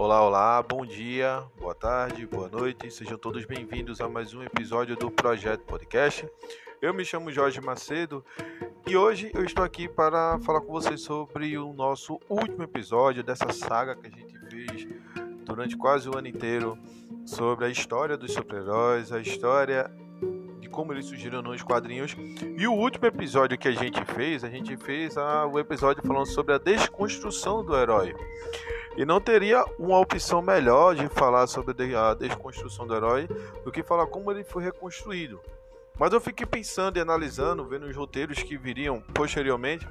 Olá, 0.00 0.26
olá, 0.26 0.62
bom 0.62 0.86
dia, 0.86 1.44
boa 1.58 1.74
tarde, 1.74 2.26
boa 2.26 2.48
noite, 2.48 2.90
sejam 2.90 3.18
todos 3.18 3.44
bem-vindos 3.44 4.00
a 4.00 4.08
mais 4.08 4.32
um 4.32 4.42
episódio 4.42 4.96
do 4.96 5.10
Projeto 5.10 5.60
Podcast. 5.66 6.26
Eu 6.80 6.94
me 6.94 7.04
chamo 7.04 7.30
Jorge 7.30 7.60
Macedo 7.60 8.24
e 8.86 8.96
hoje 8.96 9.30
eu 9.34 9.44
estou 9.44 9.62
aqui 9.62 9.90
para 9.90 10.38
falar 10.38 10.62
com 10.62 10.72
vocês 10.72 11.02
sobre 11.02 11.58
o 11.58 11.74
nosso 11.74 12.18
último 12.30 12.62
episódio 12.62 13.22
dessa 13.22 13.52
saga 13.52 13.94
que 13.94 14.06
a 14.06 14.10
gente 14.10 14.38
fez 14.48 14.88
durante 15.44 15.76
quase 15.76 16.08
o 16.08 16.16
ano 16.16 16.28
inteiro 16.28 16.78
sobre 17.26 17.66
a 17.66 17.68
história 17.68 18.16
dos 18.16 18.32
super-heróis, 18.32 19.12
a 19.12 19.20
história 19.20 19.90
de 20.60 20.70
como 20.70 20.94
eles 20.94 21.04
surgiram 21.04 21.42
nos 21.42 21.62
quadrinhos. 21.62 22.16
E 22.56 22.66
o 22.66 22.72
último 22.72 23.04
episódio 23.04 23.58
que 23.58 23.68
a 23.68 23.72
gente 23.72 24.02
fez, 24.14 24.44
a 24.44 24.48
gente 24.48 24.78
fez 24.78 25.18
a, 25.18 25.44
o 25.44 25.58
episódio 25.58 26.02
falando 26.02 26.24
sobre 26.24 26.54
a 26.54 26.58
desconstrução 26.58 27.62
do 27.62 27.76
herói. 27.76 28.14
E 29.00 29.04
não 29.06 29.18
teria 29.18 29.64
uma 29.78 29.98
opção 29.98 30.42
melhor 30.42 30.94
de 30.94 31.08
falar 31.08 31.46
sobre 31.46 31.96
a 31.96 32.12
desconstrução 32.12 32.86
do 32.86 32.94
herói 32.94 33.26
do 33.64 33.72
que 33.72 33.82
falar 33.82 34.06
como 34.06 34.30
ele 34.30 34.44
foi 34.44 34.62
reconstruído. 34.62 35.40
Mas 35.98 36.12
eu 36.12 36.20
fiquei 36.20 36.44
pensando 36.44 36.98
e 36.98 37.00
analisando, 37.00 37.64
vendo 37.64 37.86
os 37.86 37.96
roteiros 37.96 38.42
que 38.42 38.58
viriam 38.58 39.00
posteriormente, 39.14 39.88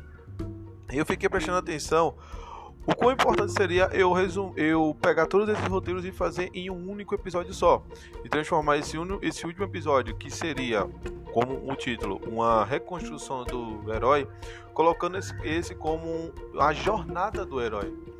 e 0.94 0.98
eu 1.00 1.08
fiquei 1.08 1.28
prestando 1.28 1.58
atenção 1.58 2.16
o 2.86 2.94
quão 2.96 3.12
importante 3.12 3.52
seria 3.52 3.90
eu, 3.94 4.14
resum 4.14 4.54
eu 4.56 4.96
pegar 5.02 5.26
todos 5.26 5.50
esses 5.50 5.66
roteiros 5.66 6.06
e 6.06 6.12
fazer 6.12 6.52
em 6.54 6.70
um 6.70 6.88
único 6.88 7.16
episódio 7.16 7.52
só. 7.52 7.84
E 8.24 8.30
transformar 8.30 8.78
esse, 8.78 8.96
esse 9.24 9.44
último 9.44 9.66
episódio, 9.66 10.16
que 10.18 10.30
seria, 10.30 10.88
como 11.34 11.68
o 11.68 11.76
título, 11.76 12.22
uma 12.28 12.64
reconstrução 12.64 13.44
do 13.44 13.92
herói, 13.92 14.28
colocando 14.72 15.18
esse, 15.18 15.34
esse 15.44 15.74
como 15.74 16.32
a 16.60 16.72
jornada 16.74 17.44
do 17.44 17.60
herói. 17.60 18.19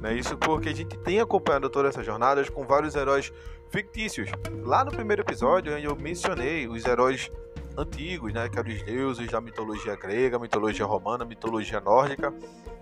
Né? 0.00 0.14
Isso 0.14 0.36
porque 0.36 0.68
a 0.68 0.74
gente 0.74 0.96
tem 0.98 1.20
acompanhado 1.20 1.68
todas 1.68 1.94
essas 1.94 2.06
jornadas 2.06 2.48
com 2.48 2.64
vários 2.64 2.94
heróis 2.94 3.32
fictícios. 3.70 4.30
Lá 4.64 4.84
no 4.84 4.90
primeiro 4.90 5.22
episódio 5.22 5.76
eu 5.78 5.96
mencionei 5.96 6.66
os 6.66 6.84
heróis 6.84 7.30
antigos, 7.76 8.32
né, 8.32 8.48
os 8.48 8.82
deuses 8.82 9.30
da 9.30 9.40
mitologia 9.40 9.94
grega, 9.94 10.38
mitologia 10.38 10.84
romana, 10.84 11.24
mitologia 11.24 11.80
nórdica, 11.80 12.34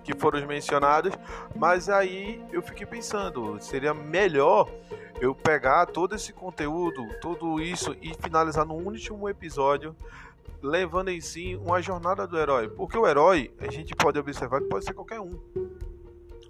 que 0.03 0.15
foram 0.15 0.45
mencionados, 0.47 1.13
mas 1.55 1.89
aí 1.89 2.43
eu 2.51 2.63
fiquei 2.63 2.87
pensando, 2.87 3.59
seria 3.61 3.93
melhor 3.93 4.71
eu 5.21 5.35
pegar 5.35 5.87
todo 5.87 6.15
esse 6.15 6.33
conteúdo, 6.33 7.07
tudo 7.21 7.61
isso 7.61 7.95
e 8.01 8.15
finalizar 8.15 8.65
no 8.65 8.75
último 8.75 9.29
episódio 9.29 9.95
levando 10.63 11.09
em 11.09 11.21
si 11.21 11.57
uma 11.57 11.83
jornada 11.83 12.27
do 12.27 12.39
herói, 12.39 12.69
porque 12.69 12.97
o 12.97 13.07
herói 13.07 13.53
a 13.61 13.71
gente 13.71 13.95
pode 13.95 14.19
observar 14.19 14.61
que 14.61 14.69
pode 14.69 14.85
ser 14.85 14.95
qualquer 14.95 15.21
um 15.21 15.39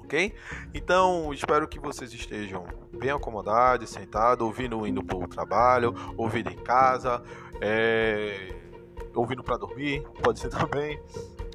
ok? 0.07 0.33
Então, 0.73 1.33
espero 1.35 1.69
que 1.69 1.79
vocês 1.79 2.13
estejam 2.15 2.65
bem 2.97 3.11
acomodados, 3.11 3.91
sentados, 3.91 4.47
ouvindo 4.47 4.87
indo 4.87 5.05
para 5.05 5.17
o 5.17 5.29
trabalho, 5.29 5.95
ouvindo 6.17 6.51
em 6.51 6.57
casa, 6.57 7.23
é... 7.61 8.55
ouvindo 9.15 9.43
para 9.43 9.59
dormir, 9.59 10.03
pode 10.23 10.39
ser 10.39 10.49
também, 10.49 11.01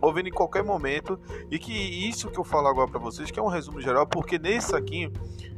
ouvindo 0.01 0.27
em 0.27 0.33
qualquer 0.33 0.63
momento, 0.63 1.19
e 1.49 1.57
que 1.57 1.73
isso 1.73 2.29
que 2.29 2.37
eu 2.37 2.43
falo 2.43 2.67
agora 2.67 2.89
para 2.89 2.99
vocês, 2.99 3.31
que 3.31 3.39
é 3.39 3.43
um 3.43 3.47
resumo 3.47 3.81
geral, 3.81 4.05
porque 4.05 4.37
nesse 4.37 4.75
aqui 4.75 5.11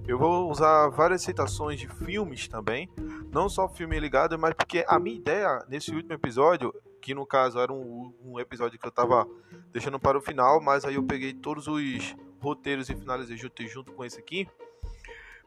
eu 0.08 0.18
vou 0.18 0.50
usar 0.52 0.90
várias 0.90 1.22
citações 1.22 1.80
de 1.80 1.88
filmes 1.88 2.48
também, 2.48 2.90
não 3.32 3.50
só 3.50 3.68
filme 3.68 4.00
ligado, 4.00 4.38
mas 4.38 4.54
porque 4.54 4.86
a 4.88 5.00
minha 5.00 5.16
ideia 5.16 5.66
nesse 5.68 5.92
último 5.92 6.14
episódio, 6.14 6.74
que 7.04 7.14
no 7.14 7.26
caso 7.26 7.60
era 7.60 7.72
um, 7.72 8.14
um 8.24 8.40
episódio 8.40 8.80
que 8.80 8.86
eu 8.86 8.90
estava 8.90 9.28
deixando 9.74 10.00
para 10.00 10.18
o 10.18 10.22
final, 10.22 10.62
mas 10.62 10.86
aí 10.86 10.96
eu 10.96 11.04
peguei 11.04 11.34
todos 11.34 11.68
os 11.68 12.16
roteiros 12.40 12.90
e 12.90 12.96
finalizei 12.96 13.36
junto, 13.36 13.68
junto 13.68 13.92
com 13.92 14.06
esse 14.06 14.18
aqui, 14.18 14.48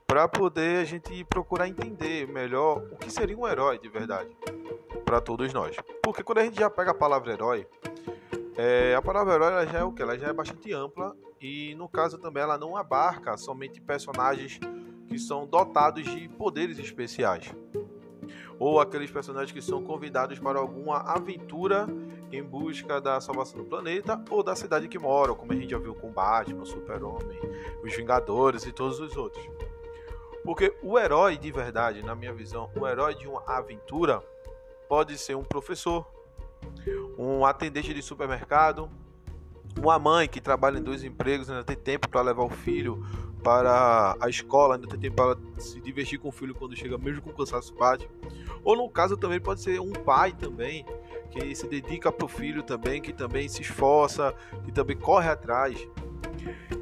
para 0.06 0.28
poder 0.28 0.82
a 0.82 0.84
gente 0.84 1.24
procurar 1.24 1.66
entender 1.66 2.28
melhor 2.28 2.86
o 2.92 2.96
que 2.96 3.10
seria 3.10 3.36
um 3.36 3.48
herói 3.48 3.78
de 3.78 3.88
verdade 3.88 4.36
para 5.02 5.18
todos 5.18 5.50
nós. 5.54 5.74
Porque 6.02 6.22
quando 6.22 6.38
a 6.38 6.44
gente 6.44 6.60
já 6.60 6.68
pega 6.68 6.90
a 6.90 6.94
palavra 6.94 7.32
herói, 7.32 7.66
é, 8.54 8.94
a 8.94 9.00
palavra 9.00 9.34
herói 9.34 9.52
ela 9.52 9.66
já 9.66 9.78
é 9.78 9.84
o 9.84 9.92
que? 9.92 10.02
Ela 10.02 10.18
já 10.18 10.28
é 10.28 10.32
bastante 10.34 10.74
ampla 10.74 11.16
e 11.40 11.74
no 11.76 11.88
caso 11.88 12.18
também 12.18 12.42
ela 12.42 12.58
não 12.58 12.76
abarca 12.76 13.34
somente 13.38 13.80
personagens 13.80 14.60
que 15.08 15.18
são 15.18 15.46
dotados 15.46 16.04
de 16.04 16.28
poderes 16.28 16.78
especiais 16.78 17.50
ou 18.58 18.80
aqueles 18.80 19.10
personagens 19.10 19.52
que 19.52 19.62
são 19.62 19.82
convidados 19.82 20.38
para 20.38 20.58
alguma 20.58 20.98
aventura 20.98 21.86
em 22.32 22.42
busca 22.42 23.00
da 23.00 23.20
salvação 23.20 23.58
do 23.58 23.64
planeta 23.64 24.22
ou 24.30 24.42
da 24.42 24.56
cidade 24.56 24.88
que 24.88 24.98
moram, 24.98 25.34
como 25.34 25.52
a 25.52 25.54
gente 25.56 25.70
já 25.70 25.78
viu 25.78 25.94
com 25.94 26.10
Batman, 26.10 26.64
Super-Homem, 26.64 27.38
os 27.82 27.94
Vingadores 27.94 28.64
e 28.64 28.72
todos 28.72 28.98
os 28.98 29.16
outros. 29.16 29.46
Porque 30.44 30.74
o 30.82 30.98
herói 30.98 31.36
de 31.36 31.50
verdade, 31.50 32.02
na 32.02 32.14
minha 32.14 32.32
visão, 32.32 32.70
o 32.76 32.86
herói 32.86 33.14
de 33.14 33.26
uma 33.26 33.42
aventura 33.46 34.22
pode 34.88 35.18
ser 35.18 35.36
um 35.36 35.44
professor, 35.44 36.06
um 37.18 37.44
atendente 37.44 37.92
de 37.92 38.02
supermercado, 38.02 38.88
uma 39.78 39.98
mãe 39.98 40.28
que 40.28 40.40
trabalha 40.40 40.78
em 40.78 40.82
dois 40.82 41.04
empregos 41.04 41.48
e 41.48 41.50
ainda 41.50 41.64
tem 41.64 41.76
tempo 41.76 42.08
para 42.08 42.22
levar 42.22 42.44
o 42.44 42.48
filho 42.48 43.04
para 43.46 44.16
a 44.18 44.28
escola, 44.28 44.74
ainda 44.74 44.88
tem 44.88 44.98
tempo 44.98 45.14
para 45.14 45.38
se 45.56 45.80
divertir 45.80 46.18
com 46.18 46.30
o 46.30 46.32
filho 46.32 46.52
quando 46.52 46.74
chega, 46.74 46.98
mesmo 46.98 47.22
com 47.22 47.30
cansaço 47.32 47.72
bate. 47.74 48.10
Ou 48.64 48.74
no 48.74 48.90
caso 48.90 49.16
também 49.16 49.38
pode 49.38 49.60
ser 49.60 49.80
um 49.80 49.92
pai 49.92 50.32
também, 50.32 50.84
que 51.30 51.54
se 51.54 51.68
dedica 51.68 52.10
para 52.10 52.24
o 52.24 52.28
filho 52.28 52.64
também, 52.64 53.00
que 53.00 53.12
também 53.12 53.48
se 53.48 53.62
esforça, 53.62 54.34
que 54.64 54.72
também 54.72 54.96
corre 54.96 55.28
atrás. 55.28 55.78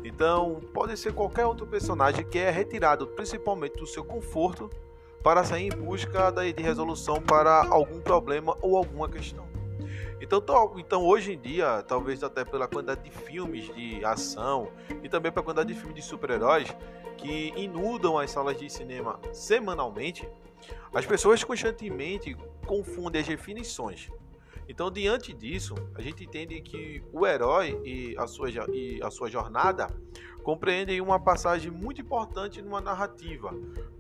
Então, 0.03 0.63
pode 0.73 0.97
ser 0.97 1.13
qualquer 1.13 1.45
outro 1.45 1.67
personagem 1.67 2.25
que 2.25 2.39
é 2.39 2.51
retirado 2.51 3.09
principalmente 3.09 3.77
do 3.77 3.87
seu 3.87 4.03
conforto 4.03 4.71
para 5.23 5.45
sair 5.45 5.67
em 5.67 5.77
busca 5.77 6.31
de 6.31 6.63
resolução 6.63 7.21
para 7.21 7.67
algum 7.67 8.01
problema 8.01 8.57
ou 8.63 8.79
alguma 8.79 9.07
questão. 9.07 9.54
Então, 10.21 10.43
então 10.79 11.05
hoje 11.05 11.33
em 11.33 11.39
dia, 11.39 11.83
talvez 11.83 12.23
até 12.23 12.45
pela 12.45 12.67
quantidade 12.67 13.03
de 13.03 13.11
filmes 13.11 13.73
de 13.75 14.05
ação 14.05 14.71
e 15.03 15.09
também 15.09 15.31
pela 15.33 15.45
quantidade 15.45 15.73
de 15.73 15.79
filmes 15.79 15.97
de 15.97 16.03
super-heróis 16.03 16.69
que 17.17 17.53
inundam 17.57 18.19
as 18.19 18.31
salas 18.31 18.59
de 18.59 18.71
cinema 18.71 19.19
semanalmente, 19.33 20.29
as 20.93 21.05
pessoas 21.05 21.43
constantemente 21.43 22.37
confundem 22.67 23.21
as 23.21 23.27
definições. 23.27 24.11
Então, 24.69 24.91
diante 24.91 25.33
disso, 25.33 25.75
a 25.95 26.01
gente 26.01 26.25
entende 26.25 26.61
que 26.61 27.03
o 27.13 27.27
herói 27.27 27.79
e 27.85 28.17
a 28.17 28.27
sua, 28.27 28.49
e 28.73 29.01
a 29.03 29.11
sua 29.11 29.29
jornada 29.29 29.89
compreendem 30.44 31.00
uma 31.00 31.19
passagem 31.19 31.71
muito 31.71 32.03
importante 32.03 32.60
numa 32.60 32.81
narrativa, 32.81 33.50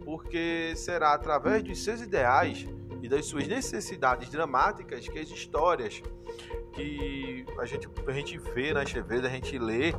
porque 0.04 0.74
será 0.76 1.14
através 1.14 1.62
dos 1.62 1.82
seus 1.82 2.02
ideais 2.02 2.66
e 3.02 3.08
das 3.08 3.24
suas 3.24 3.48
necessidades 3.48 4.28
dramáticas 4.28 5.08
que 5.08 5.18
as 5.18 5.30
histórias 5.30 6.02
que 6.74 7.46
a 7.58 7.64
gente, 7.64 7.88
a 8.06 8.12
gente 8.12 8.38
vê 8.38 8.74
nas 8.74 8.92
TVs, 8.92 9.24
a 9.24 9.28
gente 9.30 9.58
lê, 9.58 9.94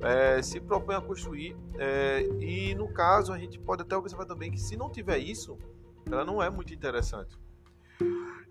é, 0.00 0.40
se 0.40 0.60
propõe 0.60 0.94
a 0.94 1.00
construir. 1.00 1.56
É, 1.76 2.22
e 2.40 2.74
no 2.76 2.92
caso, 2.92 3.32
a 3.32 3.38
gente 3.38 3.58
pode 3.58 3.82
até 3.82 3.96
observar 3.96 4.24
também 4.24 4.52
que 4.52 4.60
se 4.60 4.76
não 4.76 4.88
tiver 4.88 5.18
isso, 5.18 5.58
ela 6.06 6.24
não 6.24 6.40
é 6.40 6.48
muito 6.48 6.72
interessante. 6.72 7.36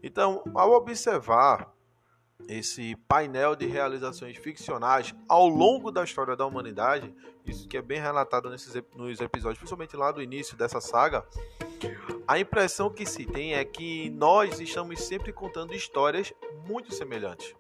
Então, 0.04 0.44
ao 0.54 0.72
observar 0.72 1.74
esse 2.48 2.96
painel 3.08 3.56
de 3.56 3.66
realizações 3.66 4.38
ficcionais 4.38 5.14
ao 5.28 5.48
longo 5.48 5.92
da 5.92 6.04
história 6.04 6.36
da 6.36 6.46
humanidade, 6.46 7.14
isso 7.46 7.68
que 7.68 7.78
é 7.78 7.82
bem 7.82 8.00
relatado 8.00 8.50
nesses 8.50 8.74
nos 8.96 9.20
episódios, 9.20 9.58
principalmente 9.58 9.96
lá 9.96 10.12
do 10.12 10.22
início 10.22 10.58
dessa 10.58 10.82
saga, 10.82 11.26
a 12.28 12.40
impressão 12.40 12.90
que 12.90 13.06
se 13.06 13.26
tem 13.26 13.54
é 13.54 13.66
que 13.66 14.10
nós 14.12 14.60
estamos 14.60 15.02
sempre 15.02 15.34
contando 15.34 15.74
histórias 15.74 16.34
muito 16.68 16.94
semelhantes. 16.94 17.56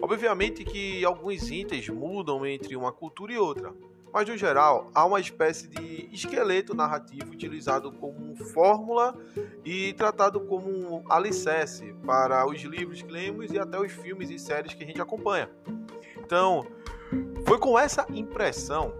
Obviamente 0.00 0.64
que 0.64 1.04
alguns 1.04 1.50
itens 1.50 1.88
mudam 1.88 2.46
entre 2.46 2.76
uma 2.76 2.92
cultura 2.92 3.32
e 3.32 3.38
outra, 3.38 3.74
mas 4.12 4.28
no 4.28 4.36
geral 4.36 4.90
há 4.94 5.04
uma 5.04 5.20
espécie 5.20 5.68
de 5.68 6.08
esqueleto 6.12 6.74
narrativo 6.74 7.32
utilizado 7.32 7.92
como 7.92 8.36
fórmula 8.36 9.16
e 9.64 9.92
tratado 9.94 10.40
como 10.40 10.68
um 10.68 11.04
alicerce 11.10 11.94
para 12.04 12.46
os 12.46 12.60
livros 12.62 13.02
que 13.02 13.10
lemos 13.10 13.52
e 13.52 13.58
até 13.58 13.78
os 13.78 13.92
filmes 13.92 14.30
e 14.30 14.38
séries 14.38 14.74
que 14.74 14.84
a 14.84 14.86
gente 14.86 15.00
acompanha. 15.00 15.50
Então, 16.16 16.66
foi 17.46 17.58
com 17.58 17.78
essa 17.78 18.06
impressão 18.10 18.92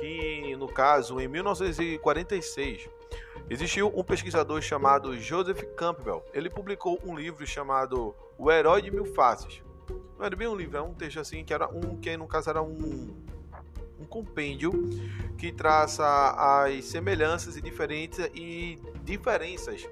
que, 0.00 0.56
no 0.56 0.66
caso, 0.66 1.20
em 1.20 1.28
1946, 1.28 2.88
existiu 3.48 3.92
um 3.94 4.02
pesquisador 4.02 4.60
chamado 4.62 5.16
Joseph 5.16 5.62
Campbell. 5.76 6.24
Ele 6.32 6.48
publicou 6.48 6.98
um 7.04 7.14
livro 7.14 7.46
chamado 7.46 8.14
O 8.38 8.50
Herói 8.50 8.82
de 8.82 8.90
Mil 8.90 9.04
Faces. 9.04 9.62
Não 10.18 10.24
era 10.24 10.34
bem 10.34 10.48
um 10.48 10.56
livro, 10.56 10.76
era 10.76 10.86
um 10.86 10.94
texto 10.94 11.20
assim 11.20 11.44
que 11.44 11.52
era 11.52 11.68
um 11.68 11.98
que 11.98 12.16
no 12.16 12.26
caso 12.26 12.48
era 12.48 12.62
um 12.62 13.21
um 14.02 14.04
compêndio 14.04 14.72
que 15.38 15.52
traça 15.52 16.04
as 16.36 16.84
semelhanças 16.84 17.56
e 17.56 17.62
diferentes 17.62 18.18
e 18.34 18.78
diferenças 19.04 19.88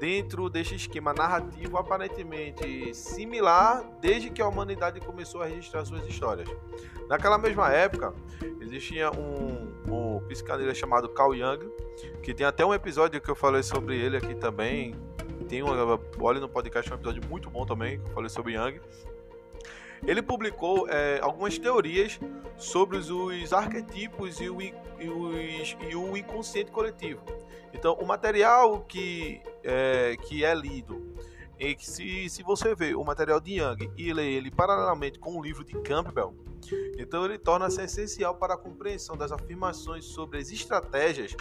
dentro 0.00 0.48
deste 0.48 0.76
esquema 0.76 1.12
narrativo 1.12 1.76
aparentemente 1.76 2.94
similar 2.94 3.82
desde 4.00 4.30
que 4.30 4.40
a 4.40 4.46
humanidade 4.46 5.00
começou 5.00 5.42
a 5.42 5.46
registrar 5.46 5.84
suas 5.84 6.06
histórias. 6.06 6.48
Naquela 7.08 7.38
mesma 7.38 7.72
época, 7.72 8.14
existia 8.60 9.10
um, 9.10 9.72
um 9.88 10.20
psicanalista 10.28 10.74
chamado 10.74 11.08
Carl 11.08 11.34
Jung, 11.34 11.68
que 12.22 12.32
tem 12.32 12.46
até 12.46 12.64
um 12.64 12.72
episódio 12.72 13.20
que 13.20 13.28
eu 13.28 13.34
falei 13.34 13.62
sobre 13.62 13.96
ele 13.96 14.16
aqui 14.16 14.34
também. 14.34 14.94
Tem 15.48 15.62
um, 15.62 15.68
olha 16.20 16.38
no 16.38 16.48
podcast, 16.48 16.90
um 16.92 16.94
episódio 16.94 17.22
muito 17.28 17.50
bom 17.50 17.64
também, 17.64 17.98
que 17.98 18.08
eu 18.08 18.14
falei 18.14 18.28
sobre 18.28 18.52
Jung. 18.52 18.80
Ele 20.06 20.22
publicou 20.22 20.88
é, 20.88 21.18
algumas 21.20 21.58
teorias 21.58 22.18
sobre 22.56 22.96
os, 22.96 23.10
os 23.10 23.52
arquetipos 23.52 24.40
e 24.40 24.48
o, 24.48 24.60
e, 24.60 24.74
os, 25.08 25.76
e 25.88 25.96
o 25.96 26.16
inconsciente 26.16 26.70
coletivo. 26.70 27.22
Então, 27.72 27.94
o 27.94 28.06
material 28.06 28.80
que 28.80 29.40
é, 29.62 30.16
que 30.26 30.44
é 30.44 30.54
lido, 30.54 31.14
e 31.58 31.74
que 31.74 31.88
se, 31.88 32.28
se 32.28 32.42
você 32.42 32.74
vê 32.74 32.94
o 32.94 33.04
material 33.04 33.40
de 33.40 33.60
Young 33.60 33.90
e 33.96 34.12
lê 34.12 34.32
ele 34.32 34.50
paralelamente 34.50 35.18
com 35.18 35.36
o 35.36 35.42
livro 35.42 35.64
de 35.64 35.74
Campbell, 35.80 36.34
então 36.98 37.24
ele 37.24 37.38
torna-se 37.38 37.80
essencial 37.82 38.34
para 38.34 38.54
a 38.54 38.56
compreensão 38.56 39.16
das 39.16 39.32
afirmações 39.32 40.04
sobre 40.04 40.38
as 40.38 40.50
estratégias 40.50 41.34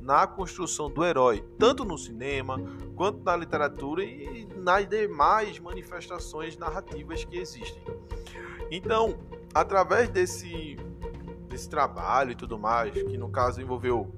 na 0.00 0.26
construção 0.26 0.90
do 0.90 1.04
herói, 1.04 1.44
tanto 1.58 1.84
no 1.84 1.98
cinema 1.98 2.58
quanto 2.94 3.22
na 3.22 3.36
literatura 3.36 4.04
e 4.04 4.46
nas 4.56 4.88
demais 4.88 5.58
manifestações 5.58 6.56
narrativas 6.56 7.24
que 7.24 7.38
existem. 7.38 7.82
Então, 8.70 9.18
através 9.54 10.08
desse, 10.10 10.76
desse 11.48 11.68
trabalho 11.68 12.32
e 12.32 12.34
tudo 12.34 12.58
mais, 12.58 12.92
que 12.92 13.16
no 13.16 13.30
caso 13.30 13.60
envolveu 13.60 14.12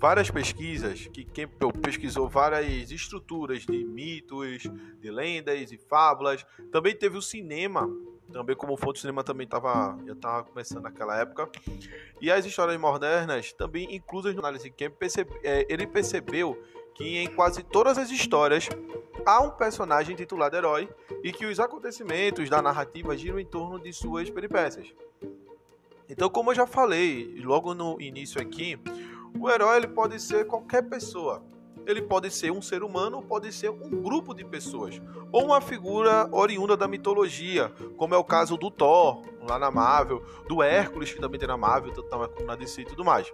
várias 0.00 0.30
pesquisas, 0.30 1.06
que 1.08 1.24
quem 1.24 1.46
pesquisou 1.82 2.26
várias 2.26 2.90
estruturas 2.90 3.66
de 3.66 3.84
mitos, 3.84 4.62
de 4.98 5.10
lendas 5.10 5.70
e 5.70 5.76
fábulas. 5.76 6.44
Também 6.72 6.96
teve 6.96 7.18
o 7.18 7.22
cinema, 7.22 7.86
também 8.32 8.56
como 8.56 8.78
fonte 8.78 8.94
do 8.94 9.00
cinema 9.00 9.22
também 9.22 9.46
tava, 9.46 9.98
já 10.06 10.14
estava 10.14 10.44
começando 10.44 10.84
naquela 10.84 11.20
época. 11.20 11.50
E 12.18 12.32
as 12.32 12.46
histórias 12.46 12.80
modernas, 12.80 13.52
também 13.52 13.94
inclusas 13.94 14.34
no 14.34 14.40
análise 14.40 14.70
Camp, 14.70 14.94
percebe, 14.94 15.38
é, 15.44 15.66
ele 15.68 15.86
percebeu 15.86 16.58
que 16.94 17.18
em 17.18 17.28
quase 17.28 17.62
todas 17.62 17.98
as 17.98 18.10
histórias 18.10 18.70
há 19.26 19.42
um 19.42 19.50
personagem 19.50 20.16
titulado 20.16 20.56
herói 20.56 20.88
e 21.22 21.30
que 21.30 21.44
os 21.44 21.60
acontecimentos 21.60 22.48
da 22.48 22.62
narrativa 22.62 23.14
giram 23.14 23.38
em 23.38 23.44
torno 23.44 23.78
de 23.78 23.92
suas 23.92 24.30
peripécias. 24.30 24.94
Então, 26.08 26.28
como 26.30 26.50
eu 26.50 26.54
já 26.54 26.66
falei 26.66 27.38
logo 27.44 27.72
no 27.74 28.00
início 28.00 28.40
aqui, 28.40 28.76
o 29.38 29.50
herói 29.50 29.76
ele 29.76 29.88
pode 29.88 30.20
ser 30.20 30.46
qualquer 30.46 30.82
pessoa. 30.82 31.42
Ele 31.86 32.02
pode 32.02 32.30
ser 32.30 32.52
um 32.52 32.60
ser 32.60 32.82
humano 32.82 33.22
pode 33.22 33.52
ser 33.52 33.70
um 33.70 34.02
grupo 34.02 34.34
de 34.34 34.44
pessoas. 34.44 35.00
Ou 35.32 35.46
uma 35.46 35.60
figura 35.60 36.28
oriunda 36.30 36.76
da 36.76 36.86
mitologia, 36.86 37.72
como 37.96 38.14
é 38.14 38.18
o 38.18 38.24
caso 38.24 38.56
do 38.56 38.70
Thor, 38.70 39.22
lá 39.48 39.58
na 39.58 39.70
Marvel, 39.70 40.22
do 40.46 40.62
Hércules, 40.62 41.12
que 41.12 41.20
também 41.20 41.38
tem 41.38 41.48
na 41.48 41.56
Marvel, 41.56 41.92
tanto 41.92 42.44
na 42.44 42.54
DC 42.54 42.82
e 42.82 42.84
tudo 42.84 43.04
mais. 43.04 43.32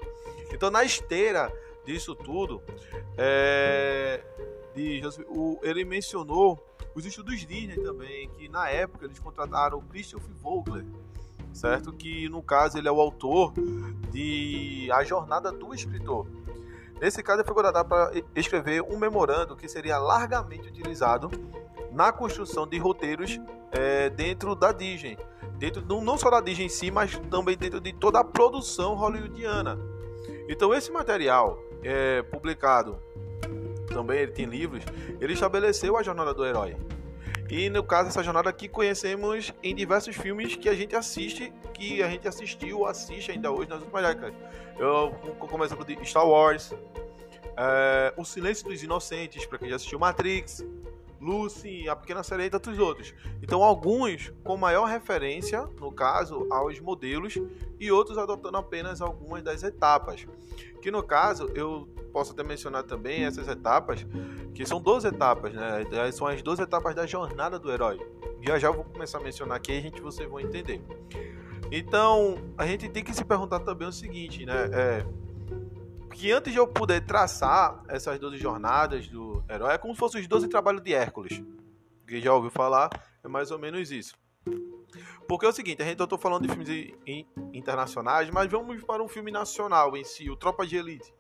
Então, 0.52 0.70
na 0.70 0.84
esteira 0.84 1.52
disso 1.84 2.14
tudo, 2.14 2.62
é, 3.16 4.22
de, 4.75 5.02
o, 5.28 5.58
ele 5.62 5.84
mencionou 5.84 6.64
os 6.94 7.04
estudos 7.04 7.44
Disney 7.46 7.76
também, 7.76 8.28
que 8.31 8.48
na 8.48 8.69
época 8.69 9.04
eles 9.04 9.19
contrataram 9.19 9.78
o 9.78 9.82
Christopher 9.82 10.34
Vogler, 10.34 10.84
certo? 11.56 11.93
Que 11.93 12.29
no 12.29 12.43
caso 12.43 12.79
ele 12.79 12.87
é 12.87 12.93
o 12.93 13.00
autor 13.00 13.53
de 14.11 14.88
A 14.93 15.03
Jornada 15.03 15.50
do 15.50 15.75
Escritor. 15.75 16.26
Nesse 17.00 17.23
caso, 17.23 17.41
ele 17.41 17.47
foi 17.47 17.55
contratado 17.55 17.88
para 17.88 18.12
escrever 18.35 18.82
um 18.82 18.97
memorando 18.97 19.56
que 19.56 19.69
seria 19.69 19.99
largamente 19.99 20.69
utilizado 20.69 21.31
na 21.93 22.12
construção 22.12 22.67
de 22.67 22.79
roteiros 22.79 23.38
é, 23.70 24.08
dentro 24.08 24.55
da 24.55 24.73
Disney. 24.73 25.19
Dentro, 25.58 25.82
não 26.03 26.17
só 26.17 26.31
da 26.31 26.41
Disney 26.41 26.67
em 26.67 26.69
si, 26.69 26.91
mas 26.91 27.19
também 27.31 27.56
dentro 27.56 27.81
de 27.81 27.93
toda 27.93 28.20
a 28.20 28.25
produção 28.25 28.94
hollywoodiana. 28.94 29.79
Então, 30.49 30.73
esse 30.73 30.91
material 30.91 31.58
é 31.82 32.23
publicado, 32.23 32.99
também 33.88 34.20
ele 34.20 34.32
tem 34.32 34.47
livros, 34.47 34.85
ele 35.20 35.32
estabeleceu 35.32 35.97
a 35.97 36.03
jornada 36.03 36.32
do 36.32 36.44
herói. 36.44 36.76
E 37.48 37.70
no 37.70 37.84
caso, 37.84 38.08
essa 38.08 38.22
jornada 38.22 38.50
aqui 38.50 38.69
conhecemos 38.69 39.52
em 39.62 39.75
diversos 39.75 40.16
filmes 40.16 40.56
que 40.56 40.69
a 40.69 40.75
gente 40.75 40.96
assiste, 40.96 41.52
que 41.72 42.02
a 42.02 42.08
gente 42.08 42.26
assistiu 42.26 42.87
assiste 42.87 43.31
ainda 43.31 43.50
hoje 43.50 43.69
nas 43.69 43.81
últimas 43.81 44.04
décadas. 44.04 44.34
Eu, 44.78 45.14
exemplo 45.64 45.84
de 45.84 46.04
Star 46.04 46.26
Wars, 46.26 46.75
é, 47.56 48.12
O 48.16 48.25
Silêncio 48.25 48.69
dos 48.69 48.82
Inocentes, 48.82 49.46
para 49.46 49.58
quem 49.58 49.69
já 49.69 49.76
assistiu 49.76 49.98
Matrix, 49.98 50.64
Lucy, 51.20 51.88
A 51.88 51.96
Pequena 51.96 52.22
Sereia 52.22 52.48
e 52.48 52.50
tantos 52.50 52.78
outros. 52.78 53.14
Então, 53.43 53.62
alguns 53.62 54.32
com 54.44 54.56
maior 54.56 54.84
referência, 54.84 55.62
no 55.81 55.90
caso, 55.90 56.46
aos 56.50 56.78
modelos, 56.81 57.38
e 57.78 57.90
outros 57.90 58.19
adotando 58.19 58.58
apenas 58.58 59.00
algumas 59.00 59.43
das 59.43 59.62
etapas. 59.62 60.26
Que 60.82 60.90
no 60.90 61.02
caso, 61.02 61.50
eu 61.54 61.88
posso 62.16 62.32
até 62.32 62.42
mencionar 62.42 62.82
também 62.82 63.26
essas 63.26 63.46
etapas, 63.46 64.06
que 64.54 64.64
são 64.64 64.80
12 64.80 65.06
etapas, 65.06 65.52
né? 65.52 65.84
São 66.10 66.26
as 66.26 66.40
12 66.40 66.62
etapas 66.62 66.94
da 66.94 67.04
jornada 67.04 67.58
do 67.58 67.70
herói. 67.70 68.00
Já 68.40 68.58
já 68.58 68.68
eu 68.68 68.72
vou 68.72 68.84
começar 68.84 69.18
a 69.18 69.20
mencionar 69.20 69.58
aqui 69.58 69.76
a 69.76 69.80
gente 69.82 70.00
vocês 70.00 70.26
vão 70.26 70.40
entender. 70.40 70.80
Então, 71.70 72.38
a 72.56 72.66
gente 72.66 72.88
tem 72.88 73.04
que 73.04 73.12
se 73.12 73.22
perguntar 73.22 73.60
também 73.60 73.86
o 73.86 73.92
seguinte, 73.92 74.46
né? 74.46 74.54
É, 74.72 75.06
que 76.14 76.32
antes 76.32 76.54
de 76.54 76.58
eu 76.58 76.66
poder 76.66 77.04
traçar 77.04 77.84
essas 77.86 78.19
12 78.19 78.38
jornadas 78.38 79.06
do 79.08 79.44
herói, 79.46 79.74
é 79.74 79.78
como 79.78 79.92
se 79.92 80.00
fossem 80.00 80.22
os 80.22 80.26
12 80.26 80.48
trabalhos 80.48 80.82
de 80.82 80.94
Hércules. 80.94 81.42
Quem 82.08 82.22
já 82.22 82.32
ouviu 82.32 82.50
falar, 82.50 82.88
é 83.22 83.28
mais 83.28 83.50
ou 83.50 83.58
menos 83.58 83.90
isso. 83.90 84.14
Porque 85.28 85.44
é 85.44 85.50
o 85.50 85.52
seguinte, 85.52 85.82
a 85.82 85.84
gente 85.84 86.00
eu 86.00 86.06
tô 86.06 86.16
falando 86.16 86.48
de 86.48 86.48
filmes 86.48 86.94
internacionais, 87.52 88.30
mas 88.30 88.50
vamos 88.50 88.82
para 88.84 89.02
um 89.02 89.08
filme 89.08 89.30
nacional 89.30 89.94
em 89.98 90.04
si, 90.04 90.30
o 90.30 90.36
Tropa 90.36 90.66
de 90.66 90.76
Elite. 90.78 91.12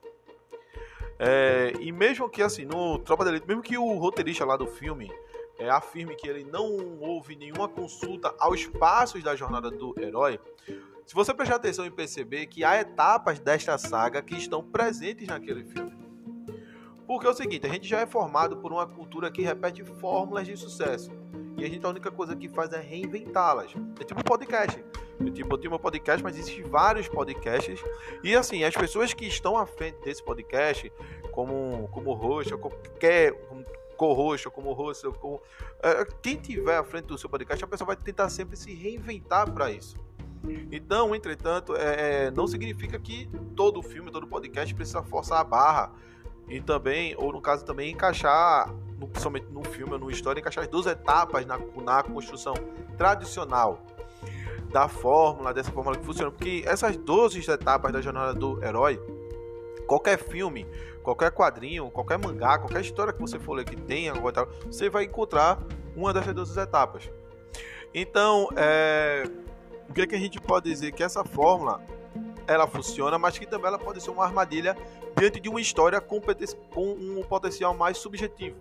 É, 1.18 1.72
e 1.80 1.90
mesmo 1.92 2.28
que 2.28 2.42
assim, 2.42 2.64
no 2.64 2.98
Tropa 2.98 3.24
de 3.24 3.30
Elite, 3.30 3.46
mesmo 3.46 3.62
que 3.62 3.78
o 3.78 3.96
roteirista 3.96 4.44
lá 4.44 4.56
do 4.56 4.66
filme 4.66 5.10
é, 5.58 5.70
afirme 5.70 6.14
que 6.14 6.28
ele 6.28 6.44
não 6.44 6.98
houve 7.00 7.36
nenhuma 7.36 7.68
consulta 7.68 8.34
aos 8.38 8.66
passos 8.66 9.22
da 9.22 9.34
jornada 9.34 9.70
do 9.70 9.94
herói, 9.98 10.38
se 11.06 11.14
você 11.14 11.32
prestar 11.32 11.56
atenção 11.56 11.86
e 11.86 11.90
perceber 11.90 12.46
que 12.46 12.64
há 12.64 12.80
etapas 12.80 13.38
desta 13.38 13.78
saga 13.78 14.20
que 14.20 14.34
estão 14.34 14.62
presentes 14.62 15.28
naquele 15.28 15.64
filme. 15.64 15.96
Porque 17.06 17.26
é 17.26 17.30
o 17.30 17.34
seguinte, 17.34 17.64
a 17.64 17.70
gente 17.70 17.86
já 17.86 18.00
é 18.00 18.06
formado 18.06 18.56
por 18.56 18.72
uma 18.72 18.86
cultura 18.86 19.30
que 19.30 19.40
repete 19.40 19.84
fórmulas 19.84 20.46
de 20.46 20.56
sucesso. 20.56 21.10
E 21.56 21.64
a 21.64 21.68
gente 21.68 21.84
a 21.84 21.88
única 21.88 22.10
coisa 22.10 22.36
que 22.36 22.48
faz 22.48 22.72
é 22.72 22.80
reinventá-las. 22.80 23.74
É 24.00 24.04
tipo 24.04 24.22
podcast. 24.22 24.84
Eu, 25.18 25.30
tipo, 25.30 25.54
eu 25.54 25.58
tenho 25.58 25.70
meu 25.70 25.78
podcast, 25.78 26.22
mas 26.22 26.36
existem 26.36 26.64
vários 26.64 27.08
podcasts. 27.08 27.82
E 28.22 28.34
assim, 28.34 28.64
as 28.64 28.74
pessoas 28.74 29.14
que 29.14 29.26
estão 29.26 29.56
à 29.56 29.64
frente 29.64 29.98
desse 30.04 30.22
podcast, 30.22 30.92
como, 31.32 31.88
como 31.90 32.12
host, 32.12 32.52
ou 32.52 32.60
qualquer 32.60 33.32
co-host, 33.96 34.46
ou 34.46 34.52
como 34.52 34.72
host, 34.72 35.06
ou 35.06 35.12
como, 35.14 35.40
é, 35.82 36.04
quem 36.22 36.36
tiver 36.36 36.76
à 36.76 36.84
frente 36.84 37.06
do 37.06 37.16
seu 37.16 37.30
podcast, 37.30 37.64
a 37.64 37.66
pessoa 37.66 37.86
vai 37.86 37.96
tentar 37.96 38.28
sempre 38.28 38.56
se 38.56 38.74
reinventar 38.74 39.50
para 39.50 39.70
isso. 39.70 39.96
Então, 40.70 41.14
entretanto, 41.14 41.74
é, 41.74 42.26
é, 42.26 42.30
não 42.30 42.46
significa 42.46 42.98
que 42.98 43.28
todo 43.56 43.82
filme, 43.82 44.10
todo 44.10 44.26
podcast 44.26 44.72
precisa 44.74 45.02
forçar 45.02 45.40
a 45.40 45.44
barra 45.44 45.92
e 46.48 46.60
também, 46.60 47.14
ou 47.16 47.32
no 47.32 47.40
caso 47.40 47.64
também, 47.64 47.90
encaixar, 47.90 48.72
no, 48.98 49.08
principalmente 49.08 49.46
no 49.50 49.64
filme 49.64 49.92
ou 49.94 49.98
no 49.98 50.10
história, 50.10 50.40
encaixar 50.40 50.64
as 50.64 50.70
duas 50.70 50.86
etapas 50.86 51.44
na, 51.44 51.58
na 51.82 52.02
construção 52.02 52.54
tradicional 52.96 53.82
da 54.72 54.88
fórmula, 54.88 55.52
dessa 55.52 55.72
fórmula 55.72 55.96
que 55.96 56.04
funciona. 56.04 56.30
Porque 56.30 56.62
essas 56.66 56.96
12 56.96 57.50
etapas 57.50 57.92
da 57.92 58.00
jornada 58.00 58.32
do 58.32 58.62
herói, 58.62 59.00
qualquer 59.86 60.18
filme, 60.18 60.66
qualquer 61.02 61.30
quadrinho, 61.30 61.90
qualquer 61.90 62.18
mangá, 62.18 62.58
qualquer 62.58 62.80
história 62.80 63.12
que 63.12 63.20
você 63.20 63.38
for 63.38 63.54
ler 63.54 63.64
que 63.64 63.76
tenha, 63.76 64.12
você 64.66 64.88
vai 64.88 65.04
encontrar 65.04 65.58
uma 65.96 66.12
dessas 66.12 66.34
12 66.34 66.60
etapas. 66.60 67.10
Então, 67.94 68.48
é, 68.56 69.24
o 69.88 69.92
que, 69.92 70.02
é 70.02 70.06
que 70.06 70.14
a 70.14 70.18
gente 70.18 70.40
pode 70.40 70.68
dizer? 70.68 70.92
Que 70.92 71.02
essa 71.02 71.24
fórmula 71.24 71.80
ela 72.46 72.66
funciona, 72.66 73.18
mas 73.18 73.38
que 73.38 73.46
também 73.46 73.66
ela 73.66 73.78
pode 73.78 74.02
ser 74.02 74.10
uma 74.10 74.24
armadilha 74.24 74.76
diante 75.18 75.40
de 75.40 75.48
uma 75.48 75.60
história 75.60 76.00
com, 76.00 76.20
um 76.76 77.22
potencial 77.22 77.74
mais 77.74 77.98
subjetivo. 77.98 78.56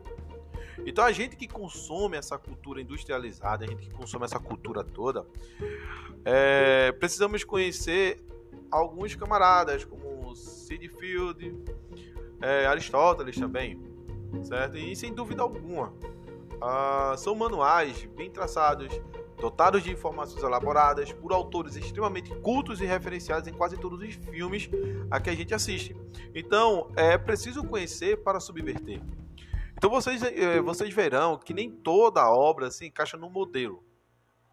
Então 0.86 1.04
a 1.04 1.12
gente 1.12 1.36
que 1.36 1.48
consome 1.48 2.18
essa 2.18 2.38
cultura 2.38 2.82
industrializada, 2.82 3.66
a 3.66 3.68
gente 3.68 3.88
que 3.88 3.92
consome 3.92 4.26
essa 4.26 4.40
cultura 4.40 4.84
toda, 4.84 5.26
é, 6.24 6.92
precisamos 6.94 7.44
conhecer 7.44 8.24
alguns 8.70 9.16
camaradas 9.16 9.86
como 9.86 10.36
Sid 10.36 10.90
Field, 10.90 11.56
é, 12.42 12.66
Aristóteles 12.66 13.38
também, 13.38 13.80
certo? 14.44 14.78
E 14.78 14.96
sem 14.96 15.14
dúvida 15.14 15.42
alguma, 15.42 15.94
ah, 16.62 17.16
são 17.18 17.36
manuais 17.36 18.06
bem 18.16 18.30
traçados 18.30 18.90
dotados 19.38 19.84
de 19.84 19.92
informações 19.92 20.42
elaboradas 20.44 21.12
por 21.12 21.32
autores 21.32 21.76
extremamente 21.76 22.34
cultos 22.36 22.82
e 22.82 22.86
referenciados 22.86 23.48
em 23.48 23.54
quase 23.54 23.78
todos 23.78 24.02
os 24.02 24.16
filmes 24.16 24.70
a 25.12 25.20
que 25.20 25.30
a 25.30 25.36
gente 25.36 25.54
assiste. 25.54 25.96
Então, 26.34 26.92
é 26.96 27.18
preciso 27.18 27.64
conhecer 27.64 28.24
para 28.24 28.40
subverter. 28.40 29.02
Então 29.78 29.90
vocês, 29.90 30.24
eh, 30.24 30.62
vocês 30.62 30.94
verão 30.94 31.38
que 31.38 31.54
nem 31.54 31.70
toda 31.70 32.30
obra 32.30 32.72
se 32.72 32.86
encaixa 32.88 33.18
no 33.18 33.30
modelo. 33.30 33.84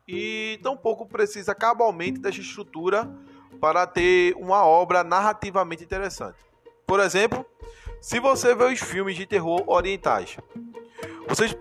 E 0.06 0.58
tampouco 0.62 1.06
precisa 1.06 1.54
cabalmente 1.54 2.18
dessa 2.18 2.40
estrutura 2.40 3.08
para 3.60 3.86
ter 3.86 4.34
uma 4.36 4.66
obra 4.66 5.04
narrativamente 5.04 5.84
interessante. 5.84 6.38
Por 6.84 6.98
exemplo, 6.98 7.46
se 8.00 8.18
você 8.18 8.54
vê 8.54 8.64
os 8.64 8.80
filmes 8.80 9.16
de 9.16 9.24
terror 9.24 9.62
orientais, 9.68 10.36
vocês 11.34 11.56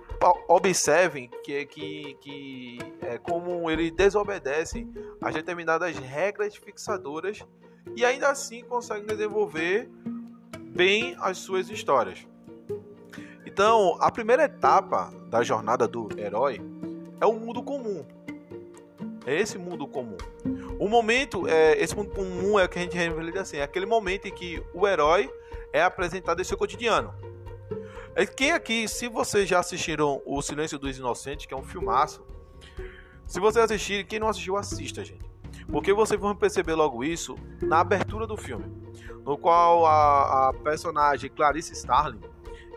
observem 0.50 1.30
que, 1.46 1.66
que, 1.66 2.14
que 2.16 2.80
é 3.02 3.18
como 3.18 3.72
eles 3.72 3.90
desobedecem 3.94 4.94
a 5.22 5.32
determinadas 5.32 5.98
regras 5.98 6.58
fixadoras 6.58 7.40
e 7.96 8.04
ainda 8.04 8.30
assim 8.30 8.66
conseguem 8.66 9.06
desenvolver 9.06 9.90
bem 10.60 11.16
as 11.22 11.38
suas 11.38 11.70
histórias. 11.70 12.28
Então, 13.46 13.98
a 14.02 14.12
primeira 14.12 14.44
etapa 14.44 15.10
da 15.30 15.42
jornada 15.42 15.88
do 15.88 16.10
herói 16.18 16.60
é 17.22 17.26
o 17.26 17.32
mundo 17.32 17.64
comum. 17.64 18.06
É 19.26 19.40
esse 19.40 19.58
mundo 19.58 19.88
comum. 19.88 20.18
O 20.80 20.90
momento, 20.90 21.48
é, 21.48 21.82
esse 21.82 21.96
mundo 21.96 22.10
comum 22.10 22.60
é 22.60 22.66
o 22.66 22.70
que 22.70 22.78
a 22.78 22.82
gente 22.82 22.98
revela 22.98 23.40
assim, 23.40 23.56
é 23.56 23.64
aquele 23.64 23.86
momento 23.86 24.28
em 24.28 24.34
que 24.34 24.62
o 24.74 24.86
herói 24.86 25.34
é 25.72 25.82
apresentado 25.82 26.42
em 26.42 26.44
seu 26.44 26.58
cotidiano. 26.58 27.31
Quem 28.36 28.52
aqui, 28.52 28.88
se 28.88 29.08
vocês 29.08 29.48
já 29.48 29.60
assistiram 29.60 30.22
O 30.26 30.42
Silêncio 30.42 30.78
dos 30.78 30.98
Inocentes, 30.98 31.46
que 31.46 31.54
é 31.54 31.58
um 31.58 31.64
filmaço, 31.64 32.22
se 33.26 33.40
vocês 33.40 33.64
assistirem, 33.64 34.06
quem 34.06 34.20
não 34.20 34.28
assistiu, 34.28 34.58
assista, 34.58 35.04
gente. 35.04 35.32
Porque 35.72 35.94
vocês 35.94 36.20
vão 36.20 36.36
perceber 36.36 36.74
logo 36.74 37.04
isso 37.04 37.36
na 37.62 37.80
abertura 37.80 38.28
do 38.28 38.36
filme, 38.36 38.66
no 39.24 39.38
qual 39.38 39.86
a, 39.86 40.50
a 40.50 40.54
personagem 40.54 41.30
Clarice 41.30 41.72
Starling 41.72 42.20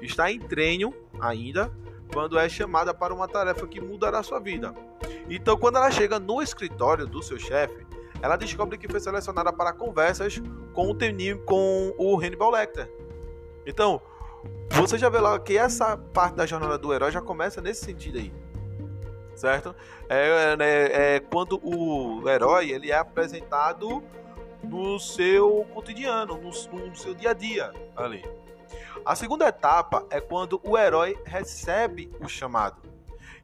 está 0.01 0.31
em 0.31 0.39
treino 0.39 0.95
ainda, 1.21 1.73
quando 2.13 2.39
é 2.39 2.49
chamada 2.49 2.95
para 2.95 3.13
uma 3.13 3.27
tarefa 3.27 3.67
que 3.67 3.81
mudará 3.81 4.23
sua 4.23 4.39
vida. 4.39 4.73
Então, 5.29 5.57
quando 5.57 5.77
ela 5.77 5.91
chega 5.91 6.21
no 6.21 6.41
escritório 6.41 7.07
do 7.07 7.21
seu 7.23 7.39
chefe, 7.39 7.85
ela 8.23 8.37
descobre 8.37 8.79
que 8.79 8.89
foi 8.89 9.01
selecionada 9.01 9.53
para 9.53 9.73
conversas 9.73 10.41
com 10.73 10.89
o 10.91 10.95
Tenim, 10.95 11.37
com 11.45 11.93
o 11.99 12.17
Hannibal 12.21 12.51
Lecter. 12.51 12.89
Então, 13.67 14.01
você 14.71 14.99
já 14.99 15.09
vê 15.09 15.19
lá 15.19 15.39
que 15.39 15.57
essa 15.57 15.97
parte 15.97 16.35
da 16.35 16.47
jornada 16.47 16.77
do 16.77 16.93
herói 16.93 17.11
já 17.11 17.21
começa 17.21 17.61
nesse 17.61 17.85
sentido 17.85 18.19
aí. 18.19 18.33
Certo? 19.35 19.75
É, 20.09 20.57
é, 20.61 21.15
é 21.17 21.21
quando 21.21 21.61
o 21.63 22.29
herói 22.29 22.71
ele 22.71 22.91
é 22.91 22.97
apresentado 22.97 24.03
no 24.63 24.99
seu 24.99 25.67
cotidiano, 25.73 26.37
no, 26.37 26.51
no 26.51 26.97
seu 26.97 27.15
dia 27.15 27.31
a 27.31 27.35
dia 27.35 27.73
ali. 27.97 28.25
A 29.05 29.15
segunda 29.15 29.47
etapa 29.47 30.07
é 30.11 30.21
quando 30.21 30.61
o 30.65 30.79
herói 30.79 31.19
recebe 31.25 32.11
o 32.21 32.29
chamado. 32.29 32.83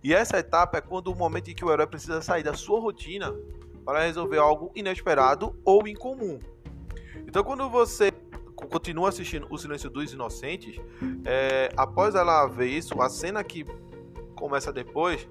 E 0.03 0.15
essa 0.15 0.39
etapa 0.39 0.79
é 0.79 0.81
quando 0.81 1.09
o 1.09 1.15
momento 1.15 1.51
em 1.51 1.55
que 1.55 1.65
o 1.65 1.71
herói 1.71 1.87
precisa 1.87 2.23
sair 2.23 2.43
da 2.43 2.55
sua 2.55 2.81
rotina 2.81 3.35
para 3.85 4.05
resolver 4.05 4.39
algo 4.39 4.71
inesperado 4.75 5.55
ou 5.65 5.87
incomum. 5.87 6.41
Então, 7.27 7.45
quando 7.45 7.69
você 7.69 8.13
continua 8.69 9.09
assistindo 9.09 9.47
O 9.51 9.59
Silêncio 9.59 9.91
dos 9.91 10.13
Inocentes, 10.13 10.81
é, 11.25 11.71
após 11.77 12.15
ela 12.15 12.47
ver 12.47 12.67
isso, 12.67 13.01
a 13.01 13.09
cena 13.09 13.43
que 13.43 13.67
começa 14.35 14.73
depois 14.73 15.29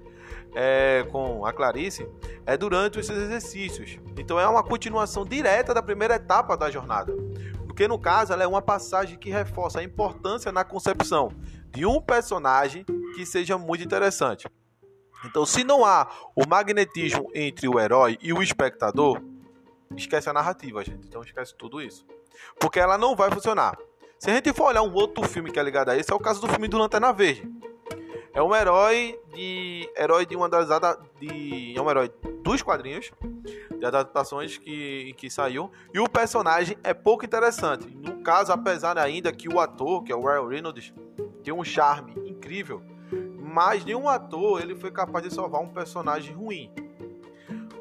é, 0.54 1.06
com 1.10 1.44
a 1.44 1.52
Clarice 1.52 2.08
é 2.46 2.56
durante 2.56 2.98
os 2.98 3.06
seus 3.06 3.18
exercícios. 3.18 3.98
Então 4.16 4.38
é 4.38 4.46
uma 4.46 4.62
continuação 4.62 5.24
direta 5.24 5.74
da 5.74 5.82
primeira 5.82 6.14
etapa 6.14 6.56
da 6.56 6.70
jornada. 6.70 7.14
Porque 7.66 7.88
no 7.88 7.98
caso 7.98 8.32
ela 8.32 8.42
é 8.42 8.46
uma 8.46 8.62
passagem 8.62 9.18
que 9.18 9.30
reforça 9.30 9.80
a 9.80 9.82
importância 9.82 10.52
na 10.52 10.64
concepção 10.64 11.30
de 11.72 11.86
um 11.86 12.00
personagem 12.00 12.84
que 13.14 13.24
seja 13.24 13.56
muito 13.56 13.84
interessante. 13.84 14.46
Então, 15.24 15.44
se 15.44 15.62
não 15.62 15.84
há 15.84 16.08
o 16.34 16.48
magnetismo 16.48 17.30
entre 17.34 17.68
o 17.68 17.78
herói 17.78 18.18
e 18.22 18.32
o 18.32 18.42
espectador, 18.42 19.20
esquece 19.96 20.28
a 20.28 20.32
narrativa, 20.32 20.82
gente. 20.84 21.06
Então 21.06 21.22
esquece 21.22 21.54
tudo 21.56 21.80
isso. 21.80 22.06
Porque 22.58 22.78
ela 22.78 22.98
não 22.98 23.16
vai 23.16 23.30
funcionar. 23.30 23.78
Se 24.18 24.30
a 24.30 24.34
gente 24.34 24.52
for 24.52 24.64
olhar 24.66 24.82
um 24.82 24.92
outro 24.92 25.26
filme 25.26 25.50
que 25.50 25.58
é 25.58 25.62
ligado 25.62 25.88
a 25.88 25.96
esse, 25.96 26.12
é 26.12 26.14
o 26.14 26.18
caso 26.18 26.40
do 26.40 26.48
filme 26.48 26.68
do 26.68 26.76
Lanterna 26.76 27.12
Verde. 27.12 27.50
É 28.32 28.42
um 28.42 28.54
herói 28.54 29.18
de. 29.34 29.90
herói 29.96 30.24
de 30.24 30.36
uma 30.36 30.48
das 30.48 30.68
de. 31.18 31.74
É 31.76 31.80
um 31.80 31.90
herói 31.90 32.12
dos 32.42 32.62
quadrinhos, 32.62 33.10
de 33.78 33.84
adaptações 33.84 34.56
que, 34.56 35.14
que 35.16 35.28
saiu. 35.28 35.70
E 35.92 35.98
o 35.98 36.08
personagem 36.08 36.76
é 36.84 36.94
pouco 36.94 37.24
interessante. 37.24 37.86
No 37.88 38.22
caso, 38.22 38.52
apesar 38.52 38.98
ainda 38.98 39.32
que 39.32 39.48
o 39.48 39.58
ator, 39.58 40.04
que 40.04 40.12
é 40.12 40.14
o 40.14 40.22
Ryan 40.22 40.48
Reynolds, 40.48 40.92
tem 41.42 41.52
um 41.52 41.64
charme 41.64 42.12
incrível. 42.28 42.82
Mas 43.38 43.84
nenhum 43.84 44.08
ator 44.08 44.60
ele 44.60 44.76
foi 44.76 44.92
capaz 44.92 45.24
de 45.24 45.34
salvar 45.34 45.60
um 45.60 45.68
personagem 45.68 46.32
ruim. 46.34 46.72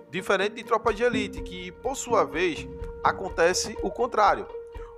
Diferente 0.09 0.55
de 0.55 0.63
Tropa 0.63 0.91
de 0.91 1.03
Elite, 1.03 1.41
que 1.43 1.71
por 1.71 1.95
sua 1.95 2.23
vez 2.23 2.67
acontece 3.03 3.77
o 3.81 3.89
contrário. 3.89 4.47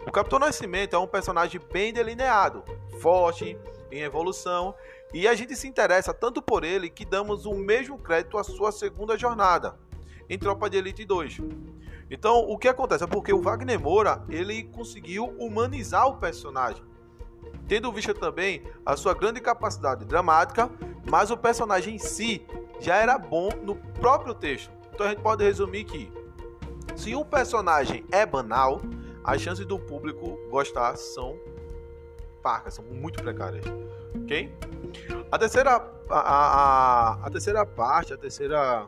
O 0.05 0.11
Capitão 0.11 0.39
Nascimento 0.39 0.95
é 0.95 0.99
um 0.99 1.07
personagem 1.07 1.61
bem 1.71 1.93
delineado, 1.93 2.63
forte, 2.99 3.57
em 3.91 4.01
evolução, 4.01 4.73
e 5.13 5.27
a 5.27 5.35
gente 5.35 5.55
se 5.55 5.67
interessa 5.67 6.13
tanto 6.13 6.41
por 6.41 6.63
ele 6.63 6.89
que 6.89 7.05
damos 7.05 7.45
o 7.45 7.53
mesmo 7.53 7.97
crédito 7.97 8.37
à 8.37 8.43
sua 8.43 8.71
segunda 8.71 9.17
jornada, 9.17 9.77
em 10.29 10.39
Tropa 10.39 10.69
de 10.69 10.77
Elite 10.77 11.05
2. 11.05 11.39
Então, 12.09 12.39
o 12.39 12.57
que 12.57 12.67
acontece 12.67 13.03
é 13.03 13.07
porque 13.07 13.31
o 13.31 13.41
Wagner 13.41 13.79
Moura, 13.79 14.23
ele 14.29 14.63
conseguiu 14.63 15.25
humanizar 15.37 16.07
o 16.07 16.17
personagem, 16.17 16.83
tendo 17.67 17.91
visto 17.91 18.13
também 18.13 18.63
a 18.85 18.97
sua 18.97 19.13
grande 19.13 19.39
capacidade 19.39 20.03
dramática, 20.05 20.69
mas 21.09 21.31
o 21.31 21.37
personagem 21.37 21.95
em 21.95 21.99
si 21.99 22.45
já 22.79 22.95
era 22.95 23.17
bom 23.17 23.49
no 23.63 23.75
próprio 23.75 24.33
texto. 24.33 24.71
Então 24.93 25.05
a 25.05 25.09
gente 25.09 25.21
pode 25.21 25.43
resumir 25.43 25.83
que 25.83 26.11
se 27.01 27.15
um 27.15 27.23
personagem 27.23 28.05
é 28.11 28.25
banal, 28.25 28.79
as 29.23 29.41
chances 29.41 29.65
do 29.65 29.79
público 29.79 30.37
gostar 30.51 30.95
são 30.95 31.35
parcas, 32.43 32.75
são 32.75 32.85
muito 32.85 33.21
precárias. 33.23 33.65
Ok? 34.23 34.53
A 35.31 35.39
terceira, 35.39 35.83
a, 36.09 36.19
a, 36.19 37.25
a 37.25 37.29
terceira 37.31 37.65
parte, 37.65 38.13
a 38.13 38.17
terceira 38.17 38.87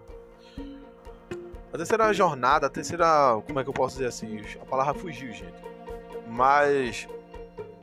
a 1.73 1.77
terceira 1.77 2.13
jornada, 2.13 2.67
a 2.67 2.69
terceira. 2.69 3.41
Como 3.47 3.59
é 3.59 3.63
que 3.63 3.69
eu 3.69 3.73
posso 3.73 3.95
dizer 3.95 4.09
assim? 4.09 4.39
A 4.61 4.65
palavra 4.65 4.93
fugiu, 4.93 5.33
gente. 5.33 5.63
Mas. 6.27 7.07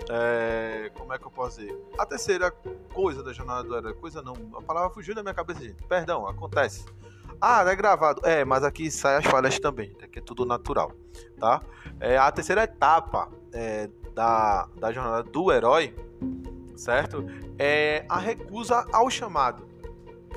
É, 0.08 0.92
como 0.94 1.12
é 1.12 1.18
que 1.18 1.26
eu 1.26 1.30
posso 1.30 1.58
dizer? 1.58 1.76
A 1.99 2.06
terceira 2.06 2.52
coisa 2.94 3.20
da 3.20 3.32
jornada 3.32 3.64
do 3.64 3.76
herói. 3.76 3.94
Coisa 3.94 4.22
não. 4.22 4.34
A 4.54 4.62
palavra 4.62 4.90
fugiu 4.90 5.12
da 5.12 5.25
minha 5.25 5.34
cabeça, 5.34 5.60
gente. 5.60 5.82
Perdão, 5.88 6.25
acontece. 6.25 6.87
Ah, 7.40 7.64
é 7.66 7.76
gravado. 7.76 8.20
É, 8.25 8.44
mas 8.44 8.64
aqui 8.64 8.90
sai 8.90 9.16
as 9.16 9.26
falhas 9.26 9.58
também, 9.58 9.94
aqui 10.02 10.18
é 10.18 10.22
tudo 10.22 10.44
natural, 10.44 10.92
tá? 11.38 11.62
É, 11.99 12.16
a 12.16 12.30
terceira 12.30 12.64
etapa 12.64 13.30
é, 13.52 13.88
da, 14.14 14.68
da 14.76 14.92
jornada 14.92 15.22
do 15.22 15.52
herói, 15.52 15.94
certo? 16.76 17.26
É 17.58 18.04
a 18.08 18.18
recusa 18.18 18.87
ao 18.92 19.10
chamado. 19.10 19.68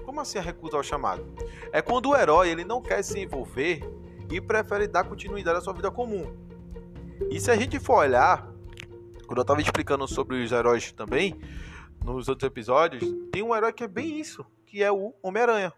Como 0.04 0.20
assim 0.20 0.38
a 0.38 0.42
recusa 0.42 0.78
ao 0.78 0.84
chamado? 0.84 1.26
É 1.72 1.82
quando 1.82 2.10
o 2.10 2.16
herói 2.16 2.50
ele 2.50 2.66
não 2.66 2.82
quer 2.82 3.02
se 3.04 3.20
envolver 3.20 3.82
e 4.30 4.42
prefere 4.42 4.88
dar 4.88 5.04
continuidade 5.06 5.58
à 5.58 5.62
sua 5.62 5.74
vida 5.74 5.92
comum. 5.92 6.36
E 7.30 7.40
se 7.40 7.52
a 7.52 7.56
gente 7.56 7.80
for 7.80 8.00
olhar, 8.00 8.48
quando 9.26 9.38
eu 9.38 9.44
estava 9.44 9.62
explicando 9.62 10.08
sobre 10.08 10.44
os 10.44 10.52
heróis 10.52 10.92
também, 10.92 11.40
nos 12.04 12.28
outros 12.28 12.46
episódios, 12.46 13.04
tem 13.32 13.42
um 13.42 13.56
herói 13.56 13.72
que 13.72 13.84
é 13.84 13.88
bem 13.88 14.20
isso, 14.20 14.46
que 14.66 14.84
é 14.84 14.92
o 14.92 15.14
Homem-Aranha. 15.22 15.72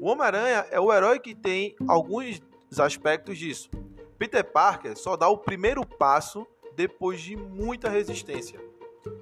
O 0.00 0.08
Homem-Aranha 0.08 0.66
é 0.70 0.80
o 0.80 0.92
herói 0.92 1.18
que 1.18 1.34
tem 1.34 1.74
alguns 1.88 2.42
aspectos 2.78 3.38
disso. 3.38 3.70
Peter 4.18 4.44
Parker 4.44 4.96
só 4.96 5.16
dá 5.16 5.28
o 5.28 5.38
primeiro 5.38 5.86
passo 5.86 6.46
depois 6.74 7.20
de 7.20 7.36
muita 7.36 7.88
resistência. 7.88 8.60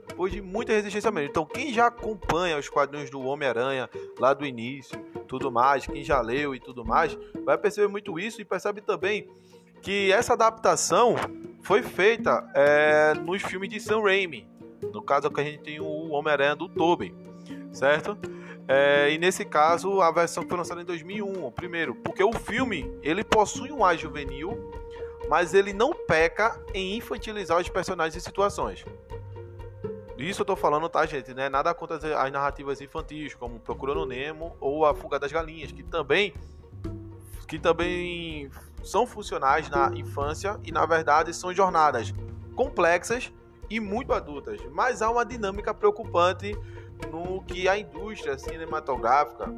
Depois 0.09 0.33
de 0.33 0.41
muita 0.41 0.73
resistência 0.73 1.11
mesmo. 1.11 1.31
Então, 1.31 1.45
quem 1.45 1.73
já 1.73 1.87
acompanha 1.87 2.59
os 2.59 2.69
quadrinhos 2.69 3.11
do 3.11 3.21
Homem-Aranha 3.21 3.91
lá 4.19 4.33
do 4.33 4.47
início, 4.47 4.99
tudo 5.27 5.51
mais, 5.51 5.87
quem 5.87 6.03
já 6.03 6.21
leu 6.21 6.55
e 6.55 6.61
tudo 6.61 6.85
mais, 6.85 7.19
vai 7.45 7.59
perceber 7.59 7.89
muito 7.89 8.19
isso 8.19 8.41
e 8.41 8.45
percebe 8.45 8.81
também 8.81 9.29
que 9.83 10.11
essa 10.13 10.33
adaptação 10.33 11.15
foi 11.63 11.83
feita 11.83 12.51
é, 12.55 13.15
nos 13.15 13.43
filmes 13.43 13.69
de 13.69 13.81
Sam 13.81 14.03
Raimi. 14.03 14.49
No 14.93 15.03
caso, 15.03 15.31
que 15.31 15.41
a 15.41 15.45
gente 15.45 15.63
tem 15.63 15.81
o 15.81 16.11
Homem-Aranha 16.11 16.55
do 16.55 16.69
Tobey, 16.69 17.15
certo? 17.73 18.17
É, 18.67 19.11
e 19.13 19.19
nesse 19.19 19.45
caso, 19.45 20.01
a 20.01 20.11
versão 20.11 20.47
foi 20.49 20.57
lançada 20.57 20.81
em 20.81 20.85
2001, 20.85 21.45
o 21.45 21.53
primeiro, 21.53 21.95
porque 21.95 22.25
o 22.25 22.33
filme 22.33 22.99
ele 23.03 23.23
possui 23.23 23.71
um 23.71 23.85
ar 23.85 23.97
juvenil, 23.97 24.73
mas 25.29 25.53
ele 25.53 25.73
não 25.73 25.93
peca 25.93 26.59
em 26.73 26.97
infantilizar 26.97 27.59
os 27.59 27.69
personagens 27.69 28.17
e 28.17 28.21
situações. 28.25 28.85
Isso 30.17 30.43
eu 30.43 30.47
tô 30.47 30.57
falando, 30.57 30.89
tá, 30.89 31.05
gente? 31.05 31.35
Né? 31.35 31.49
Nada 31.49 31.75
contra 31.75 31.97
as 31.97 32.33
narrativas 32.33 32.81
infantis, 32.81 33.35
como 33.35 33.59
Procurando 33.59 34.07
Nemo 34.07 34.57
ou 34.61 34.87
A 34.87 34.95
Fuga 34.95 35.19
das 35.19 35.31
Galinhas, 35.31 35.73
que 35.73 35.83
também, 35.83 36.33
que 37.47 37.59
também 37.59 38.51
são 38.83 39.07
funcionais 39.07 39.69
na 39.69 39.91
infância 39.95 40.59
e, 40.65 40.71
na 40.71 40.87
verdade, 40.87 41.35
são 41.35 41.53
jornadas 41.53 42.15
complexas 42.55 43.33
e 43.69 43.81
muito 43.81 44.13
adultas, 44.13 44.61
mas 44.73 45.03
há 45.03 45.11
uma 45.11 45.25
dinâmica 45.25 45.75
preocupante 45.75 46.57
no 47.07 47.43
que 47.43 47.69
a 47.69 47.79
indústria 47.79 48.39
cinematográfica 48.39 49.53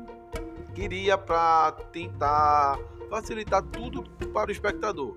queria 0.75 1.17
para 1.17 1.73
tentar 1.93 2.79
facilitar 3.09 3.63
tudo 3.63 4.03
para 4.33 4.49
o 4.49 4.53
espectador. 4.53 5.17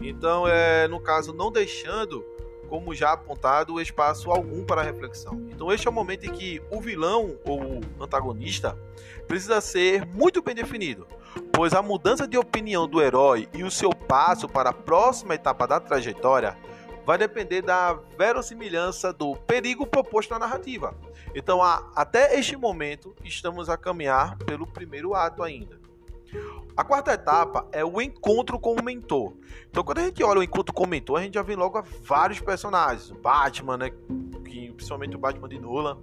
Então, 0.00 0.46
é, 0.46 0.86
no 0.86 1.00
caso, 1.00 1.32
não 1.32 1.50
deixando, 1.50 2.24
como 2.68 2.94
já 2.94 3.12
apontado, 3.12 3.80
espaço 3.80 4.30
algum 4.30 4.64
para 4.64 4.82
reflexão. 4.82 5.34
Então, 5.50 5.72
este 5.72 5.88
é 5.88 5.90
o 5.90 5.94
momento 5.94 6.24
em 6.24 6.32
que 6.32 6.62
o 6.70 6.80
vilão 6.80 7.36
ou 7.44 7.60
o 7.60 7.80
antagonista 8.00 8.78
precisa 9.26 9.60
ser 9.60 10.06
muito 10.06 10.42
bem 10.42 10.54
definido, 10.54 11.06
pois 11.52 11.72
a 11.72 11.82
mudança 11.82 12.28
de 12.28 12.38
opinião 12.38 12.86
do 12.86 13.00
herói 13.00 13.48
e 13.52 13.64
o 13.64 13.70
seu 13.70 13.90
passo 13.90 14.48
para 14.48 14.70
a 14.70 14.74
próxima 14.74 15.34
etapa 15.34 15.66
da 15.66 15.80
trajetória 15.80 16.56
vai 17.04 17.16
depender 17.16 17.62
da 17.62 17.98
verossimilhança 18.18 19.12
do 19.14 19.34
perigo 19.34 19.86
proposto 19.86 20.30
na 20.30 20.38
narrativa. 20.38 20.94
Então, 21.38 21.62
até 21.62 22.36
este 22.36 22.56
momento, 22.56 23.14
estamos 23.22 23.68
a 23.68 23.76
caminhar 23.76 24.36
pelo 24.38 24.66
primeiro 24.66 25.14
ato 25.14 25.40
ainda. 25.40 25.78
A 26.76 26.82
quarta 26.82 27.12
etapa 27.12 27.64
é 27.70 27.84
o 27.84 28.02
encontro 28.02 28.58
com 28.58 28.74
o 28.74 28.82
mentor. 28.82 29.34
Então, 29.70 29.84
quando 29.84 29.98
a 29.98 30.02
gente 30.02 30.20
olha 30.24 30.40
o 30.40 30.42
encontro 30.42 30.74
com 30.74 30.82
o 30.82 30.86
mentor, 30.88 31.20
a 31.20 31.22
gente 31.22 31.34
já 31.34 31.42
vê 31.42 31.54
logo 31.54 31.80
vários 32.02 32.40
personagens. 32.40 33.12
O 33.12 33.14
Batman, 33.14 33.76
né? 33.76 33.90
Que, 34.44 34.72
principalmente 34.72 35.14
o 35.14 35.18
Batman 35.20 35.48
de 35.48 35.60
Nolan, 35.60 35.98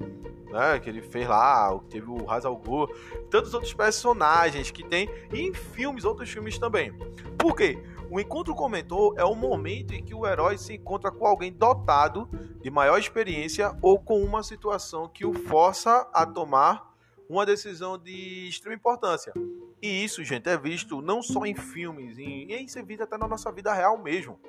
né? 0.50 0.80
Que 0.80 0.90
ele 0.90 1.02
fez 1.02 1.28
lá, 1.28 1.78
teve 1.90 2.10
o 2.10 2.24
Ra's 2.24 2.46
al 2.46 2.56
Ghul, 2.56 2.88
tantos 3.30 3.54
outros 3.54 3.74
personagens 3.74 4.72
que 4.72 4.86
tem, 4.86 5.10
e 5.34 5.42
em 5.42 5.54
filmes, 5.54 6.06
outros 6.06 6.30
filmes 6.30 6.58
também. 6.58 6.94
Por 7.38 7.58
quê? 7.58 7.78
O 8.10 8.20
encontro 8.20 8.54
com 8.54 8.66
o 8.66 8.70
mentor 8.70 9.16
é 9.18 9.24
o 9.24 9.36
momento 9.36 9.94
em 9.94 10.04
que 10.04 10.14
o 10.14 10.26
herói 10.26 10.58
se 10.58 10.74
encontra 10.74 11.12
com 11.12 11.26
alguém 11.26 11.52
dotado 11.52 12.30
de 12.62 12.70
maior 12.70 12.98
experiência 12.98 13.76
ou 13.82 14.00
com 14.00 14.24
uma 14.24 14.44
situação 14.44 15.08
que 15.08 15.26
o 15.26 15.34
força 15.34 16.08
a 16.14 16.26
tomar 16.26 16.94
uma 17.28 17.46
decisão 17.46 17.98
de 17.98 18.48
extrema 18.48 18.76
importância. 18.76 19.34
E 19.82 20.04
isso, 20.04 20.24
gente, 20.24 20.48
é 20.48 20.58
visto 20.58 21.02
não 21.02 21.22
só 21.22 21.46
em 21.46 21.56
filmes, 21.56 22.18
em, 22.18 22.52
e 22.52 22.64
isso 22.64 22.78
é 22.78 22.84
até 23.02 23.18
na 23.18 23.28
nossa 23.28 23.52
vida 23.52 23.74
real 23.74 23.98
mesmo. 23.98 24.40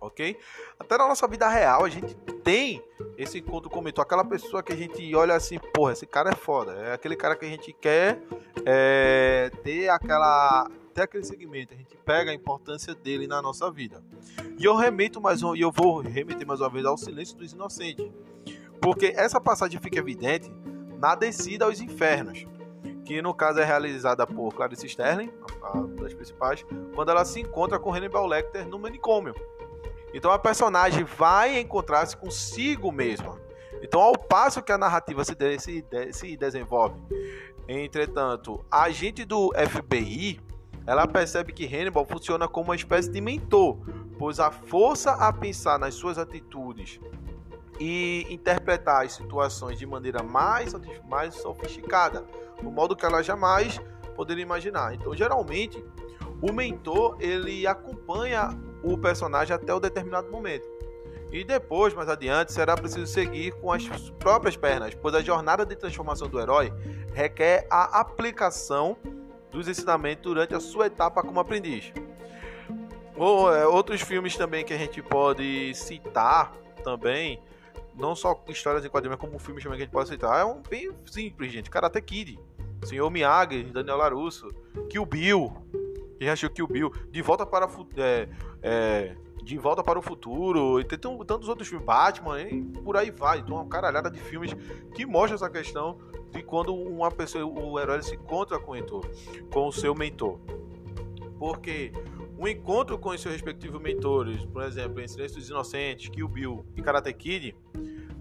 Ok? 0.00 0.38
Até 0.78 0.96
na 0.96 1.06
nossa 1.06 1.28
vida 1.28 1.46
real 1.48 1.84
a 1.84 1.88
gente 1.88 2.14
tem 2.42 2.82
esse 3.18 3.38
encontro 3.38 3.68
com 3.68 3.80
o 3.80 3.82
mentor, 3.82 4.02
aquela 4.02 4.24
pessoa 4.24 4.62
que 4.62 4.72
a 4.72 4.76
gente 4.76 5.14
olha 5.14 5.34
assim, 5.34 5.58
porra, 5.74 5.92
esse 5.92 6.06
cara 6.06 6.30
é 6.30 6.34
foda. 6.34 6.72
É 6.72 6.92
aquele 6.94 7.16
cara 7.16 7.36
que 7.36 7.44
a 7.44 7.48
gente 7.48 7.72
quer 7.72 8.22
é, 8.64 9.50
ter 9.62 9.90
aquela 9.90 10.66
até 11.00 11.04
aquele 11.04 11.24
segmento, 11.24 11.72
a 11.72 11.76
gente 11.76 11.96
pega 12.04 12.30
a 12.30 12.34
importância 12.34 12.94
dele 12.94 13.26
na 13.26 13.40
nossa 13.40 13.70
vida. 13.70 14.02
E 14.58 14.64
eu 14.64 14.76
remeto 14.76 15.20
mais 15.20 15.42
um, 15.42 15.56
e 15.56 15.60
eu 15.62 15.72
vou 15.72 16.00
remeter 16.00 16.46
mais 16.46 16.60
uma 16.60 16.68
vez 16.68 16.84
ao 16.84 16.98
silêncio 16.98 17.36
dos 17.36 17.52
inocentes. 17.52 18.10
Porque 18.80 19.12
essa 19.16 19.40
passagem 19.40 19.80
fica 19.80 19.98
evidente 19.98 20.52
na 20.98 21.14
descida 21.14 21.64
aos 21.64 21.80
infernos, 21.80 22.46
que 23.04 23.22
no 23.22 23.32
caso 23.32 23.60
é 23.60 23.64
realizada 23.64 24.26
por 24.26 24.52
Clarice 24.54 24.86
Sterling, 24.86 25.32
uma 25.62 25.86
das 26.02 26.12
principais, 26.12 26.64
quando 26.94 27.10
ela 27.10 27.24
se 27.24 27.40
encontra 27.40 27.78
com 27.78 27.92
Hannibal 27.92 28.26
Lecter 28.26 28.68
no 28.68 28.78
manicômio. 28.78 29.34
Então 30.12 30.30
a 30.30 30.38
personagem 30.38 31.04
vai 31.04 31.58
encontrar-se 31.58 32.16
consigo 32.16 32.92
mesma. 32.92 33.40
Então, 33.82 34.02
ao 34.02 34.12
passo 34.12 34.62
que 34.62 34.72
a 34.72 34.76
narrativa 34.76 35.24
se, 35.24 35.34
de, 35.34 35.58
se, 35.58 35.80
de, 35.80 36.12
se 36.12 36.36
desenvolve, 36.36 37.00
entretanto, 37.66 38.62
a 38.70 38.82
agente 38.82 39.24
do 39.24 39.50
FBI 39.56 40.38
ela 40.86 41.06
percebe 41.06 41.52
que 41.52 41.66
Hannibal 41.66 42.04
funciona 42.04 42.48
como 42.48 42.68
uma 42.68 42.76
espécie 42.76 43.10
de 43.10 43.20
mentor, 43.20 43.78
pois 44.18 44.40
a 44.40 44.50
força 44.50 45.12
a 45.12 45.32
pensar 45.32 45.78
nas 45.78 45.94
suas 45.94 46.18
atitudes 46.18 47.00
e 47.78 48.26
interpretar 48.28 49.06
as 49.06 49.12
situações 49.12 49.78
de 49.78 49.86
maneira 49.86 50.22
mais, 50.22 50.74
mais 51.08 51.34
sofisticada, 51.34 52.24
no 52.62 52.70
modo 52.70 52.94
que 52.94 53.06
ela 53.06 53.22
jamais 53.22 53.80
poderia 54.14 54.42
imaginar. 54.42 54.94
Então, 54.94 55.14
geralmente, 55.14 55.82
o 56.42 56.52
mentor 56.52 57.16
ele 57.20 57.66
acompanha 57.66 58.50
o 58.82 58.98
personagem 58.98 59.54
até 59.54 59.72
o 59.72 59.80
determinado 59.80 60.30
momento. 60.30 60.68
E 61.32 61.44
depois, 61.44 61.94
mais 61.94 62.08
adiante, 62.08 62.52
será 62.52 62.76
preciso 62.76 63.06
seguir 63.06 63.52
com 63.52 63.72
as 63.72 63.88
próprias 64.18 64.56
pernas, 64.56 64.94
pois 64.94 65.14
a 65.14 65.22
jornada 65.22 65.64
de 65.64 65.76
transformação 65.76 66.28
do 66.28 66.40
herói 66.40 66.72
requer 67.14 67.66
a 67.70 68.00
aplicação 68.00 68.96
dos 69.50 69.68
ensinamentos 69.68 70.22
durante 70.22 70.54
a 70.54 70.60
sua 70.60 70.86
etapa 70.86 71.22
como 71.22 71.40
aprendiz. 71.40 71.92
É, 73.16 73.66
outros 73.66 74.00
filmes 74.00 74.36
também 74.36 74.64
que 74.64 74.72
a 74.72 74.78
gente 74.78 75.02
pode 75.02 75.74
citar 75.74 76.52
também, 76.82 77.38
não 77.94 78.16
só 78.16 78.42
histórias 78.48 78.84
em 78.84 78.88
quadrinhos, 78.88 79.18
mas 79.18 79.28
como 79.28 79.38
filmes 79.38 79.62
também 79.62 79.76
que 79.76 79.82
a 79.82 79.86
gente 79.86 79.92
pode 79.92 80.08
citar, 80.08 80.40
é 80.40 80.44
um 80.44 80.62
bem 80.62 80.90
simples, 81.04 81.52
gente. 81.52 81.68
Karate 81.68 82.00
Kid, 82.00 82.38
Senhor 82.84 83.10
Miyagi, 83.10 83.64
Daniel 83.64 83.98
LaRusso, 83.98 84.50
Kill 84.88 85.04
Bill, 85.04 85.52
quem 86.18 86.30
achou 86.30 86.48
Kill 86.48 86.66
Bill, 86.66 86.92
De 87.10 87.20
Volta 87.20 87.44
para 87.44 87.68
é, 87.96 88.28
é, 88.62 89.16
De 89.42 89.56
Volta 89.58 89.82
para 89.82 89.98
o 89.98 90.02
Futuro, 90.02 90.80
e 90.80 90.84
tem 90.84 90.98
tantos 90.98 91.48
outros 91.48 91.68
filmes, 91.68 91.86
Batman, 91.86 92.40
e 92.42 92.62
por 92.62 92.96
aí 92.96 93.10
vai. 93.10 93.38
Então, 93.38 93.56
uma 93.56 93.66
caralhada 93.66 94.10
de 94.10 94.18
filmes 94.20 94.54
que 94.94 95.06
mostra 95.06 95.34
essa 95.34 95.50
questão 95.50 95.98
de 96.30 96.42
quando 96.42 96.74
uma 96.74 97.10
pessoa, 97.10 97.44
o 97.44 97.78
herói 97.78 98.02
se 98.02 98.14
encontra 98.14 98.58
com 98.58 98.72
o 98.72 98.74
mentor, 98.74 99.04
com 99.52 99.68
o 99.68 99.72
seu 99.72 99.94
mentor. 99.94 100.38
Porque 101.38 101.92
o 102.38 102.46
encontro 102.46 102.98
com 102.98 103.10
os 103.10 103.20
seus 103.20 103.34
respectivos 103.34 103.80
mentores, 103.80 104.44
por 104.46 104.62
exemplo, 104.62 105.00
em 105.00 105.08
Silêncio 105.08 105.38
dos 105.38 105.48
Inocentes, 105.48 106.08
Kill 106.08 106.28
Bill 106.28 106.64
e 106.76 106.82
Karate 106.82 107.12
Kid, 107.12 107.56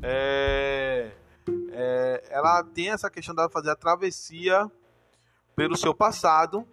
é, 0.02 1.12
é, 1.72 2.24
ela 2.30 2.64
tem 2.64 2.90
essa 2.90 3.10
questão 3.10 3.36
de 3.36 3.48
fazer 3.50 3.70
a 3.70 3.76
travessia 3.76 4.70
pelo 5.56 5.76
seu 5.76 5.94
passado 5.94 6.66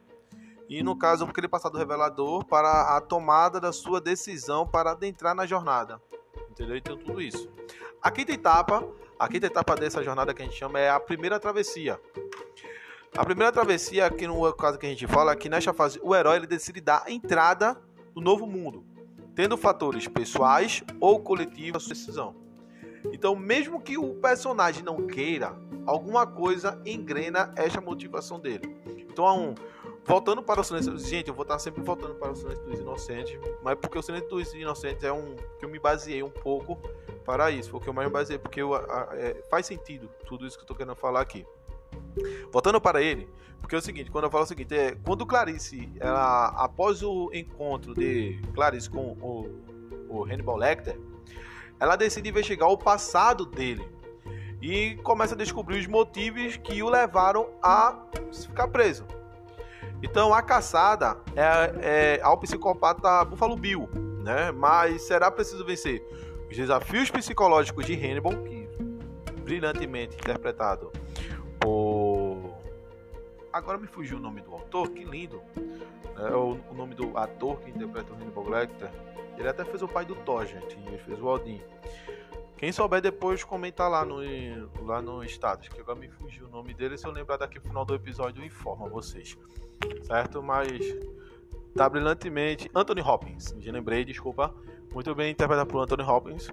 e 0.68 0.83
no 0.83 0.96
caso 0.96 1.24
aquele 1.24 1.48
passado 1.48 1.79
revelador 1.79 2.44
para 2.44 2.96
a 2.96 3.00
tomada 3.00 3.61
da 3.61 3.72
sua 3.72 4.00
decisão 4.00 4.66
para 4.66 4.92
adentrar 4.92 5.35
na 5.35 5.46
jornada, 5.46 6.00
entendeu? 6.50 6.76
Então 6.76 6.96
tudo 6.96 7.20
isso. 7.20 7.48
A 8.02 8.11
quinta 8.11 8.33
etapa 8.33 8.83
a 9.18 9.29
quinta 9.29 9.46
etapa 9.46 9.74
dessa 9.74 10.02
jornada 10.02 10.35
que 10.35 10.42
a 10.42 10.44
gente 10.44 10.59
chama 10.59 10.79
é 10.79 10.90
a 10.90 11.00
primeira 11.00 11.40
travessia. 11.40 11.98
A 13.16 13.24
primeira 13.24 13.50
travessia, 13.50 14.05
aqui 14.05 14.26
no 14.26 14.52
caso 14.52 14.79
que 14.79 14.85
a 14.85 14.90
gente 14.90 15.07
fala, 15.07 15.35
que 15.35 15.48
nesta 15.48 15.72
fase 15.72 15.98
o 16.02 16.14
herói 16.14 16.37
ele 16.37 16.46
decide 16.46 16.83
dar 16.83 17.05
entrada 17.09 17.81
no 18.14 18.20
novo 18.20 18.46
mundo, 18.46 18.85
tendo 19.35 19.57
fatores 19.57 20.07
pessoais 20.07 20.85
ou 21.00 21.18
coletivos 21.20 21.72
na 21.72 21.81
sua 21.81 21.94
decisão. 21.94 22.37
Então, 23.11 23.35
mesmo 23.35 23.81
que 23.81 23.96
o 23.96 24.16
personagem 24.16 24.83
não 24.83 25.07
queira, 25.07 25.57
alguma 25.87 26.26
coisa 26.26 26.79
engrena 26.85 27.55
esta 27.57 27.81
motivação 27.81 28.38
dele. 28.38 28.76
Então, 28.98 29.55
voltando 30.07 30.42
para 30.42 30.61
o 30.61 30.64
silêncio, 30.64 30.97
gente, 30.99 31.29
eu 31.29 31.35
vou 31.35 31.42
estar 31.42 31.59
sempre 31.59 31.83
voltando 31.83 32.14
para 32.14 32.33
o 32.33 32.37
silêncio 32.37 32.64
dos 32.64 32.79
inocentes, 32.79 33.38
mas 33.62 33.77
porque 33.77 33.99
o 33.99 34.03
silêncio 34.03 34.29
dos 34.29 34.55
inocentes 34.55 35.03
é 35.05 35.12
um 35.12 35.35
que 35.59 35.64
eu 35.64 35.69
me 35.69 35.79
baseei 35.79 36.23
um 36.23 36.31
pouco 36.31 36.79
para 37.25 37.51
isso. 37.51 37.71
Foi 37.71 37.81
o 37.81 37.83
que 37.83 37.88
eu 37.88 37.92
mais 37.92 38.11
basei, 38.11 38.38
porque 38.38 38.62
eu, 38.62 38.75
a, 38.75 39.09
é, 39.12 39.42
faz 39.51 39.66
sentido 39.66 40.09
tudo 40.25 40.47
isso 40.47 40.57
que 40.57 40.62
eu 40.62 40.64
estou 40.64 40.77
querendo 40.77 40.95
falar 40.95 41.21
aqui. 41.21 41.45
Voltando 42.53 42.81
para 42.81 43.03
ele, 43.03 43.29
porque 43.61 43.75
é 43.75 43.79
o 43.79 43.83
seguinte, 43.83 44.11
quando 44.11 44.25
eu 44.25 44.31
falo 44.31 44.45
o 44.45 44.47
seguinte, 44.47 44.75
é, 44.75 44.95
quando 45.05 45.27
Clarice, 45.27 45.92
ela, 45.99 46.49
após 46.57 47.03
o 47.03 47.31
encontro 47.33 47.95
de 47.95 48.40
Clarice 48.55 48.88
com 48.88 49.12
o, 49.21 49.51
o 50.09 50.25
Hannibal 50.25 50.57
Lecter, 50.57 50.99
ela 51.81 51.97
decide 51.97 52.29
investigar 52.29 52.69
o 52.71 52.79
passado 52.79 53.45
dele 53.45 53.87
e 54.62 54.97
começa 55.03 55.35
a 55.35 55.37
descobrir 55.37 55.79
os 55.79 55.87
motivos 55.87 56.57
que 56.57 56.83
o 56.83 56.88
levaram 56.88 57.51
a 57.62 58.07
ficar 58.33 58.69
preso. 58.69 59.05
Então 60.09 60.33
a 60.33 60.40
caçada 60.40 61.19
é, 61.35 62.16
é 62.16 62.23
ao 62.23 62.38
psicopata 62.38 63.25
Buffalo 63.25 63.57
Bill, 63.57 63.88
né? 64.23 64.53
Mas 64.53 65.03
será 65.03 65.33
preciso 65.33 65.64
vencer 65.64 66.01
os 66.49 66.57
desafios 66.57 67.11
psicológicos 67.11 67.85
de 67.85 67.95
Hannibal, 67.95 68.33
que 68.45 68.69
brilhantemente 69.42 70.14
interpretado 70.14 70.92
por. 71.59 72.55
Agora 73.53 73.79
me 73.79 73.88
fugiu 73.88 74.19
o 74.19 74.21
nome 74.21 74.40
do 74.42 74.53
autor, 74.53 74.90
que 74.90 75.03
lindo! 75.05 75.42
É 76.16 76.35
o, 76.35 76.57
o 76.71 76.75
nome 76.75 76.95
do 76.95 77.19
ator 77.19 77.59
que 77.61 77.71
interpreta 77.71 78.12
o 78.12 78.16
Hannibal 78.16 78.49
Lecter. 78.49 78.90
Ele 79.37 79.49
até 79.49 79.64
fez 79.64 79.83
o 79.83 79.88
pai 79.88 80.05
do 80.05 80.14
Thor, 80.14 80.47
gente. 80.47 80.79
Ele 80.87 80.99
fez 80.99 81.21
o 81.21 81.27
Odin. 81.27 81.61
Quem 82.57 82.73
souber 82.73 83.03
depois 83.03 83.45
comentar 83.45 83.90
lá 83.90 84.05
no, 84.05 84.16
lá 84.85 85.03
no 85.03 85.23
status, 85.25 85.69
que 85.69 85.81
agora 85.81 85.99
me 85.99 86.09
fugiu 86.09 86.47
o 86.47 86.51
nome 86.51 86.73
dele. 86.73 86.97
Se 86.97 87.07
eu 87.07 87.11
lembrar 87.11 87.37
daqui 87.37 87.57
no 87.57 87.64
final 87.64 87.85
do 87.85 87.95
episódio, 87.95 88.42
eu 88.42 88.47
informo 88.47 88.88
vocês. 88.88 89.37
Certo? 90.03 90.42
Mas 90.42 90.81
tá 91.75 91.88
brilhantemente. 91.88 92.71
Anthony 92.75 93.03
Hopkins, 93.03 93.53
me 93.53 93.71
lembrei, 93.71 94.05
desculpa 94.05 94.55
muito 94.97 95.14
bem 95.14 95.31
interpretada 95.31 95.69
por 95.69 95.79
Anthony 95.83 96.03
Hopkins, 96.03 96.51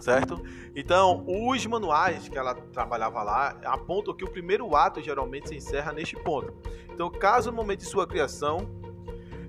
certo? 0.00 0.42
Então, 0.74 1.22
os 1.28 1.66
manuais 1.66 2.26
que 2.26 2.38
ela 2.38 2.54
trabalhava 2.54 3.22
lá 3.22 3.50
apontam 3.64 4.14
que 4.14 4.24
o 4.24 4.30
primeiro 4.30 4.74
ato 4.74 5.02
geralmente 5.02 5.50
se 5.50 5.56
encerra 5.56 5.92
neste 5.92 6.16
ponto. 6.16 6.54
Então, 6.90 7.10
caso 7.10 7.50
no 7.50 7.56
momento 7.58 7.80
de 7.80 7.86
sua 7.86 8.06
criação 8.06 8.66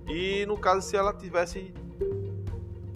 e 0.06 0.46
no 0.46 0.58
caso 0.58 0.86
se 0.86 0.98
ela 0.98 1.14
tivesse 1.14 1.74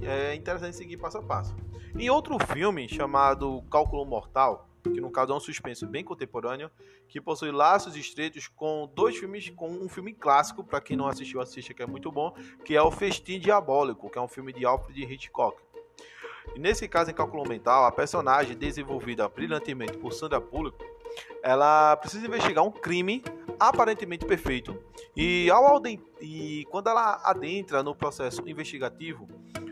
é 0.01 0.36
interessante 0.36 0.75
seguir 0.75 0.97
passo 0.97 1.19
a 1.19 1.23
passo. 1.23 1.56
Em 1.99 2.12
outro 2.12 2.38
filme 2.53 2.88
chamado 2.88 3.63
Cálculo 3.71 4.05
Mortal, 4.05 4.69
que 4.83 5.01
no 5.01 5.10
caso 5.10 5.33
é 5.33 5.36
um 5.36 5.39
suspense 5.39 5.83
bem 5.83 6.03
contemporâneo, 6.03 6.69
que 7.10 7.19
possui 7.19 7.51
laços 7.51 7.95
estreitos 7.95 8.47
com 8.47 8.88
dois 8.93 9.17
filmes, 9.17 9.49
com 9.49 9.67
um 9.67 9.89
filme 9.89 10.13
clássico, 10.13 10.63
para 10.63 10.79
quem 10.79 10.95
não 10.95 11.07
assistiu, 11.07 11.41
assista 11.41 11.73
que 11.73 11.81
é 11.81 11.88
muito 11.88 12.12
bom, 12.12 12.36
que 12.63 12.75
é 12.75 12.81
o 12.81 12.91
Festim 12.91 13.39
Diabólico, 13.39 14.12
que 14.12 14.17
é 14.19 14.21
um 14.21 14.27
filme 14.27 14.53
de 14.53 14.63
Alfred 14.63 15.12
Hitchcock. 15.12 15.60
E 16.55 16.60
nesse 16.60 16.88
caso, 16.88 17.10
em 17.10 17.15
Cálculo 17.15 17.49
Mental, 17.49 17.86
a 17.86 17.91
personagem 17.91 18.55
desenvolvida 18.55 19.27
brilhantemente 19.27 19.97
por 19.97 20.13
Sandra 20.13 20.39
Bullock, 20.39 20.77
ela 21.43 21.95
precisa 21.97 22.25
investigar 22.25 22.63
um 22.63 22.71
crime 22.71 23.23
aparentemente 23.60 24.25
perfeito. 24.25 24.77
E, 25.15 25.49
ao 25.49 25.82
e 26.21 26.65
quando 26.69 26.89
ela 26.89 27.21
adentra 27.23 27.82
no 27.82 27.95
processo 27.95 28.47
investigativo, 28.47 29.27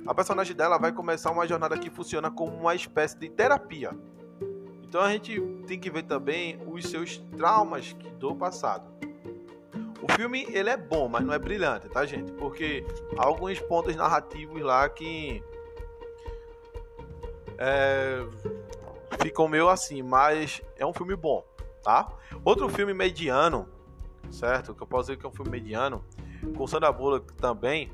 a 0.05 0.13
personagem 0.13 0.55
dela 0.55 0.77
vai 0.77 0.91
começar 0.91 1.31
uma 1.31 1.47
jornada 1.47 1.77
que 1.77 1.89
funciona 1.89 2.29
como 2.29 2.55
uma 2.55 2.75
espécie 2.75 3.17
de 3.17 3.29
terapia. 3.29 3.91
Então 4.83 5.01
a 5.01 5.11
gente 5.11 5.41
tem 5.67 5.79
que 5.79 5.89
ver 5.89 6.03
também 6.03 6.59
os 6.67 6.85
seus 6.85 7.17
traumas 7.35 7.93
do 8.19 8.35
passado. 8.35 8.93
O 10.01 10.11
filme 10.13 10.45
ele 10.51 10.69
é 10.69 10.77
bom, 10.77 11.07
mas 11.07 11.25
não 11.25 11.33
é 11.33 11.39
brilhante, 11.39 11.89
tá 11.89 12.05
gente? 12.05 12.31
Porque 12.33 12.85
há 13.17 13.25
alguns 13.25 13.59
pontos 13.59 13.95
narrativos 13.95 14.61
lá 14.61 14.87
que 14.87 15.43
é, 17.57 18.23
ficam 19.21 19.47
meio 19.47 19.69
assim, 19.69 20.01
mas 20.01 20.61
é 20.77 20.85
um 20.85 20.93
filme 20.93 21.15
bom, 21.15 21.45
tá? 21.83 22.07
Outro 22.43 22.69
filme 22.69 22.93
mediano, 22.93 23.67
certo? 24.31 24.73
Que 24.73 24.83
eu 24.83 24.87
posso 24.87 25.03
dizer 25.03 25.17
que 25.17 25.25
é 25.25 25.29
um 25.29 25.31
filme 25.31 25.51
mediano, 25.51 26.03
com 26.55 26.67
Sandra 26.67 26.91
Bullock 26.91 27.33
também, 27.33 27.91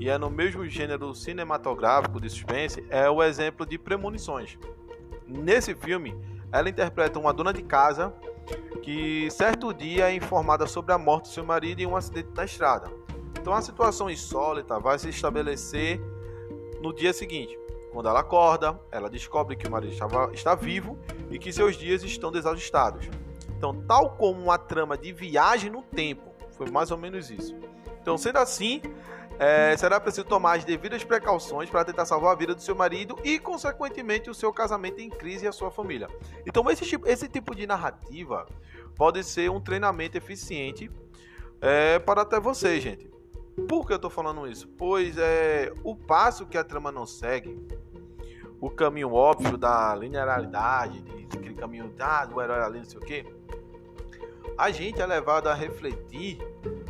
e 0.00 0.08
é 0.08 0.18
no 0.18 0.30
mesmo 0.30 0.66
gênero 0.66 1.14
cinematográfico 1.14 2.20
de 2.20 2.28
suspense, 2.28 2.84
é 2.90 3.08
o 3.08 3.22
exemplo 3.22 3.64
de 3.64 3.78
Premonições. 3.78 4.58
Nesse 5.26 5.74
filme, 5.74 6.16
ela 6.50 6.68
interpreta 6.68 7.18
uma 7.18 7.32
dona 7.32 7.52
de 7.52 7.62
casa 7.62 8.12
que 8.82 9.30
certo 9.30 9.72
dia 9.72 10.10
é 10.10 10.14
informada 10.14 10.66
sobre 10.66 10.92
a 10.92 10.98
morte 10.98 11.24
do 11.24 11.28
seu 11.28 11.44
marido 11.44 11.80
em 11.80 11.86
um 11.86 11.94
acidente 11.94 12.30
na 12.34 12.44
estrada. 12.44 12.90
Então 13.38 13.52
a 13.52 13.60
situação 13.60 14.10
insólita 14.10 14.80
vai 14.80 14.98
se 14.98 15.10
estabelecer 15.10 16.00
no 16.80 16.94
dia 16.94 17.12
seguinte. 17.12 17.58
Quando 17.92 18.08
ela 18.08 18.20
acorda, 18.20 18.78
ela 18.90 19.08
descobre 19.08 19.56
que 19.56 19.66
o 19.66 19.70
marido 19.70 19.92
estava, 19.92 20.30
está 20.32 20.54
vivo 20.54 20.98
e 21.30 21.38
que 21.38 21.52
seus 21.52 21.76
dias 21.76 22.02
estão 22.02 22.30
desajustados. 22.30 23.08
Então, 23.56 23.74
tal 23.86 24.10
como 24.10 24.40
uma 24.40 24.58
trama 24.58 24.96
de 24.96 25.12
viagem 25.12 25.70
no 25.70 25.82
tempo, 25.82 26.32
foi 26.52 26.70
mais 26.70 26.90
ou 26.90 26.98
menos 26.98 27.30
isso. 27.30 27.56
Então, 28.00 28.16
sendo 28.16 28.38
assim, 28.38 28.80
é, 29.38 29.76
será 29.76 30.00
preciso 30.00 30.26
tomar 30.26 30.56
as 30.56 30.64
devidas 30.64 31.04
precauções 31.04 31.70
para 31.70 31.84
tentar 31.84 32.04
salvar 32.04 32.32
a 32.32 32.34
vida 32.34 32.54
do 32.54 32.62
seu 32.62 32.74
marido 32.74 33.18
e, 33.24 33.38
consequentemente, 33.38 34.28
o 34.28 34.34
seu 34.34 34.52
casamento 34.52 35.00
em 35.00 35.08
crise 35.08 35.44
e 35.44 35.48
a 35.48 35.52
sua 35.52 35.70
família. 35.70 36.08
Então, 36.46 36.68
esse 36.70 36.84
tipo, 36.84 37.08
esse 37.08 37.28
tipo 37.28 37.54
de 37.54 37.66
narrativa 37.66 38.46
pode 38.96 39.22
ser 39.24 39.50
um 39.50 39.60
treinamento 39.60 40.16
eficiente 40.16 40.90
é, 41.60 41.98
para 41.98 42.22
até 42.22 42.38
você, 42.40 42.80
gente. 42.80 43.10
Por 43.66 43.86
que 43.86 43.92
eu 43.92 43.96
estou 43.96 44.10
falando 44.10 44.46
isso? 44.46 44.68
Pois 44.68 45.16
é 45.16 45.72
o 45.82 45.96
passo 45.96 46.46
que 46.46 46.58
a 46.58 46.64
trama 46.64 46.92
não 46.92 47.06
segue, 47.06 47.58
o 48.60 48.70
caminho 48.70 49.12
óbvio 49.12 49.56
da 49.56 49.94
linearidade, 49.94 51.02
aquele 51.32 51.54
caminho 51.54 51.92
ah, 51.98 52.24
do 52.24 52.40
herói 52.40 52.60
ali, 52.60 52.78
não 52.78 52.84
sei 52.84 52.98
o 52.98 53.02
quê, 53.02 53.26
a 54.56 54.70
gente 54.70 55.00
é 55.00 55.06
levado 55.06 55.48
a 55.48 55.54
refletir 55.54 56.38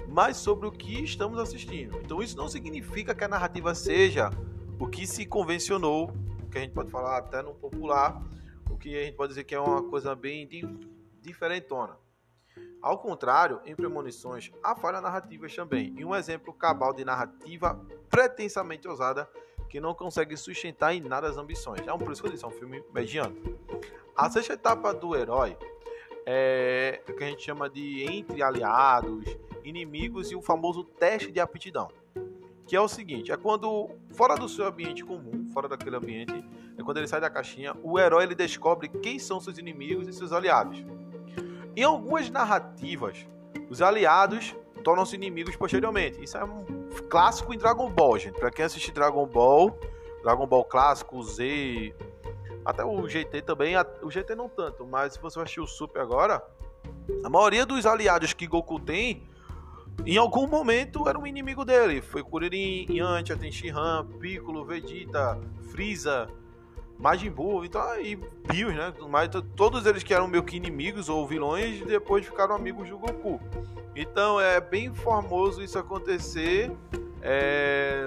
mais 0.08 0.38
sobre 0.38 0.66
o 0.66 0.72
que 0.72 1.02
estamos 1.04 1.38
assistindo. 1.38 1.98
Então 1.98 2.22
isso 2.22 2.36
não 2.36 2.48
significa 2.48 3.14
que 3.14 3.22
a 3.22 3.28
narrativa 3.28 3.74
seja 3.74 4.30
o 4.78 4.86
que 4.86 5.06
se 5.06 5.26
convencionou, 5.26 6.10
que 6.50 6.58
a 6.58 6.60
gente 6.62 6.72
pode 6.72 6.90
falar 6.90 7.18
até 7.18 7.42
no 7.42 7.54
popular, 7.54 8.22
o 8.70 8.76
que 8.76 8.96
a 8.96 9.04
gente 9.04 9.16
pode 9.16 9.30
dizer 9.30 9.44
que 9.44 9.54
é 9.54 9.60
uma 9.60 9.82
coisa 9.82 10.14
bem 10.14 10.48
diferentona. 11.20 11.96
Ao 12.80 12.98
contrário, 12.98 13.60
em 13.64 13.74
Premonições 13.74 14.52
há 14.62 14.74
falhas 14.76 15.02
narrativas 15.02 15.54
também, 15.54 15.94
e 15.96 16.04
um 16.04 16.14
exemplo 16.14 16.52
cabal 16.52 16.92
de 16.92 17.04
narrativa 17.04 17.80
pretensamente 18.08 18.86
ousada 18.86 19.28
que 19.68 19.80
não 19.80 19.94
consegue 19.94 20.36
sustentar 20.36 20.94
em 20.94 21.00
nada 21.00 21.28
as 21.28 21.36
ambições. 21.36 21.86
É 21.86 21.92
um 21.92 21.98
por 21.98 22.12
isso 22.12 22.22
que 22.22 22.28
eu 22.28 22.32
disse, 22.32 22.44
é 22.44 22.48
um 22.48 22.52
filme 22.52 22.82
mediano. 22.92 23.36
A 24.16 24.30
sexta 24.30 24.54
etapa 24.54 24.94
do 24.94 25.14
herói 25.14 25.56
é 26.24 27.02
o 27.08 27.12
que 27.12 27.24
a 27.24 27.26
gente 27.26 27.42
chama 27.42 27.68
de 27.68 28.04
entre 28.04 28.42
aliados, 28.42 29.24
inimigos 29.64 30.30
e 30.30 30.36
o 30.36 30.40
famoso 30.40 30.84
teste 30.84 31.30
de 31.30 31.40
aptidão. 31.40 31.88
Que 32.66 32.76
é 32.76 32.80
o 32.80 32.88
seguinte, 32.88 33.32
é 33.32 33.36
quando 33.36 33.90
fora 34.10 34.36
do 34.36 34.48
seu 34.48 34.66
ambiente 34.66 35.04
comum, 35.04 35.48
fora 35.52 35.68
daquele 35.68 35.96
ambiente, 35.96 36.44
é 36.76 36.82
quando 36.82 36.98
ele 36.98 37.08
sai 37.08 37.20
da 37.20 37.30
caixinha, 37.30 37.74
o 37.82 37.98
herói 37.98 38.24
ele 38.24 38.34
descobre 38.34 38.88
quem 38.88 39.18
são 39.18 39.40
seus 39.40 39.58
inimigos 39.58 40.06
e 40.06 40.12
seus 40.12 40.32
aliados. 40.32 40.84
Em 41.78 41.84
algumas 41.84 42.28
narrativas, 42.28 43.24
os 43.70 43.80
aliados 43.80 44.52
tornam-se 44.82 45.14
inimigos 45.14 45.54
posteriormente. 45.54 46.20
Isso 46.20 46.36
é 46.36 46.42
um 46.42 46.66
clássico 47.08 47.54
em 47.54 47.56
Dragon 47.56 47.88
Ball, 47.88 48.18
gente. 48.18 48.36
Para 48.36 48.50
quem 48.50 48.64
assiste 48.64 48.90
Dragon 48.90 49.24
Ball, 49.24 49.78
Dragon 50.24 50.44
Ball 50.44 50.64
clássico, 50.64 51.22
Z, 51.22 51.94
até 52.64 52.84
o 52.84 53.08
GT 53.08 53.42
também, 53.42 53.74
o 54.02 54.10
GT 54.10 54.34
não 54.34 54.48
tanto, 54.48 54.84
mas 54.84 55.12
se 55.12 55.20
você 55.20 55.38
assistir 55.38 55.60
o 55.60 55.68
Super 55.68 56.02
agora, 56.02 56.42
a 57.22 57.30
maioria 57.30 57.64
dos 57.64 57.86
aliados 57.86 58.32
que 58.32 58.48
Goku 58.48 58.80
tem, 58.80 59.22
em 60.04 60.16
algum 60.16 60.48
momento 60.48 61.08
era 61.08 61.16
um 61.16 61.28
inimigo 61.28 61.64
dele. 61.64 62.02
Foi 62.02 62.24
Kuririn, 62.24 62.88
Yantia, 62.90 63.36
Tenshinhan, 63.36 64.04
Piccolo, 64.18 64.64
Vegeta, 64.64 65.38
Freeza, 65.70 66.28
Majin 66.98 67.30
Buu, 67.30 67.64
então 67.64 67.80
aí 67.82 68.16
Bios, 68.16 68.74
né? 68.74 68.92
Mas 69.08 69.30
todos 69.54 69.86
eles 69.86 70.02
que 70.02 70.12
eram 70.12 70.26
meio 70.26 70.42
que 70.42 70.56
inimigos 70.56 71.08
ou 71.08 71.26
vilões, 71.26 71.80
depois 71.86 72.26
ficaram 72.26 72.56
amigos 72.56 72.88
do 72.88 72.98
Goku. 72.98 73.40
Então 73.94 74.40
é 74.40 74.60
bem 74.60 74.92
formoso 74.92 75.62
isso 75.62 75.78
acontecer 75.78 76.72
é, 77.22 78.02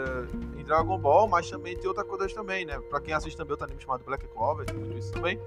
em 0.57 0.63
Dragon 0.63 0.97
Ball, 0.97 1.27
mas 1.27 1.49
também 1.49 1.77
tem 1.77 1.87
outra 1.87 2.03
coisa 2.03 2.27
também, 2.33 2.65
né? 2.65 2.79
Pra 2.89 2.99
quem 2.99 3.13
assiste 3.13 3.37
também 3.37 3.51
outro 3.51 3.65
anime 3.65 3.81
chamado 3.81 4.03
Black 4.03 4.27
Clover, 4.27 4.65
tem 4.65 4.75
muito 4.75 4.97
isso 4.97 5.11
também, 5.11 5.39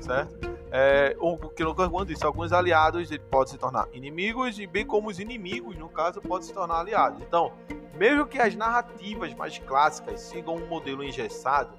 certo? 0.00 0.54
É, 0.76 1.16
o 1.20 1.36
que 1.36 1.62
o 1.62 1.68
Lucas 1.68 1.88
disse, 2.04 2.26
alguns 2.26 2.52
aliados 2.52 3.08
ele 3.08 3.22
podem 3.30 3.52
se 3.52 3.58
tornar 3.58 3.88
inimigos 3.92 4.58
e 4.58 4.66
bem 4.66 4.84
como 4.84 5.08
os 5.08 5.20
inimigos, 5.20 5.76
no 5.76 5.88
caso, 5.88 6.20
podem 6.20 6.46
se 6.46 6.52
tornar 6.52 6.80
aliados. 6.80 7.22
Então, 7.22 7.52
mesmo 7.96 8.26
que 8.26 8.38
as 8.38 8.56
narrativas 8.56 9.32
mais 9.34 9.56
clássicas 9.58 10.20
sigam 10.20 10.56
um 10.56 10.66
modelo 10.66 11.04
engessado, 11.04 11.76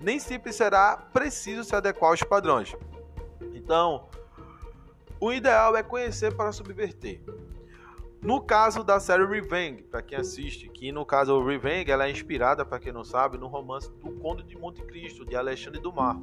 nem 0.00 0.18
sempre 0.18 0.52
será 0.52 0.96
preciso 0.96 1.64
se 1.64 1.74
adequar 1.74 2.10
aos 2.10 2.22
padrões. 2.22 2.74
Então, 3.52 4.08
o 5.20 5.32
ideal 5.32 5.76
é 5.76 5.82
conhecer 5.82 6.34
para 6.34 6.52
subverter. 6.52 7.22
No 8.20 8.40
caso 8.40 8.82
da 8.82 8.98
série 8.98 9.24
Revenge, 9.24 9.84
para 9.84 10.02
quem 10.02 10.18
assiste, 10.18 10.68
que 10.68 10.90
no 10.90 11.06
caso 11.06 11.34
o 11.34 11.46
Revenge 11.46 11.90
ela 11.90 12.06
é 12.06 12.10
inspirada, 12.10 12.64
para 12.64 12.80
quem 12.80 12.92
não 12.92 13.04
sabe, 13.04 13.38
no 13.38 13.46
romance 13.46 13.90
do 13.92 14.10
Conde 14.20 14.42
de 14.42 14.58
Monte 14.58 14.82
Cristo, 14.82 15.24
de 15.24 15.36
Alexandre 15.36 15.80
Dumas. 15.80 16.16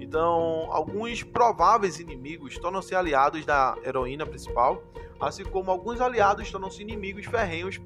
Então, 0.00 0.68
alguns 0.70 1.22
prováveis 1.22 2.00
inimigos 2.00 2.56
tornam-se 2.58 2.94
aliados 2.94 3.44
da 3.44 3.76
heroína 3.84 4.24
principal, 4.24 4.82
assim 5.20 5.44
como 5.44 5.70
alguns 5.70 6.00
aliados 6.00 6.50
tornam-se 6.50 6.80
inimigos 6.80 7.26
ferrenhos 7.26 7.78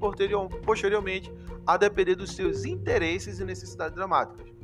posteriormente, 0.65 1.33
a 1.65 1.75
depender 1.75 2.15
dos 2.15 2.33
seus 2.33 2.63
interesses 2.63 3.39
e 3.39 3.45
necessidades 3.45 3.93
dramáticas. 3.93 4.56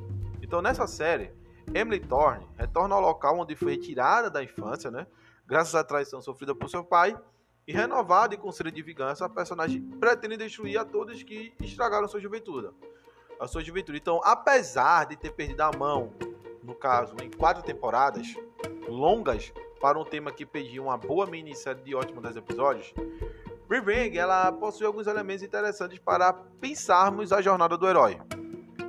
Então, 0.54 0.62
nessa 0.62 0.86
série, 0.86 1.34
Emily 1.74 2.00
Thorne 2.00 2.48
retorna 2.56 2.94
ao 2.94 3.02
local 3.02 3.40
onde 3.40 3.56
foi 3.56 3.72
retirada 3.72 4.30
da 4.30 4.44
infância, 4.44 4.92
né? 4.92 5.08
Graças 5.48 5.74
à 5.74 5.84
traição 5.84 6.22
sofrida 6.22 6.54
por 6.54 6.70
seu 6.70 6.84
pai, 6.84 7.18
e 7.68 7.74
renovada 7.74 8.36
e 8.36 8.38
com 8.38 8.52
de 8.52 8.82
vingança, 8.84 9.26
a 9.26 9.30
personagem 9.30 9.82
pretende 10.00 10.38
destruir 10.38 10.78
a 10.78 10.86
todos 10.86 11.24
que 11.24 11.56
estragaram 11.60 12.08
sua 12.08 12.20
juventude. 12.20 12.70
A 13.40 13.48
sua 13.48 13.64
juventude. 13.64 13.98
Então, 13.98 14.22
apesar 14.24 15.08
de 15.08 15.16
ter 15.16 15.32
perdido 15.32 15.62
a 15.62 15.72
mão, 15.76 16.14
no 16.62 16.76
caso, 16.76 17.16
em 17.24 17.32
quatro 17.32 17.64
temporadas 17.64 18.36
longas, 18.88 19.52
para 19.82 19.98
um 19.98 20.06
tema 20.06 20.32
que 20.32 20.46
pedia 20.46 20.84
uma 20.84 20.98
boa 21.00 21.26
minissérie 21.26 21.82
de 21.82 21.96
ótimos 21.96 22.22
10 22.22 22.36
episódios, 22.36 22.94
Revenge 23.68 24.20
ela 24.20 24.52
possui 24.52 24.86
alguns 24.86 25.08
elementos 25.08 25.42
interessantes 25.42 25.98
para 25.98 26.32
pensarmos 26.32 27.34
a 27.34 27.42
jornada 27.42 27.76
do 27.76 27.90
herói. 27.90 28.22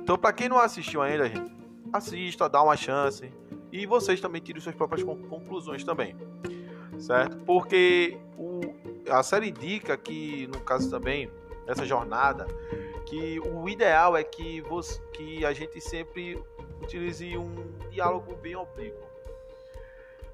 Então, 0.05 0.19
para 0.19 0.31
quem 0.31 0.47
não 0.47 0.59
assistiu 0.59 1.01
ainda, 1.01 1.27
gente, 1.27 1.51
assista, 1.91 2.47
dá 2.47 2.61
uma 2.61 2.77
chance 2.77 3.33
e 3.71 3.87
vocês 3.87 4.21
também 4.21 4.39
tirem 4.39 4.61
suas 4.61 4.75
próprias 4.75 5.03
conclusões 5.03 5.83
também, 5.83 6.15
certo? 6.99 7.37
Porque 7.37 8.15
o, 8.37 8.61
a 9.09 9.23
série 9.23 9.49
indica 9.49 9.97
que, 9.97 10.45
no 10.45 10.59
caso 10.59 10.91
também, 10.91 11.31
essa 11.65 11.83
jornada, 11.87 12.45
que 13.07 13.39
o 13.39 13.67
ideal 13.67 14.15
é 14.15 14.23
que, 14.23 14.61
você, 14.61 15.01
que 15.11 15.43
a 15.43 15.53
gente 15.53 15.81
sempre 15.81 16.39
utilize 16.83 17.35
um 17.35 17.55
diálogo 17.89 18.35
bem 18.35 18.55
oblíquo. 18.55 19.03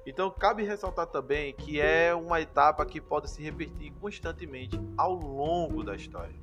Então, 0.04 0.30
cabe 0.30 0.64
ressaltar 0.64 1.06
também 1.06 1.54
que 1.54 1.80
é 1.80 2.14
uma 2.14 2.42
etapa 2.42 2.84
que 2.84 3.00
pode 3.00 3.30
se 3.30 3.42
repetir 3.42 3.90
constantemente 4.02 4.78
ao 4.98 5.14
longo 5.14 5.82
da 5.82 5.96
história. 5.96 6.41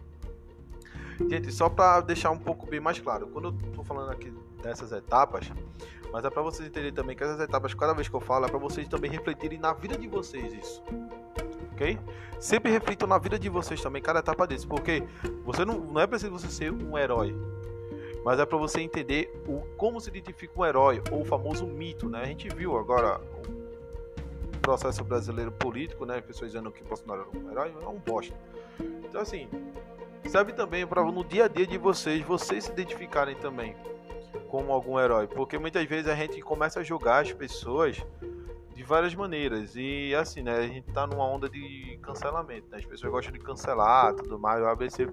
Gente, 1.28 1.52
só 1.52 1.70
para 1.70 2.02
deixar 2.02 2.32
um 2.32 2.38
pouco 2.38 2.66
bem 2.66 2.80
mais 2.80 3.00
claro, 3.00 3.28
quando 3.28 3.50
eu 3.50 3.74
tô 3.74 3.84
falando 3.84 4.12
aqui 4.12 4.32
dessas 4.62 4.92
etapas, 4.92 5.52
mas 6.12 6.24
é 6.24 6.30
para 6.30 6.42
vocês 6.42 6.68
entenderem 6.68 6.94
também 6.94 7.16
que 7.16 7.24
essas 7.24 7.40
etapas, 7.40 7.74
cada 7.74 7.94
vez 7.94 8.08
que 8.08 8.16
eu 8.16 8.22
falo, 8.22 8.46
é 8.46 8.50
para 8.50 8.58
vocês 8.58 8.88
também 8.88 9.12
refletirem 9.12 9.60
na 9.60 9.74
vida 9.74 9.98
de 9.98 10.08
vocês 10.08 10.54
isso. 10.54 10.84
Ok? 11.74 12.00
Sempre 12.40 12.72
reflitam 12.72 13.08
na 13.08 13.18
vida 13.18 13.38
de 13.38 13.50
vocês 13.50 13.82
também, 13.82 14.02
cada 14.02 14.20
etapa 14.20 14.48
desse, 14.48 14.66
porque 14.66 15.04
você 15.44 15.66
não, 15.66 15.80
não 15.80 16.02
é 16.02 16.08
preciso 16.08 16.32
você 16.32 16.48
ser 16.48 16.72
um 16.72 16.98
herói, 16.98 17.36
mas 18.24 18.40
é 18.40 18.46
para 18.46 18.58
você 18.58 18.82
entender 18.82 19.32
o 19.48 19.62
como 19.78 20.00
se 20.00 20.10
identifica 20.10 20.54
um 20.60 20.66
herói, 20.66 21.02
ou 21.12 21.22
o 21.22 21.26
famoso 21.26 21.66
mito, 21.66 22.10
né? 22.10 22.22
A 22.22 22.26
gente 22.26 22.50
viu 22.50 22.78
agora 22.78 23.20
o 24.56 24.60
processo 24.62 25.04
brasileiro 25.04 25.52
político, 25.52 26.06
né? 26.06 26.22
Pessoas 26.22 26.52
dizendo 26.52 26.72
que 26.72 26.84
Bolsonaro 26.84 27.28
era 27.30 27.46
um 27.46 27.52
herói, 27.52 27.74
é 27.82 27.88
um 27.88 28.00
bosta. 28.00 28.36
Então 28.80 29.22
assim, 29.22 29.48
serve 30.30 30.54
também 30.54 30.86
para 30.86 31.04
no 31.04 31.24
dia 31.24 31.46
a 31.46 31.48
dia 31.48 31.66
de 31.66 31.78
vocês, 31.78 32.24
vocês 32.24 32.66
se 32.66 32.72
identificarem 32.72 33.36
também 33.36 33.76
como 34.48 34.72
algum 34.72 35.00
herói, 35.00 35.28
porque 35.28 35.58
muitas 35.58 35.84
vezes 35.88 36.08
a 36.08 36.16
gente 36.16 36.40
começa 36.42 36.80
a 36.80 36.84
julgar 36.84 37.24
as 37.24 37.34
pessoas 37.34 37.98
de 38.76 38.84
várias 38.84 39.16
maneiras 39.16 39.76
e 39.76 40.14
assim, 40.14 40.44
né, 40.44 40.58
a 40.58 40.68
gente 40.68 40.92
tá 40.92 41.08
numa 41.08 41.26
onda 41.26 41.50
de 41.50 41.98
cancelamento, 42.02 42.68
né? 42.70 42.78
As 42.78 42.86
pessoas 42.86 43.12
gostam 43.12 43.34
de 43.34 43.40
cancelar, 43.40 44.14
tudo 44.14 44.38
mais, 44.38 44.62
o 44.62 44.68
ABC. 44.68 45.10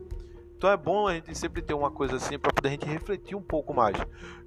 Então 0.56 0.70
é 0.70 0.76
bom 0.76 1.08
a 1.08 1.14
gente 1.14 1.34
sempre 1.34 1.62
ter 1.62 1.74
uma 1.74 1.90
coisa 1.90 2.16
assim 2.16 2.38
para 2.38 2.52
poder 2.52 2.68
a 2.68 2.72
gente 2.72 2.86
refletir 2.86 3.34
um 3.34 3.42
pouco 3.42 3.72
mais. 3.72 3.96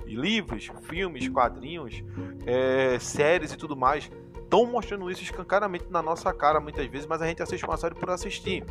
E 0.06 0.16
livros, 0.16 0.70
filmes, 0.84 1.28
quadrinhos, 1.30 2.04
é, 2.46 2.98
séries 3.00 3.52
e 3.52 3.58
tudo 3.58 3.76
mais 3.76 4.10
estão 4.42 4.66
mostrando 4.66 5.10
isso 5.12 5.22
escancaradamente 5.22 5.86
na 5.90 6.02
nossa 6.02 6.34
cara 6.34 6.60
muitas 6.60 6.86
vezes, 6.88 7.06
mas 7.06 7.22
a 7.22 7.28
gente 7.28 7.42
assiste 7.42 7.66
uma 7.66 7.78
série 7.78 7.94
por 7.94 8.10
assistir 8.10 8.64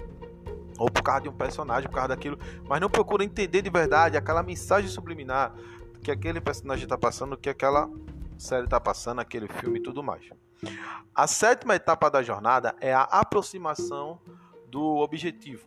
ou 0.78 0.90
por 0.90 1.02
causa 1.02 1.22
de 1.22 1.28
um 1.28 1.32
personagem, 1.32 1.88
por 1.88 1.96
causa 1.96 2.08
daquilo, 2.08 2.38
mas 2.64 2.80
não 2.80 2.88
procura 2.88 3.24
entender 3.24 3.60
de 3.60 3.68
verdade 3.68 4.16
aquela 4.16 4.42
mensagem 4.42 4.88
subliminar 4.88 5.54
que 6.02 6.10
aquele 6.10 6.40
personagem 6.40 6.84
está 6.84 6.96
passando, 6.96 7.36
que 7.36 7.50
aquela 7.50 7.90
série 8.38 8.64
está 8.64 8.80
passando, 8.80 9.20
aquele 9.20 9.48
filme 9.48 9.80
e 9.80 9.82
tudo 9.82 10.02
mais. 10.02 10.24
A 11.14 11.26
sétima 11.26 11.74
etapa 11.74 12.08
da 12.08 12.22
jornada 12.22 12.74
é 12.80 12.92
a 12.94 13.02
aproximação 13.02 14.20
do 14.68 14.96
objetivo. 14.96 15.66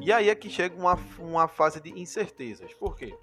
E 0.00 0.12
aí 0.12 0.28
é 0.28 0.34
que 0.34 0.48
chega 0.48 0.76
uma, 0.76 0.98
uma 1.18 1.48
fase 1.48 1.80
de 1.80 1.90
incertezas. 1.98 2.72
Por 2.74 2.96
quê? 2.96 3.16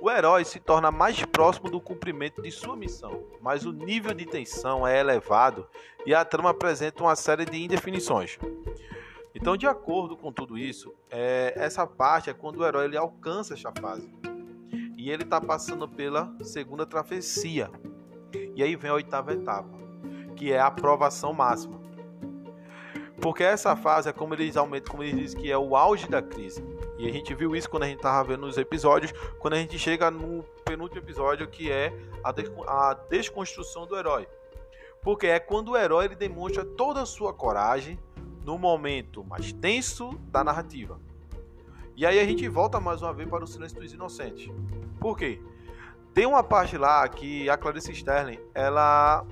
O 0.00 0.10
herói 0.10 0.44
se 0.44 0.58
torna 0.58 0.90
mais 0.90 1.22
próximo 1.26 1.70
do 1.70 1.80
cumprimento 1.80 2.40
de 2.40 2.50
sua 2.50 2.76
missão, 2.76 3.24
mas 3.40 3.66
o 3.66 3.72
nível 3.72 4.14
de 4.14 4.24
tensão 4.24 4.86
é 4.86 4.98
elevado 4.98 5.68
e 6.06 6.14
a 6.14 6.24
trama 6.24 6.50
apresenta 6.50 7.02
uma 7.02 7.16
série 7.16 7.44
de 7.44 7.62
indefinições. 7.62 8.38
Então, 9.40 9.56
de 9.56 9.68
acordo 9.68 10.16
com 10.16 10.32
tudo 10.32 10.58
isso, 10.58 10.92
é, 11.08 11.52
essa 11.54 11.86
parte 11.86 12.28
é 12.28 12.34
quando 12.34 12.58
o 12.58 12.66
herói 12.66 12.86
ele 12.86 12.96
alcança 12.96 13.54
essa 13.54 13.72
fase. 13.80 14.12
E 14.96 15.10
ele 15.12 15.22
está 15.22 15.40
passando 15.40 15.88
pela 15.88 16.34
segunda 16.42 16.84
travessia. 16.84 17.70
E 18.56 18.60
aí 18.64 18.74
vem 18.74 18.90
a 18.90 18.94
oitava 18.94 19.32
etapa, 19.32 19.78
que 20.34 20.52
é 20.52 20.58
a 20.58 20.66
aprovação 20.66 21.32
máxima. 21.32 21.80
Porque 23.20 23.44
essa 23.44 23.76
fase 23.76 24.08
é 24.08 24.12
como 24.12 24.34
eles 24.34 24.56
aumentam, 24.56 24.90
como 24.90 25.04
eles 25.04 25.16
dizem 25.16 25.40
que 25.40 25.52
é 25.52 25.56
o 25.56 25.76
auge 25.76 26.08
da 26.08 26.20
crise. 26.20 26.64
E 26.98 27.08
a 27.08 27.12
gente 27.12 27.32
viu 27.32 27.54
isso 27.54 27.70
quando 27.70 27.84
a 27.84 27.86
gente 27.86 27.98
estava 27.98 28.26
vendo 28.26 28.44
os 28.44 28.58
episódios, 28.58 29.12
quando 29.38 29.54
a 29.54 29.58
gente 29.58 29.78
chega 29.78 30.10
no 30.10 30.42
penúltimo 30.64 31.00
episódio, 31.00 31.46
que 31.46 31.70
é 31.70 31.92
a, 32.24 32.94
desconstrução 33.08 33.86
do 33.86 33.96
herói. 33.96 34.26
Porque 35.00 35.28
é 35.28 35.38
quando 35.38 35.70
o 35.70 35.76
herói 35.76 36.06
ele 36.06 36.16
demonstra 36.16 36.64
toda 36.64 37.02
a 37.02 37.06
sua 37.06 37.32
coragem, 37.32 37.96
no 38.44 38.58
momento 38.58 39.24
mais 39.24 39.52
tenso 39.52 40.10
da 40.30 40.42
narrativa. 40.42 41.00
E 41.96 42.06
aí 42.06 42.20
a 42.20 42.24
gente 42.24 42.48
volta 42.48 42.78
mais 42.78 43.02
uma 43.02 43.12
vez 43.12 43.28
para 43.28 43.42
o 43.42 43.46
Silêncio 43.46 43.80
dos 43.80 43.92
Inocentes. 43.92 44.50
Por 45.00 45.16
quê? 45.16 45.40
Tem 46.14 46.26
uma 46.26 46.42
parte 46.42 46.76
lá 46.76 47.06
que 47.08 47.48
a 47.50 47.56
Clarice 47.56 47.92
Sterling, 47.92 48.38
ela, 48.54 49.24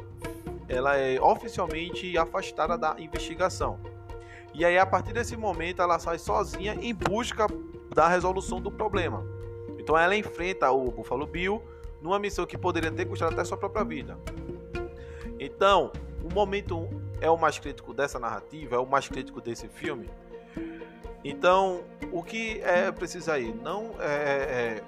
ela 0.69 0.97
é 0.97 1.21
oficialmente 1.21 2.17
afastada 2.19 2.77
da 2.77 2.97
investigação. 2.99 3.79
E 4.53 4.65
aí 4.65 4.79
a 4.79 4.87
partir 4.87 5.13
desse 5.13 5.37
momento 5.37 5.83
ela 5.83 5.99
sai 5.99 6.19
sozinha 6.19 6.75
em 6.81 6.95
busca 6.95 7.47
da 7.95 8.09
resolução 8.09 8.61
do 8.61 8.71
problema. 8.71 9.25
Então 9.79 9.97
ela 9.97 10.17
enfrenta 10.17 10.71
o 10.71 10.91
Buffalo 10.91 11.27
Bill 11.27 11.63
numa 12.01 12.19
missão 12.19 12.47
que 12.47 12.59
poderia 12.59 12.91
ter 12.91 13.05
custado 13.05 13.33
até 13.33 13.45
sua 13.45 13.57
própria 13.57 13.85
vida. 13.85 14.19
Então, 15.39 15.93
o 16.23 16.33
momento 16.33 16.89
é 17.21 17.31
o 17.31 17.37
mais 17.37 17.59
crítico 17.59 17.95
dessa 17.95 18.19
narrativa, 18.19 18.77
é 18.77 18.79
o 18.79 18.87
mais 18.87 19.09
crítico 19.09 19.41
desse 19.41 19.69
filme. 19.69 20.09
Então, 21.25 21.83
o 22.13 22.23
que 22.23 22.61
é 22.61 22.91
preciso 22.93 23.31
aí? 23.31 23.53
Não 23.53 23.95
é, 24.01 24.83
é, 24.83 24.85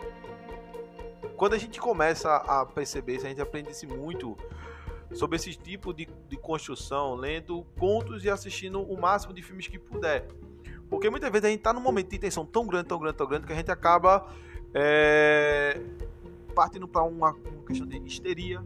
quando 1.37 1.55
a 1.55 1.59
gente 1.59 1.81
começa 1.81 2.35
a 2.37 2.67
perceber 2.67 3.17
isso, 3.17 3.27
a 3.27 3.29
gente 3.29 3.41
aprende-se 3.41 3.87
muito 3.87 4.37
sobre 5.13 5.37
esse 5.37 5.55
tipo 5.55 5.95
de, 5.95 6.09
de 6.29 6.37
construção, 6.37 7.15
lendo 7.15 7.65
contos 7.79 8.25
e 8.25 8.31
assistindo 8.31 8.83
o 8.83 9.01
máximo 9.01 9.33
de 9.33 9.43
filmes 9.43 9.67
que 9.67 9.79
puder. 9.79 10.27
Porque 10.91 11.09
muitas 11.09 11.31
vezes 11.31 11.45
a 11.45 11.49
gente 11.49 11.59
está 11.59 11.73
num 11.73 11.81
momento 11.81 12.11
de 12.11 12.19
tensão 12.19 12.45
tão 12.45 12.67
grande, 12.67 12.89
tão 12.89 12.99
grande, 12.99 13.17
tão 13.17 13.27
grande, 13.27 13.47
que 13.47 13.53
a 13.53 13.57
gente 13.57 13.71
acaba 13.71 14.29
é, 14.75 15.81
partindo 16.55 16.89
para 16.89 17.03
uma, 17.03 17.33
uma 17.33 17.65
questão 17.67 17.87
de 17.87 17.99
histeria, 17.99 18.61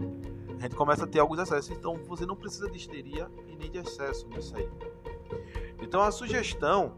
a 0.62 0.66
gente 0.66 0.76
começa 0.76 1.02
a 1.02 1.06
ter 1.08 1.18
alguns 1.18 1.40
excessos. 1.40 1.76
Então 1.76 1.96
você 2.06 2.24
não 2.24 2.36
precisa 2.36 2.70
de 2.70 2.76
histeria 2.76 3.28
e 3.48 3.56
nem 3.56 3.68
de 3.68 3.78
excesso 3.78 4.28
nisso 4.28 4.56
aí. 4.56 4.68
Então 5.80 6.00
a 6.00 6.12
sugestão 6.12 6.96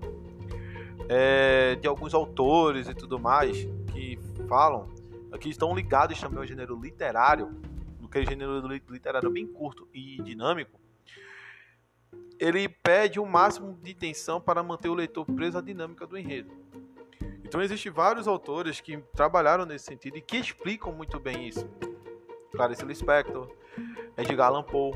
é, 1.09 1.75
de 1.77 1.89
alguns 1.89 2.13
autores 2.13 2.89
e 2.89 2.95
tudo 2.95 3.19
mais 3.19 3.67
que 3.91 4.19
falam, 4.47 4.87
que 5.41 5.49
estão 5.49 5.75
ligados 5.75 6.21
também 6.21 6.39
ao 6.39 6.47
gênero 6.47 6.79
literário, 6.79 7.59
no 7.99 8.07
que 8.07 8.19
é 8.19 8.27
gênero 8.27 8.61
literário 8.69 9.31
bem 9.31 9.47
curto 9.47 9.89
e 9.95 10.23
dinâmico, 10.23 10.79
ele 12.39 12.69
pede 12.69 13.19
o 13.19 13.25
máximo 13.25 13.79
de 13.83 13.95
tensão 13.95 14.43
para 14.43 14.63
manter 14.63 14.91
o 14.91 14.95
leitor 14.95 15.25
preso 15.25 15.57
à 15.57 15.63
dinâmica 15.63 16.07
do 16.07 16.19
enredo. 16.19 16.53
Então 17.43 17.63
existem 17.63 17.91
vários 17.91 18.29
autores 18.29 18.79
que 18.81 18.99
trabalharam 19.15 19.65
nesse 19.65 19.87
sentido 19.87 20.19
e 20.19 20.21
que 20.21 20.37
explicam 20.37 20.93
muito 20.93 21.19
bem 21.19 21.49
isso. 21.49 21.67
Clarice 22.55 22.85
Lispector, 22.85 23.49
Edgar 24.17 24.49
Allan 24.49 24.63
Poe, 24.63 24.93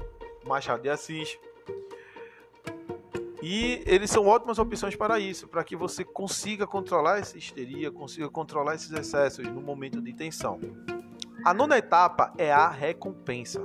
Machado 0.46 0.82
de 0.82 0.88
Assis. 0.88 1.38
E 3.42 3.82
eles 3.86 4.10
são 4.10 4.26
ótimas 4.26 4.58
opções 4.58 4.96
para 4.96 5.18
isso, 5.18 5.46
para 5.46 5.62
que 5.62 5.76
você 5.76 6.04
consiga 6.04 6.66
controlar 6.66 7.18
essa 7.18 7.38
histeria, 7.38 7.90
consiga 7.90 8.28
controlar 8.28 8.74
esses 8.74 8.90
excessos 8.90 9.46
no 9.46 9.60
momento 9.60 10.00
de 10.00 10.12
tensão. 10.12 10.60
A 11.44 11.54
nona 11.54 11.78
etapa 11.78 12.32
é 12.36 12.52
a 12.52 12.68
recompensa. 12.68 13.62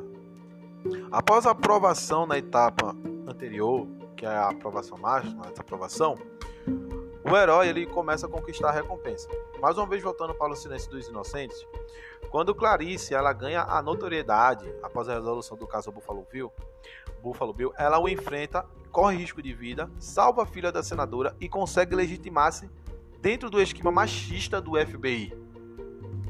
Após 1.12 1.46
a 1.46 1.52
aprovação 1.52 2.26
na 2.28 2.38
etapa 2.38 2.96
anterior, 3.28 3.88
que 4.16 4.26
é 4.26 4.30
a 4.30 4.50
aprovação 4.50 4.98
máxima, 4.98 5.48
essa 5.48 5.62
aprovação, 5.62 6.16
o 7.24 7.38
herói 7.38 7.70
ele 7.70 7.86
começa 7.86 8.28
a 8.28 8.30
conquistar 8.30 8.70
a 8.70 8.72
recompensa. 8.72 9.30
Mais 9.62 9.78
uma 9.78 9.88
vez 9.88 10.04
voltando 10.04 10.34
para 10.34 10.52
o 10.52 10.56
silêncio 10.56 10.92
dos 10.92 11.08
inocentes, 11.08 11.66
quando 12.30 12.54
Clarice 12.54 13.14
ela 13.14 13.32
ganha 13.32 13.62
a 13.62 13.82
notoriedade 13.82 14.70
após 14.82 15.08
a 15.08 15.14
resolução 15.14 15.56
do 15.56 15.66
caso 15.66 15.92
Buffalo 15.92 16.28
Bill, 16.30 16.52
Buffalo 17.22 17.54
Bill, 17.54 17.74
ela 17.78 18.00
o 18.00 18.10
enfrenta, 18.10 18.66
corre 18.92 19.18
risco 19.18 19.42
de 19.42 19.54
vida, 19.54 19.90
salva 20.00 20.44
a 20.44 20.46
filha 20.46 20.72
da 20.72 20.84
senadora 20.84 21.36
e 21.40 21.48
consegue 21.48 21.96
legitimar-se 21.96 22.70
dentro 23.22 23.50
do 23.50 23.62
esquema 23.62 23.92
machista 23.92 24.60
do 24.60 24.74
FBI, 24.76 25.34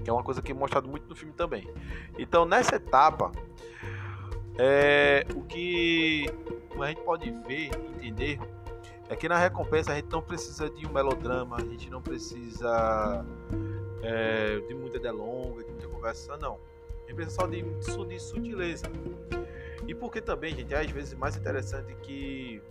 que 0.03 0.09
é 0.09 0.13
uma 0.13 0.23
coisa 0.23 0.41
que 0.41 0.51
é 0.51 0.55
mostrado 0.55 0.87
muito 0.87 1.09
no 1.09 1.15
filme 1.15 1.33
também. 1.33 1.67
Então 2.19 2.45
nessa 2.45 2.75
etapa, 2.75 3.31
é, 4.57 5.25
o 5.35 5.41
que 5.41 6.29
a 6.79 6.87
gente 6.87 7.01
pode 7.01 7.31
ver, 7.47 7.71
entender 7.95 8.39
é 9.09 9.15
que 9.15 9.27
na 9.27 9.37
recompensa 9.37 9.91
a 9.91 9.95
gente 9.95 10.09
não 10.09 10.21
precisa 10.21 10.69
de 10.69 10.87
um 10.87 10.91
melodrama, 10.91 11.57
a 11.57 11.61
gente 11.61 11.89
não 11.89 12.01
precisa 12.01 13.25
é, 14.01 14.59
de 14.59 14.73
muita 14.73 14.99
delonga, 14.99 15.63
de 15.63 15.71
muita 15.71 15.87
conversa, 15.87 16.37
não. 16.37 16.59
A 17.03 17.07
gente 17.07 17.15
precisa 17.15 17.41
só 17.41 17.47
de, 17.47 17.61
de 17.61 18.19
sutileza. 18.19 18.85
E 19.87 19.93
porque 19.93 20.21
também, 20.21 20.55
gente, 20.55 20.73
é 20.73 20.79
às 20.79 20.89
vezes 20.89 21.13
mais 21.13 21.35
interessante 21.35 21.93
que 21.95 22.61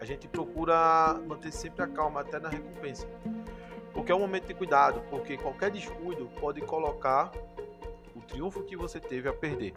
a 0.00 0.04
gente 0.04 0.26
procura 0.28 1.20
manter 1.26 1.52
sempre 1.52 1.82
a 1.82 1.86
calma 1.86 2.20
até 2.20 2.38
na 2.38 2.48
recompensa. 2.48 3.06
Porque 3.92 4.12
é 4.12 4.14
um 4.14 4.20
momento 4.20 4.46
de 4.46 4.54
cuidado, 4.54 5.02
porque 5.10 5.36
qualquer 5.36 5.70
descuido 5.70 6.30
pode 6.40 6.60
colocar 6.62 7.32
o 8.14 8.20
triunfo 8.20 8.62
que 8.62 8.76
você 8.76 9.00
teve 9.00 9.28
a 9.28 9.32
perder. 9.32 9.74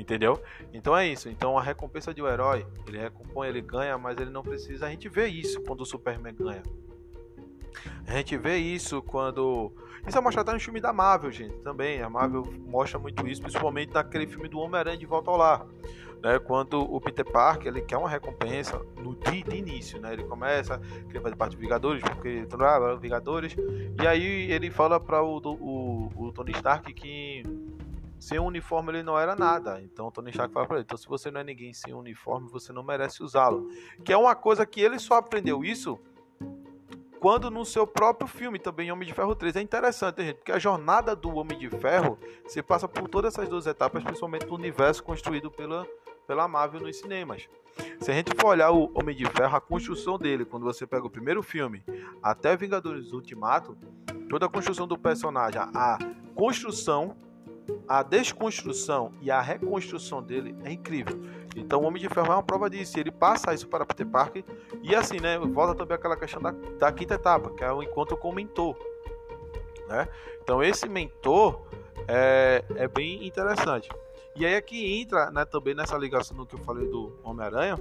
Entendeu? 0.00 0.42
Então 0.72 0.96
é 0.96 1.06
isso. 1.06 1.28
Então 1.28 1.58
a 1.58 1.62
recompensa 1.62 2.14
de 2.14 2.22
um 2.22 2.26
herói, 2.26 2.66
ele 2.86 2.98
recompõe, 2.98 3.48
ele 3.48 3.60
ganha, 3.60 3.98
mas 3.98 4.18
ele 4.18 4.30
não 4.30 4.42
precisa. 4.42 4.86
A 4.86 4.90
gente 4.90 5.10
vê 5.10 5.28
isso 5.28 5.60
quando 5.60 5.82
o 5.82 5.86
Superman 5.86 6.34
ganha. 6.34 6.62
A 8.06 8.12
gente 8.12 8.34
vê 8.38 8.56
isso 8.56 9.02
quando. 9.02 9.70
Isso 10.06 10.16
é 10.16 10.20
mostrado 10.22 10.54
no 10.54 10.58
filme 10.58 10.80
da 10.80 10.90
Marvel, 10.90 11.30
gente. 11.30 11.54
Também. 11.58 12.00
A 12.00 12.08
Marvel 12.08 12.50
mostra 12.66 12.98
muito 12.98 13.28
isso, 13.28 13.42
principalmente 13.42 13.92
naquele 13.92 14.26
filme 14.26 14.48
do 14.48 14.58
Homem-Aranha 14.58 14.96
de 14.96 15.04
Volta 15.04 15.30
ao 15.30 15.36
Lar. 15.36 15.66
né? 16.22 16.38
Quando 16.38 16.80
o 16.80 16.98
Peter 16.98 17.24
Parker 17.24 17.68
ele 17.68 17.82
quer 17.82 17.98
uma 17.98 18.08
recompensa 18.08 18.80
no 18.96 19.14
de, 19.14 19.42
de 19.42 19.56
início, 19.56 20.00
né? 20.00 20.14
Ele 20.14 20.24
começa 20.24 20.80
ele 21.10 21.20
faz 21.20 21.34
parte 21.34 21.52
dos 21.52 21.60
Vingadores, 21.60 22.02
porque 22.02 22.46
ah, 22.58 22.94
Vingadores, 22.94 23.54
e 24.02 24.06
aí 24.06 24.50
ele 24.50 24.70
fala 24.70 24.98
para 24.98 25.22
o, 25.22 25.36
o, 25.36 26.10
o 26.16 26.32
Tony 26.32 26.52
Stark 26.52 26.90
que 26.94 27.42
sem 28.20 28.38
uniforme 28.38 28.92
ele 28.92 29.02
não 29.02 29.18
era 29.18 29.34
nada. 29.34 29.80
Então 29.80 30.06
o 30.06 30.12
Tony 30.12 30.30
Stark 30.30 30.52
fala 30.52 30.66
para 30.66 30.76
ele: 30.76 30.84
então 30.84 30.98
se 30.98 31.08
você 31.08 31.30
não 31.30 31.40
é 31.40 31.44
ninguém 31.44 31.72
sem 31.72 31.94
uniforme, 31.94 32.48
você 32.48 32.72
não 32.72 32.84
merece 32.84 33.22
usá-lo. 33.22 33.68
Que 34.04 34.12
é 34.12 34.16
uma 34.16 34.36
coisa 34.36 34.64
que 34.66 34.80
ele 34.80 34.98
só 34.98 35.14
aprendeu 35.14 35.64
isso 35.64 35.98
quando 37.18 37.50
no 37.50 37.64
seu 37.66 37.86
próprio 37.86 38.26
filme, 38.26 38.58
também 38.58 38.90
Homem 38.90 39.06
de 39.06 39.14
Ferro 39.14 39.34
3. 39.34 39.56
É 39.56 39.60
interessante, 39.60 40.22
gente, 40.22 40.36
porque 40.36 40.52
a 40.52 40.58
jornada 40.58 41.14
do 41.14 41.34
Homem 41.36 41.58
de 41.58 41.68
Ferro 41.68 42.18
se 42.46 42.62
passa 42.62 42.88
por 42.88 43.08
todas 43.08 43.34
essas 43.34 43.48
duas 43.48 43.66
etapas, 43.66 44.02
principalmente 44.02 44.46
no 44.46 44.54
universo 44.54 45.02
construído 45.02 45.50
pela, 45.50 45.86
pela 46.26 46.48
Marvel 46.48 46.80
nos 46.80 46.96
cinemas. 46.96 47.46
Se 48.00 48.10
a 48.10 48.14
gente 48.14 48.34
for 48.34 48.48
olhar 48.48 48.70
o 48.70 48.90
Homem 48.94 49.14
de 49.14 49.26
Ferro, 49.26 49.54
a 49.54 49.60
construção 49.60 50.18
dele, 50.18 50.44
quando 50.44 50.64
você 50.64 50.86
pega 50.86 51.06
o 51.06 51.10
primeiro 51.10 51.42
filme 51.42 51.84
até 52.22 52.56
Vingadores 52.56 53.12
Ultimato, 53.12 53.76
toda 54.28 54.46
a 54.46 54.48
construção 54.48 54.88
do 54.88 54.98
personagem, 54.98 55.60
a 55.60 55.98
construção 56.34 57.16
a 57.88 58.02
desconstrução 58.02 59.12
e 59.20 59.30
a 59.30 59.40
reconstrução 59.40 60.22
dele 60.22 60.54
é 60.64 60.72
incrível. 60.72 61.20
Então 61.56 61.80
o 61.80 61.84
Homem 61.84 62.00
de 62.00 62.08
Ferro 62.08 62.28
é 62.28 62.34
uma 62.36 62.42
prova 62.42 62.70
disso. 62.70 62.98
Ele 62.98 63.10
passa 63.10 63.52
isso 63.52 63.66
para 63.68 63.84
Peter 63.84 64.06
Parker. 64.06 64.44
E 64.82 64.94
assim, 64.94 65.18
né? 65.18 65.38
Volta 65.38 65.74
também 65.74 65.96
aquela 65.96 66.16
questão 66.16 66.40
da, 66.40 66.52
da 66.52 66.92
quinta 66.92 67.14
etapa, 67.14 67.50
que 67.50 67.64
é 67.64 67.72
o 67.72 67.82
encontro 67.82 68.16
com 68.16 68.30
o 68.30 68.34
mentor. 68.34 68.76
Né? 69.88 70.08
Então 70.42 70.62
esse 70.62 70.88
mentor 70.88 71.60
é, 72.06 72.64
é 72.76 72.88
bem 72.88 73.26
interessante. 73.26 73.88
E 74.36 74.46
aí 74.46 74.54
aqui 74.54 75.00
entra 75.00 75.30
né, 75.30 75.44
também 75.44 75.74
nessa 75.74 75.98
ligação 75.98 76.36
no 76.36 76.46
que 76.46 76.54
eu 76.54 76.60
falei 76.60 76.88
do 76.88 77.12
Homem-Aranha, 77.24 77.76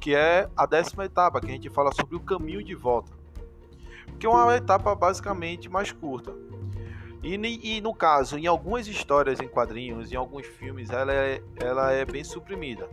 que 0.00 0.14
é 0.14 0.48
a 0.56 0.66
décima 0.66 1.04
etapa, 1.04 1.40
que 1.40 1.46
a 1.46 1.54
gente 1.54 1.70
fala 1.70 1.92
sobre 1.92 2.16
o 2.16 2.20
caminho 2.20 2.62
de 2.62 2.74
volta. 2.74 3.12
Que 4.18 4.26
é 4.26 4.28
uma 4.28 4.56
etapa 4.56 4.94
basicamente 4.94 5.68
mais 5.68 5.92
curta. 5.92 6.34
E, 7.22 7.76
e, 7.76 7.80
no 7.80 7.94
caso, 7.94 8.36
em 8.36 8.46
algumas 8.46 8.88
histórias 8.88 9.40
em 9.40 9.46
quadrinhos, 9.46 10.10
em 10.10 10.16
alguns 10.16 10.44
filmes, 10.46 10.90
ela 10.90 11.12
é, 11.12 11.40
ela 11.56 11.92
é 11.92 12.04
bem 12.04 12.24
suprimida. 12.24 12.88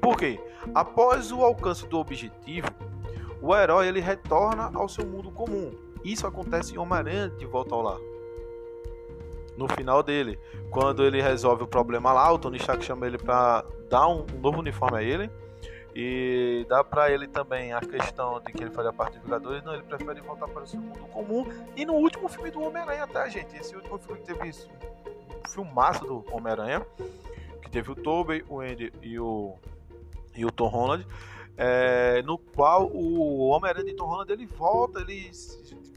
Por 0.00 0.16
quê? 0.16 0.40
Após 0.74 1.30
o 1.30 1.42
alcance 1.42 1.86
do 1.86 1.98
objetivo, 1.98 2.68
o 3.42 3.54
herói 3.54 3.88
ele 3.88 4.00
retorna 4.00 4.70
ao 4.74 4.88
seu 4.88 5.04
mundo 5.04 5.30
comum. 5.30 5.70
Isso 6.02 6.26
acontece 6.26 6.74
em 6.74 6.78
Homem-Aranha 6.78 7.28
de 7.28 7.44
Volta 7.44 7.74
ao 7.74 7.82
Lar. 7.82 7.98
No 9.56 9.68
final 9.68 10.02
dele, 10.02 10.38
quando 10.70 11.04
ele 11.04 11.20
resolve 11.20 11.64
o 11.64 11.66
problema 11.66 12.12
lá, 12.12 12.32
o 12.32 12.38
Tony 12.38 12.56
Stark 12.56 12.82
chama 12.82 13.06
ele 13.06 13.18
para 13.18 13.64
dar 13.90 14.08
um, 14.08 14.24
um 14.34 14.40
novo 14.40 14.60
uniforme 14.60 14.98
a 14.98 15.02
ele 15.02 15.30
e 15.94 16.66
dá 16.68 16.82
para 16.82 17.08
ele 17.10 17.28
também 17.28 17.72
a 17.72 17.80
questão 17.80 18.40
de 18.40 18.52
que 18.52 18.64
ele 18.64 18.70
fazia 18.70 18.92
parte 18.92 19.14
dos 19.14 19.22
Vingadores, 19.22 19.62
não, 19.62 19.74
ele 19.74 19.84
prefere 19.84 20.20
voltar 20.20 20.48
para 20.48 20.64
o 20.64 20.66
seu 20.66 20.80
mundo 20.80 21.06
comum. 21.06 21.46
E 21.76 21.86
no 21.86 21.94
último 21.94 22.28
filme 22.28 22.50
do 22.50 22.60
Homem-Aranha, 22.60 23.06
tá, 23.06 23.28
gente? 23.28 23.56
Esse 23.56 23.76
último 23.76 23.96
filme 23.98 24.20
que 24.20 24.26
teve 24.26 24.48
isso, 24.48 24.68
um 25.44 25.48
filmaço 25.48 26.04
do 26.04 26.24
Homem-Aranha, 26.32 26.84
que 27.62 27.70
teve 27.70 27.92
o 27.92 27.94
Tobey, 27.94 28.44
o 28.48 28.60
Andy 28.60 28.92
e 29.02 29.20
o, 29.20 29.54
e 30.34 30.44
o 30.44 30.50
Tom 30.50 30.66
Holland, 30.66 31.06
é, 31.56 32.22
no 32.22 32.38
qual 32.38 32.90
o 32.92 33.46
Homem-Aranha 33.46 33.86
de 33.86 33.94
Tom 33.94 34.06
Holland 34.06 34.32
ele 34.32 34.46
volta, 34.46 35.00
ele 35.00 35.30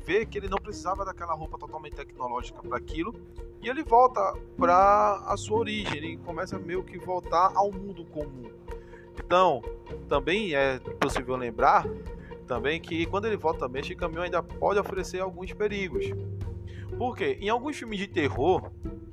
vê 0.06 0.28
que 0.28 0.38
ele 0.38 0.48
não 0.48 0.60
precisava 0.60 1.04
daquela 1.04 1.34
roupa 1.34 1.58
totalmente 1.58 1.96
tecnológica 1.96 2.62
para 2.62 2.78
aquilo, 2.78 3.16
e 3.64 3.68
ele 3.68 3.82
volta 3.82 4.22
para 4.56 5.24
a 5.26 5.36
sua 5.36 5.58
origem, 5.58 5.98
ele 5.98 6.18
começa 6.18 6.60
meio 6.60 6.84
que 6.84 7.00
voltar 7.00 7.52
ao 7.56 7.72
mundo 7.72 8.06
comum. 8.06 8.52
Então, 9.28 9.62
também 10.08 10.56
é 10.56 10.80
possível 11.02 11.36
lembrar 11.36 11.86
também 12.48 12.80
que 12.80 13.06
quando 13.08 13.26
ele 13.26 13.36
volta 13.36 13.60
também, 13.60 13.82
esse 13.82 13.94
caminhão 13.94 14.24
ainda 14.24 14.42
pode 14.42 14.80
oferecer 14.80 15.20
alguns 15.20 15.52
perigos. 15.52 16.06
Porque 16.98 17.38
em 17.42 17.50
alguns 17.50 17.76
filmes 17.76 18.00
de 18.00 18.08
terror 18.08 18.72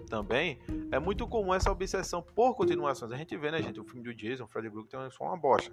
também 0.08 0.60
é 0.92 1.00
muito 1.00 1.26
comum 1.26 1.52
essa 1.52 1.72
obsessão 1.72 2.22
por 2.22 2.54
continuações. 2.54 3.10
A 3.10 3.16
gente 3.16 3.36
vê, 3.36 3.50
né, 3.50 3.60
gente, 3.60 3.80
o 3.80 3.84
filme 3.84 4.04
do 4.04 4.14
Jason, 4.14 4.46
Freddy 4.46 4.70
Krueger 4.70 4.88
tem 4.88 5.10
só 5.10 5.24
uma 5.24 5.36
bosta. 5.36 5.72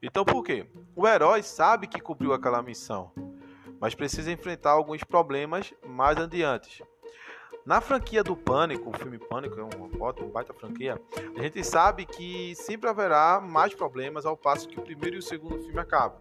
Então 0.00 0.24
por 0.24 0.44
quê? 0.44 0.70
O 0.94 1.04
herói 1.04 1.42
sabe 1.42 1.88
que 1.88 2.00
cobriu 2.00 2.32
aquela 2.32 2.62
missão, 2.62 3.10
mas 3.80 3.96
precisa 3.96 4.30
enfrentar 4.30 4.70
alguns 4.70 5.02
problemas 5.02 5.74
mais 5.84 6.16
adiante. 6.18 6.84
Na 7.66 7.80
franquia 7.80 8.22
do 8.22 8.36
Pânico, 8.36 8.90
o 8.90 8.96
filme 8.96 9.18
Pânico 9.18 9.58
é 9.58 9.64
uma 9.64 10.04
ótima, 10.04 10.28
baita 10.28 10.54
franquia, 10.54 11.02
a 11.36 11.42
gente 11.42 11.64
sabe 11.64 12.06
que 12.06 12.54
sempre 12.54 12.88
haverá 12.88 13.40
mais 13.40 13.74
problemas 13.74 14.24
ao 14.24 14.36
passo 14.36 14.68
que 14.68 14.78
o 14.78 14.82
primeiro 14.82 15.16
e 15.16 15.18
o 15.18 15.22
segundo 15.22 15.58
filme 15.58 15.80
acabam. 15.80 16.20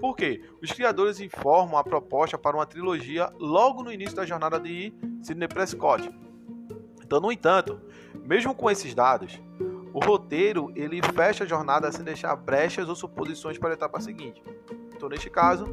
Por 0.00 0.16
quê? 0.16 0.42
Os 0.62 0.72
criadores 0.72 1.20
informam 1.20 1.76
a 1.76 1.84
proposta 1.84 2.38
para 2.38 2.56
uma 2.56 2.64
trilogia 2.64 3.30
logo 3.38 3.82
no 3.82 3.92
início 3.92 4.16
da 4.16 4.24
jornada 4.24 4.58
de 4.58 4.94
Sidney 5.20 5.46
Prescott. 5.46 6.10
Então, 7.04 7.20
no 7.20 7.30
entanto, 7.30 7.78
mesmo 8.24 8.54
com 8.54 8.70
esses 8.70 8.94
dados, 8.94 9.38
o 9.92 9.98
roteiro 10.00 10.72
ele 10.74 11.02
fecha 11.14 11.44
a 11.44 11.46
jornada 11.46 11.92
sem 11.92 12.02
deixar 12.02 12.34
brechas 12.34 12.88
ou 12.88 12.96
suposições 12.96 13.58
para 13.58 13.70
a 13.70 13.74
etapa 13.74 14.00
seguinte. 14.00 14.42
Então, 14.96 15.10
neste 15.10 15.28
caso, 15.28 15.66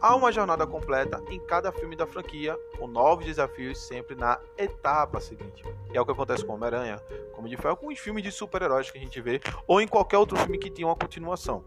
Há 0.00 0.14
uma 0.14 0.30
jornada 0.30 0.64
completa 0.64 1.20
em 1.28 1.40
cada 1.40 1.72
filme 1.72 1.96
da 1.96 2.06
franquia, 2.06 2.56
com 2.78 2.86
novos 2.86 3.24
desafios 3.24 3.78
sempre 3.78 4.14
na 4.14 4.38
etapa 4.56 5.18
seguinte. 5.18 5.64
E 5.92 5.96
é 5.96 6.00
o 6.00 6.06
que 6.06 6.12
acontece 6.12 6.44
com 6.44 6.54
Homem-Aranha, 6.54 7.02
como 7.32 7.48
de 7.48 7.56
Ferro, 7.56 7.76
com 7.76 7.88
os 7.88 7.98
filmes 7.98 8.22
de 8.22 8.30
super-heróis 8.30 8.92
que 8.92 8.98
a 8.98 9.00
gente 9.00 9.20
vê, 9.20 9.40
ou 9.66 9.80
em 9.80 9.88
qualquer 9.88 10.18
outro 10.18 10.36
filme 10.36 10.56
que 10.56 10.70
tenha 10.70 10.86
uma 10.86 10.94
continuação. 10.94 11.64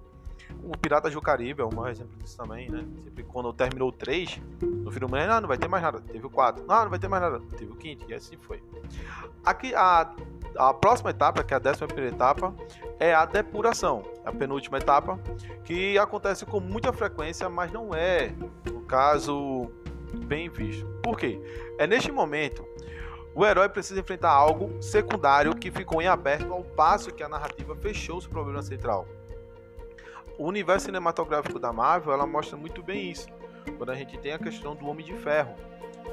O 0.64 0.78
Piratas 0.78 1.14
do 1.14 1.22
Caribe 1.22 1.62
é 1.62 1.66
um 1.66 1.88
exemplo 1.88 2.18
disso 2.18 2.38
também, 2.38 2.70
né? 2.70 2.86
Sempre 3.04 3.24
quando 3.24 3.52
terminou 3.54 3.90
o 3.90 3.92
3, 3.92 4.40
no 4.62 4.92
filme, 4.92 5.28
não, 5.28 5.42
não 5.42 5.48
vai 5.48 5.58
ter 5.58 5.68
mais 5.68 5.84
nada. 5.84 6.00
Teve 6.00 6.26
o 6.26 6.30
4, 6.30 6.66
não, 6.66 6.84
não 6.84 6.90
vai 6.90 7.00
ter 7.00 7.08
mais 7.08 7.24
nada. 7.24 7.40
Teve 7.58 7.72
o 7.72 7.82
5, 7.82 8.10
e 8.10 8.14
assim 8.14 8.38
foi. 8.38 8.62
Aqui, 9.44 9.74
a 9.74 10.14
a 10.58 10.74
próxima 10.74 11.12
etapa, 11.12 11.44
que 11.44 11.54
é 11.54 11.58
a 11.58 11.60
décima 11.60 11.88
primeira 11.88 12.16
etapa, 12.16 12.54
é 13.00 13.14
a 13.14 13.26
depuração, 13.26 14.04
a 14.26 14.32
penúltima 14.32 14.78
etapa, 14.78 15.20
que 15.64 15.98
acontece 15.98 16.46
com 16.46 16.60
muita 16.60 16.92
frequência, 16.92 17.50
mas 17.50 17.72
não 17.72 17.94
é, 17.94 18.34
no 18.66 18.82
caso, 18.82 19.72
bem 20.26 20.50
visto. 20.50 20.86
Por 21.02 21.18
quê? 21.18 21.42
É 21.78 21.88
neste 21.88 22.12
momento 22.12 22.66
o 23.34 23.46
herói 23.46 23.70
precisa 23.70 24.00
enfrentar 24.00 24.32
algo 24.32 24.82
secundário 24.82 25.56
que 25.56 25.72
ficou 25.72 26.02
em 26.02 26.08
aberto 26.08 26.52
ao 26.52 26.64
passo 26.64 27.14
que 27.14 27.24
a 27.24 27.30
narrativa 27.30 27.76
fechou 27.78 28.20
seu 28.20 28.30
problema 28.30 28.62
central. 28.62 29.08
O 30.38 30.46
universo 30.46 30.86
cinematográfico 30.86 31.60
da 31.60 31.72
Marvel 31.72 32.14
ela 32.14 32.26
mostra 32.26 32.58
muito 32.58 32.82
bem 32.82 33.12
isso. 33.12 33.28
Quando 33.78 33.90
a 33.92 33.96
gente 33.96 34.18
tem 34.18 34.34
a 34.34 34.40
questão 34.40 34.76
do 34.76 34.88
Homem 34.88 35.06
de 35.06 35.14
Ferro, 35.14 35.56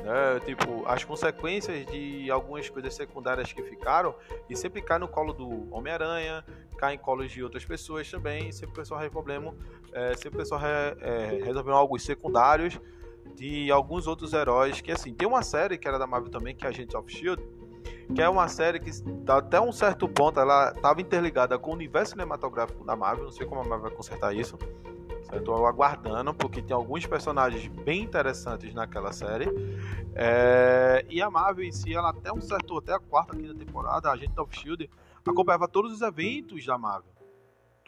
né? 0.02 0.40
Tipo, 0.44 0.86
as 0.86 1.04
consequências 1.04 1.86
de 1.86 2.30
algumas 2.30 2.68
coisas 2.68 2.94
secundárias 2.94 3.52
que 3.52 3.62
ficaram 3.62 4.14
e 4.48 4.56
sempre 4.56 4.82
cai 4.82 4.98
no 4.98 5.08
colo 5.08 5.32
do 5.32 5.72
Homem-Aranha, 5.74 6.44
cai 6.76 6.94
em 6.94 6.98
colos 6.98 7.30
de 7.30 7.42
outras 7.42 7.64
pessoas 7.64 8.10
também, 8.10 8.52
sempre 8.52 8.72
o 8.72 8.74
pessoal 8.74 9.00
resolve 9.00 9.12
problema, 9.12 9.54
é, 9.92 10.14
sempre 10.16 10.36
o 10.36 10.38
pessoal 10.38 10.60
re, 10.60 10.68
é, 11.00 11.72
alguns 11.72 12.02
secundários 12.02 12.80
de 13.34 13.70
alguns 13.70 14.06
outros 14.06 14.32
heróis 14.32 14.80
que 14.80 14.90
assim, 14.90 15.12
tem 15.12 15.28
uma 15.28 15.42
série 15.42 15.78
que 15.78 15.86
era 15.86 15.98
da 15.98 16.06
Marvel 16.06 16.30
também, 16.30 16.56
que 16.56 16.66
é 16.66 16.68
Agents 16.68 16.94
of 16.94 17.12
Shield, 17.12 17.42
que 18.14 18.22
é 18.22 18.28
uma 18.28 18.48
série 18.48 18.80
que 18.80 18.90
até 19.26 19.60
um 19.60 19.72
certo 19.72 20.08
ponto 20.08 20.40
ela 20.40 20.72
estava 20.74 21.00
interligada 21.00 21.58
com 21.58 21.70
o 21.70 21.74
universo 21.74 22.12
cinematográfico 22.12 22.84
da 22.84 22.96
Marvel, 22.96 23.24
não 23.24 23.32
sei 23.32 23.46
como 23.46 23.60
a 23.60 23.64
Marvel 23.64 23.88
vai 23.88 23.96
consertar 23.96 24.34
isso. 24.34 24.58
Estou 25.30 25.66
aguardando, 25.66 26.32
porque 26.32 26.62
tem 26.62 26.74
alguns 26.74 27.04
personagens 27.04 27.66
bem 27.68 28.02
interessantes 28.02 28.72
naquela 28.72 29.12
série. 29.12 29.46
É... 30.14 31.04
E 31.10 31.20
a 31.20 31.30
Marvel 31.30 31.64
em 31.64 31.72
si, 31.72 31.94
ela 31.94 32.10
até 32.10 32.32
um 32.32 32.40
certo, 32.40 32.78
até 32.78 32.94
a 32.94 32.98
quarta, 32.98 33.36
quinta 33.36 33.54
temporada, 33.54 34.10
a 34.10 34.16
gente 34.16 34.38
of 34.40 34.56
Shield, 34.58 34.88
acompanhava 35.26 35.68
todos 35.68 35.92
os 35.92 36.00
eventos 36.00 36.64
da 36.64 36.78
Marvel. 36.78 37.17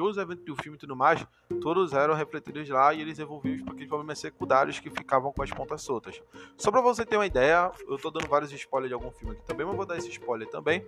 Todos 0.00 0.16
os 0.16 0.22
eventos 0.22 0.46
do 0.46 0.56
filme 0.56 0.78
e 0.78 0.80
tudo 0.80 0.96
mais, 0.96 1.26
todos 1.60 1.92
eram 1.92 2.14
refletidos 2.14 2.66
lá 2.70 2.94
e 2.94 3.02
eles 3.02 3.18
envolviam 3.18 3.54
os 3.56 3.60
pequenos 3.60 3.86
problemas 3.86 4.18
secundários 4.18 4.80
que 4.80 4.88
ficavam 4.88 5.30
com 5.30 5.42
as 5.42 5.50
pontas 5.50 5.82
soltas. 5.82 6.22
Só 6.56 6.70
pra 6.70 6.80
você 6.80 7.04
ter 7.04 7.16
uma 7.16 7.26
ideia, 7.26 7.70
eu 7.86 7.98
tô 7.98 8.10
dando 8.10 8.26
vários 8.26 8.50
spoilers 8.50 8.88
de 8.88 8.94
algum 8.94 9.10
filme 9.10 9.34
aqui 9.34 9.44
também, 9.44 9.66
mas 9.66 9.76
vou 9.76 9.84
dar 9.84 9.98
esse 9.98 10.08
spoiler 10.08 10.48
também. 10.48 10.86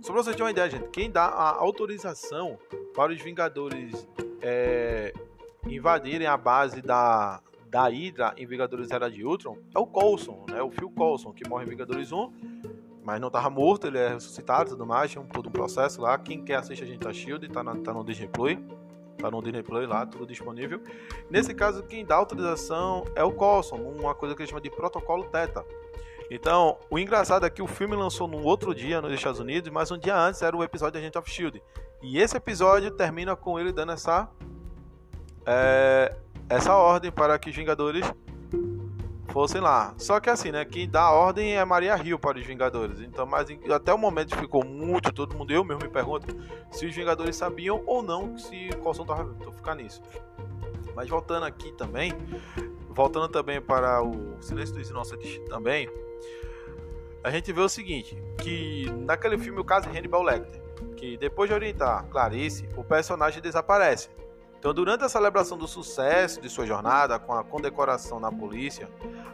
Só 0.00 0.10
pra 0.10 0.22
você 0.22 0.32
ter 0.32 0.42
uma 0.42 0.50
ideia, 0.50 0.70
gente, 0.70 0.88
quem 0.88 1.10
dá 1.10 1.26
a 1.26 1.50
autorização 1.50 2.58
para 2.94 3.12
os 3.12 3.20
Vingadores 3.20 4.08
é, 4.40 5.12
invadirem 5.66 6.26
a 6.26 6.38
base 6.38 6.80
da, 6.80 7.42
da 7.68 7.88
Hydra 7.88 8.32
em 8.38 8.46
Vingadores 8.46 8.90
Era 8.90 9.10
de 9.10 9.22
Ultron 9.22 9.58
é 9.74 9.78
o 9.78 9.86
Coulson, 9.86 10.46
né? 10.48 10.62
O 10.62 10.70
Phil 10.70 10.90
Coulson, 10.90 11.30
que 11.34 11.46
morre 11.46 11.66
em 11.66 11.68
Vingadores 11.68 12.10
1, 12.10 12.32
mas 13.04 13.20
não 13.20 13.28
estava 13.28 13.50
morto, 13.50 13.86
ele 13.86 13.98
é 13.98 14.08
ressuscitado 14.08 14.70
e 14.70 14.72
tudo 14.72 14.86
mais, 14.86 15.12
tem 15.12 15.20
um, 15.20 15.26
todo 15.26 15.48
um 15.48 15.52
processo 15.52 16.00
lá. 16.00 16.16
Quem 16.18 16.44
quer 16.44 16.56
assistir 16.56 16.84
a 16.84 16.86
gente 16.86 17.00
tá 17.00 17.12
Shield, 17.12 17.48
tá, 17.48 17.62
na, 17.62 17.76
tá 17.76 17.92
no 17.92 18.04
Disney 18.04 18.28
Play. 18.28 18.58
Tá 19.18 19.30
no 19.30 19.42
Disney 19.42 19.62
Play 19.62 19.86
lá, 19.86 20.06
tudo 20.06 20.26
disponível. 20.26 20.80
Nesse 21.30 21.54
caso, 21.54 21.82
quem 21.82 22.04
dá 22.04 22.16
autorização 22.16 23.04
é 23.14 23.22
o 23.22 23.32
Coulson, 23.32 23.76
uma 23.76 24.14
coisa 24.14 24.34
que 24.34 24.42
ele 24.42 24.48
chama 24.48 24.60
de 24.60 24.70
protocolo 24.70 25.24
Teta. 25.24 25.64
Então, 26.30 26.78
o 26.90 26.98
engraçado 26.98 27.44
é 27.44 27.50
que 27.50 27.60
o 27.60 27.66
filme 27.66 27.94
lançou 27.94 28.26
num 28.26 28.42
outro 28.42 28.74
dia 28.74 29.02
nos 29.02 29.12
Estados 29.12 29.38
Unidos, 29.38 29.70
mas 29.70 29.90
um 29.90 29.98
dia 29.98 30.16
antes 30.16 30.40
era 30.40 30.56
o 30.56 30.64
episódio 30.64 30.98
Agent 30.98 31.16
of 31.16 31.30
Shield. 31.30 31.62
E 32.00 32.18
esse 32.18 32.36
episódio 32.36 32.90
termina 32.90 33.36
com 33.36 33.60
ele 33.60 33.70
dando 33.70 33.92
essa 33.92 34.28
é, 35.44 36.16
essa 36.48 36.74
ordem 36.74 37.10
para 37.10 37.38
que 37.38 37.50
os 37.50 37.56
Vingadores 37.56 38.04
fossem 39.32 39.60
lá. 39.60 39.94
Só 39.96 40.20
que 40.20 40.28
assim, 40.28 40.52
né? 40.52 40.64
Quem 40.64 40.88
dá 40.88 41.02
a 41.02 41.12
ordem 41.12 41.56
é 41.56 41.64
Maria 41.64 41.96
Rio 41.96 42.18
para 42.18 42.38
os 42.38 42.46
Vingadores. 42.46 43.00
Então, 43.00 43.26
mas 43.26 43.48
até 43.70 43.92
o 43.92 43.98
momento 43.98 44.36
ficou 44.36 44.64
muito, 44.64 45.12
todo 45.12 45.36
mundo, 45.36 45.52
eu 45.52 45.64
mesmo 45.64 45.82
me 45.82 45.88
pergunto 45.88 46.26
se 46.70 46.86
os 46.86 46.94
Vingadores 46.94 47.34
sabiam 47.34 47.82
ou 47.86 48.02
não 48.02 48.36
se 48.38 48.68
o 48.72 48.78
Coulson 48.78 49.02
estava 49.02 49.24
vivo. 49.24 49.36
Então 49.40 49.52
ficar 49.52 49.74
nisso. 49.74 50.02
Mas 50.94 51.08
voltando 51.08 51.46
aqui 51.46 51.72
também, 51.72 52.12
voltando 52.90 53.28
também 53.28 53.60
para 53.60 54.02
o 54.02 54.36
Silêncio 54.40 54.74
dos 54.74 54.90
Inocentes 54.90 55.40
também, 55.48 55.88
a 57.24 57.30
gente 57.30 57.52
vê 57.52 57.60
o 57.60 57.68
seguinte, 57.68 58.20
que 58.42 58.90
naquele 58.90 59.38
filme 59.38 59.58
o 59.60 59.64
caso 59.64 59.88
de 59.88 59.96
Hannibal 59.96 60.22
Lecter, 60.22 60.60
que 60.96 61.16
depois 61.16 61.48
de 61.48 61.54
orientar 61.54 62.04
Clarice, 62.08 62.68
o 62.76 62.84
personagem 62.84 63.40
desaparece. 63.40 64.10
Então, 64.62 64.72
durante 64.72 65.02
a 65.02 65.08
celebração 65.08 65.58
do 65.58 65.66
sucesso 65.66 66.40
de 66.40 66.48
sua 66.48 66.64
jornada 66.64 67.18
com 67.18 67.32
a 67.32 67.42
condecoração 67.42 68.20
na 68.20 68.30
polícia, 68.30 68.88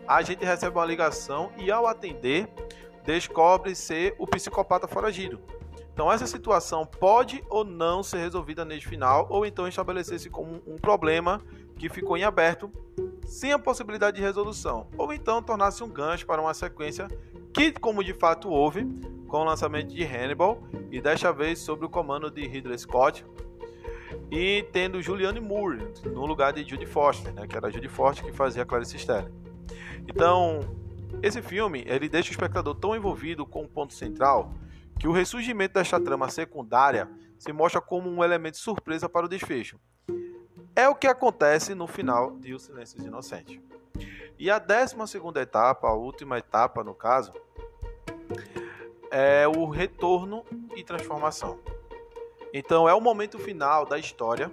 a 0.07 0.23
gente 0.23 0.43
recebe 0.43 0.75
uma 0.75 0.87
ligação 0.87 1.53
e, 1.59 1.71
ao 1.71 1.87
atender, 1.87 2.49
descobre 3.05 3.75
ser 3.75 4.15
o 4.19 4.27
psicopata 4.27 4.89
foragido. 4.89 5.39
Então, 5.93 6.11
essa 6.11 6.27
situação 6.27 6.87
pode 6.87 7.45
ou 7.51 7.63
não 7.63 8.03
ser 8.03 8.21
resolvida 8.21 8.65
neste 8.65 8.89
final, 8.89 9.27
ou 9.29 9.45
então 9.45 9.69
estabelecer-se 9.69 10.31
como 10.31 10.63
um 10.67 10.79
problema 10.79 11.43
que 11.77 11.91
ficou 11.91 12.17
em 12.17 12.25
aberto, 12.25 12.73
sem 13.27 13.53
a 13.53 13.59
possibilidade 13.59 14.17
de 14.17 14.23
resolução, 14.23 14.87
ou 14.97 15.13
então 15.13 15.43
tornar-se 15.43 15.85
um 15.85 15.91
gancho 15.91 16.25
para 16.25 16.41
uma 16.41 16.55
sequência 16.55 17.07
que, 17.53 17.71
como 17.73 18.03
de 18.03 18.15
fato 18.15 18.49
houve, 18.49 18.87
com 19.27 19.43
o 19.43 19.45
lançamento 19.45 19.89
de 19.89 20.03
Hannibal, 20.03 20.63
e 20.91 21.03
desta 21.03 21.31
vez 21.35 21.59
sob 21.59 21.85
o 21.85 21.91
comando 21.91 22.31
de 22.31 22.47
Ridley 22.47 22.79
Scott, 22.79 23.27
e 24.31 24.63
tendo 24.73 25.01
Julianne 25.01 25.41
Moore 25.41 25.93
no 26.05 26.27
lugar 26.27 26.53
de 26.53 26.69
Judy 26.69 26.87
Foster, 26.87 27.33
né, 27.33 27.47
que 27.47 27.57
era 27.57 27.69
a 27.69 27.71
Judy 27.71 27.89
Foster 27.89 28.25
que 28.25 28.33
fazia 28.33 28.63
a 28.63 28.67
Clarice 28.67 28.97
Sterling. 28.97 29.33
Então, 30.07 30.61
esse 31.23 31.41
filme 31.43 31.85
ele 31.87 32.09
deixa 32.09 32.29
o 32.29 32.33
espectador 32.33 32.75
tão 32.75 32.95
envolvido 32.95 33.47
com 33.47 33.63
o 33.63 33.69
ponto 33.69 33.95
central 33.95 34.53
que 34.99 35.09
o 35.09 35.13
ressurgimento 35.13 35.75
desta 35.75 36.01
trama 36.01 36.29
secundária 36.29 37.09
se 37.39 37.53
mostra 37.53 37.81
como 37.81 38.11
um 38.11 38.23
elemento 38.23 38.59
surpresa 38.59 39.09
para 39.09 39.27
o 39.27 39.29
desfecho. 39.29 39.79
É 40.75 40.89
o 40.89 40.95
que 40.95 41.07
acontece 41.07 41.75
no 41.75 41.87
final 41.87 42.37
de 42.37 42.55
O 42.55 42.59
Silêncio 42.59 43.05
Inocente. 43.05 43.61
E 44.39 44.51
a 44.51 44.59
décima 44.59 45.07
segunda 45.07 45.41
etapa, 45.41 45.89
a 45.89 45.95
última 45.95 46.39
etapa 46.39 46.85
no 46.85 46.95
caso, 46.95 47.33
é 49.11 49.47
o 49.49 49.69
retorno 49.69 50.45
e 50.77 50.85
transformação. 50.85 51.59
Então 52.53 52.89
é 52.89 52.95
o 52.95 53.01
momento 53.01 53.39
final 53.39 53.85
da 53.85 53.99
história 53.99 54.51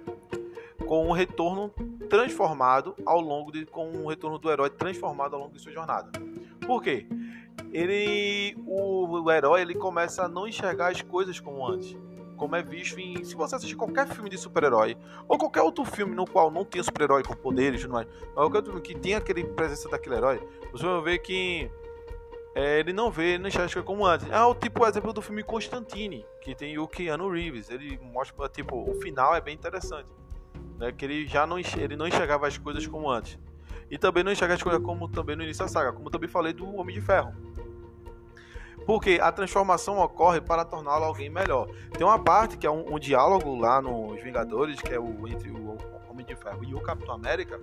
com 0.86 1.08
um 1.08 1.12
retorno 1.12 1.70
transformado 2.08 2.94
ao 3.04 3.20
longo 3.20 3.50
de 3.50 3.66
com 3.66 3.88
um 3.88 4.06
retorno 4.06 4.38
do 4.38 4.50
herói 4.50 4.70
transformado 4.70 5.34
ao 5.34 5.40
longo 5.40 5.54
de 5.54 5.60
sua 5.60 5.72
jornada. 5.72 6.10
Por 6.66 6.82
quê? 6.82 7.06
Ele 7.72 8.56
o, 8.66 9.22
o 9.22 9.30
herói 9.30 9.62
ele 9.62 9.74
começa 9.74 10.24
a 10.24 10.28
não 10.28 10.46
enxergar 10.46 10.92
as 10.92 11.02
coisas 11.02 11.40
como 11.40 11.66
antes 11.66 11.96
como 12.36 12.54
é 12.54 12.62
visto 12.62 13.00
em. 13.00 13.24
Se 13.24 13.34
você 13.34 13.56
assistir 13.56 13.74
qualquer 13.74 14.06
filme 14.06 14.30
de 14.30 14.38
super-herói, 14.38 14.96
ou 15.26 15.38
qualquer 15.38 15.62
outro 15.62 15.84
filme 15.84 16.14
no 16.14 16.26
qual 16.26 16.50
não 16.50 16.64
tem 16.64 16.82
super-herói 16.82 17.22
com 17.22 17.34
poderes, 17.34 17.84
não 17.86 17.98
é? 17.98 18.06
qualquer 18.34 18.58
outro 18.58 18.72
filme 18.72 18.86
que 18.86 18.94
tem 18.94 19.14
aquele 19.14 19.44
presença 19.44 19.88
daquele 19.88 20.16
herói, 20.16 20.40
você 20.70 20.84
vai 20.84 21.02
ver 21.02 21.18
que 21.18 21.70
é, 22.56 22.80
ele 22.80 22.94
não 22.94 23.10
vê, 23.10 23.36
não 23.36 23.48
enxerga 23.48 23.82
como 23.82 24.06
antes. 24.06 24.26
É 24.30 24.40
o 24.40 24.54
tipo 24.54 24.86
exemplo 24.86 25.12
do 25.12 25.20
filme 25.20 25.42
Constantine, 25.42 26.24
que 26.40 26.54
tem 26.54 26.78
o 26.78 26.88
Keanu 26.88 27.30
Reeves. 27.30 27.68
Ele 27.68 28.00
mostra, 28.02 28.48
tipo, 28.48 28.90
o 28.90 28.94
final 28.94 29.34
é 29.34 29.42
bem 29.42 29.54
interessante. 29.54 30.10
Né, 30.78 30.90
que 30.90 31.04
ele 31.04 31.26
já 31.26 31.46
não, 31.46 31.58
ele 31.58 31.96
não 31.96 32.08
enxergava 32.08 32.46
as 32.46 32.56
coisas 32.56 32.86
como 32.86 33.10
antes. 33.10 33.38
E 33.90 33.98
também 33.98 34.24
não 34.24 34.32
enxerga 34.32 34.54
as 34.54 34.62
coisas 34.62 34.82
como 34.82 35.06
também 35.06 35.36
no 35.36 35.42
início 35.42 35.66
da 35.66 35.68
saga, 35.68 35.92
como 35.92 36.08
também 36.08 36.30
falei 36.30 36.54
do 36.54 36.74
Homem 36.76 36.94
de 36.94 37.02
Ferro. 37.02 37.34
Porque 38.86 39.18
a 39.20 39.30
transformação 39.30 39.98
ocorre 39.98 40.40
para 40.40 40.64
torná-lo 40.64 41.04
alguém 41.04 41.28
melhor. 41.28 41.68
Tem 41.92 42.06
uma 42.06 42.18
parte 42.18 42.56
que 42.56 42.66
é 42.66 42.70
um, 42.70 42.94
um 42.94 42.98
diálogo 42.98 43.54
lá 43.54 43.82
nos 43.82 44.22
Vingadores, 44.22 44.80
que 44.80 44.94
é 44.94 44.98
o 44.98 45.28
entre 45.28 45.50
o 45.50 45.76
Homem 46.16 46.24
de 46.24 46.34
Ferro 46.34 46.64
e 46.64 46.74
o 46.74 46.80
Capitão 46.80 47.14
América, 47.14 47.60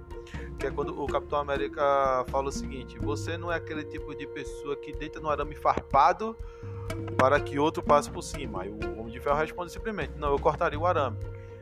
que 0.60 0.68
é 0.68 0.72
quando 0.72 1.01
o 1.01 1.08
Capitão 1.08 1.39
América 1.39 2.24
fala 2.28 2.49
o 2.49 2.51
seguinte: 2.51 2.99
você 2.99 3.36
não 3.36 3.51
é 3.51 3.56
aquele 3.56 3.84
tipo 3.84 4.16
de 4.16 4.28
pessoa 4.28 4.76
que 4.76 4.93
deita 4.93 5.20
no 5.20 5.28
arame 5.28 5.56
farpado 5.56 6.38
para 7.18 7.39
que 7.39 7.58
outro 7.58 7.82
passe 7.82 8.12
por 8.12 8.22
cima. 8.22 8.62
Aí 8.62 8.70
o 8.70 8.99
Homem 8.99 9.12
de 9.12 9.20
Ferro 9.20 9.38
responde 9.38 9.72
simplesmente: 9.72 10.14
não, 10.18 10.30
eu 10.30 10.38
cortaria 10.38 10.80
o 10.80 10.86
arame. 10.86 11.18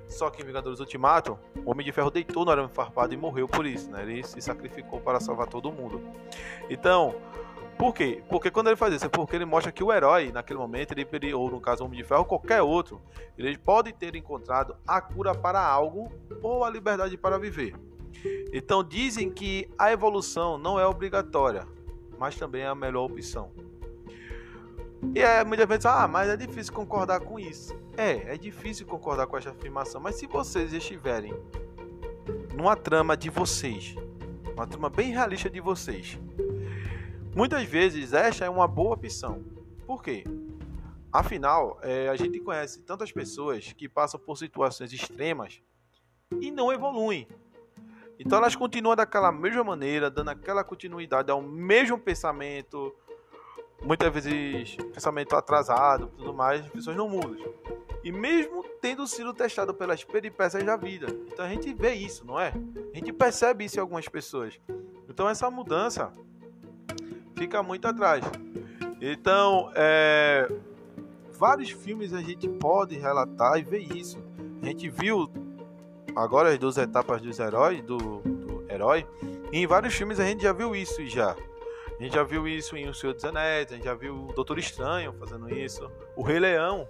Só 0.05 0.29
que 0.29 0.41
em 0.41 0.45
Vingadores 0.45 0.81
Ultimato, 0.81 1.39
o 1.63 1.71
Homem 1.71 1.85
de 1.85 1.93
Ferro 1.93 2.11
deitou 2.11 2.43
no 2.43 2.51
arame 2.51 2.67
farpado 2.67 3.13
e 3.13 3.17
morreu 3.17 3.47
por 3.47 3.65
isso, 3.65 3.89
né? 3.89 4.01
Ele 4.03 4.21
se 4.23 4.41
sacrificou 4.41 4.99
para 4.99 5.21
salvar 5.21 5.47
todo 5.47 5.71
mundo. 5.71 6.01
Então, 6.69 7.15
por 7.81 7.95
quê? 7.95 8.21
Porque 8.29 8.51
quando 8.51 8.67
ele 8.67 8.75
faz 8.75 8.93
isso, 8.93 9.05
é 9.05 9.09
porque 9.09 9.35
ele 9.35 9.43
mostra 9.43 9.71
que 9.71 9.83
o 9.83 9.91
herói, 9.91 10.31
naquele 10.31 10.59
momento, 10.59 10.91
ele, 10.91 11.33
ou 11.33 11.49
no 11.49 11.59
caso 11.59 11.81
o 11.81 11.87
Homem 11.87 11.99
de 11.99 12.07
Ferro, 12.07 12.19
ou 12.19 12.25
qualquer 12.27 12.61
outro, 12.61 13.01
ele 13.35 13.57
pode 13.57 13.91
ter 13.91 14.15
encontrado 14.15 14.75
a 14.85 15.01
cura 15.01 15.33
para 15.33 15.59
algo 15.59 16.11
ou 16.43 16.63
a 16.63 16.69
liberdade 16.69 17.17
para 17.17 17.39
viver. 17.39 17.73
Então 18.53 18.83
dizem 18.83 19.31
que 19.31 19.67
a 19.79 19.91
evolução 19.91 20.59
não 20.59 20.79
é 20.79 20.85
obrigatória, 20.85 21.67
mas 22.19 22.35
também 22.35 22.61
é 22.61 22.67
a 22.67 22.75
melhor 22.75 23.05
opção. 23.05 23.51
E 25.15 25.19
é, 25.19 25.43
muitas 25.43 25.67
vezes, 25.67 25.87
ah, 25.87 26.07
mas 26.07 26.29
é 26.29 26.37
difícil 26.37 26.71
concordar 26.73 27.21
com 27.21 27.39
isso. 27.39 27.75
É, 27.97 28.35
é 28.35 28.37
difícil 28.37 28.85
concordar 28.85 29.25
com 29.25 29.35
essa 29.35 29.49
afirmação, 29.49 29.99
mas 29.99 30.17
se 30.17 30.27
vocês 30.27 30.71
estiverem 30.71 31.33
numa 32.55 32.75
trama 32.75 33.17
de 33.17 33.31
vocês, 33.31 33.95
uma 34.53 34.67
trama 34.67 34.87
bem 34.87 35.11
realista 35.11 35.49
de 35.49 35.59
vocês, 35.59 36.19
Muitas 37.33 37.63
vezes 37.63 38.11
esta 38.11 38.43
é 38.43 38.49
uma 38.49 38.67
boa 38.67 38.93
opção. 38.93 39.41
Por 39.87 40.03
quê? 40.03 40.25
Afinal, 41.11 41.79
é, 41.81 42.09
a 42.09 42.15
gente 42.15 42.39
conhece 42.41 42.81
tantas 42.81 43.11
pessoas 43.11 43.71
que 43.73 43.87
passam 43.87 44.19
por 44.19 44.37
situações 44.37 44.91
extremas 44.91 45.61
e 46.41 46.51
não 46.51 46.71
evoluem. 46.73 47.27
Então 48.19 48.37
elas 48.37 48.55
continuam 48.55 48.95
daquela 48.95 49.31
mesma 49.31 49.63
maneira, 49.63 50.09
dando 50.09 50.29
aquela 50.29 50.63
continuidade 50.63 51.31
ao 51.31 51.41
mesmo 51.41 51.97
pensamento, 51.97 52.93
muitas 53.81 54.13
vezes 54.13 54.75
pensamento 54.93 55.35
atrasado, 55.35 56.07
tudo 56.17 56.33
mais, 56.33 56.65
as 56.65 56.69
pessoas 56.69 56.97
não 56.97 57.09
mudam. 57.09 57.53
E 58.03 58.11
mesmo 58.11 58.63
tendo 58.81 59.07
sido 59.07 59.33
testado 59.33 59.73
pelas 59.73 60.03
peripécias 60.03 60.63
da 60.63 60.75
vida. 60.75 61.07
Então 61.27 61.45
a 61.45 61.49
gente 61.49 61.73
vê 61.73 61.93
isso, 61.93 62.25
não 62.25 62.39
é? 62.39 62.53
A 62.93 62.97
gente 62.97 63.13
percebe 63.13 63.65
isso 63.65 63.77
em 63.77 63.81
algumas 63.81 64.07
pessoas. 64.07 64.59
Então 65.07 65.29
essa 65.29 65.49
mudança 65.49 66.13
fica 67.41 67.63
muito 67.63 67.87
atrás. 67.87 68.23
Então, 69.01 69.71
é, 69.73 70.47
vários 71.31 71.71
filmes 71.71 72.13
a 72.13 72.21
gente 72.21 72.47
pode 72.47 72.95
relatar 72.95 73.57
e 73.57 73.63
ver 73.63 73.79
isso. 73.79 74.23
A 74.61 74.65
gente 74.67 74.87
viu 74.89 75.27
agora 76.15 76.49
as 76.49 76.59
duas 76.59 76.77
etapas 76.77 77.19
dos 77.19 77.39
heróis, 77.39 77.81
do, 77.81 77.97
do 77.97 78.63
herói, 78.71 79.07
e 79.51 79.57
em 79.57 79.65
vários 79.65 79.95
filmes 79.95 80.19
a 80.19 80.23
gente 80.23 80.43
já 80.43 80.53
viu 80.53 80.75
isso 80.75 81.03
já. 81.07 81.31
A 81.31 82.03
gente 82.03 82.13
já 82.13 82.23
viu 82.23 82.47
isso 82.47 82.77
em 82.77 82.87
O 82.87 82.93
Senhor 82.93 83.13
dos 83.13 83.25
Anéis, 83.25 83.71
a 83.71 83.75
gente 83.75 83.85
já 83.85 83.95
viu 83.95 84.27
o 84.27 84.33
Doutor 84.33 84.59
Estranho 84.59 85.11
fazendo 85.13 85.51
isso, 85.51 85.91
o 86.15 86.21
Rei 86.21 86.39
Leão, 86.39 86.87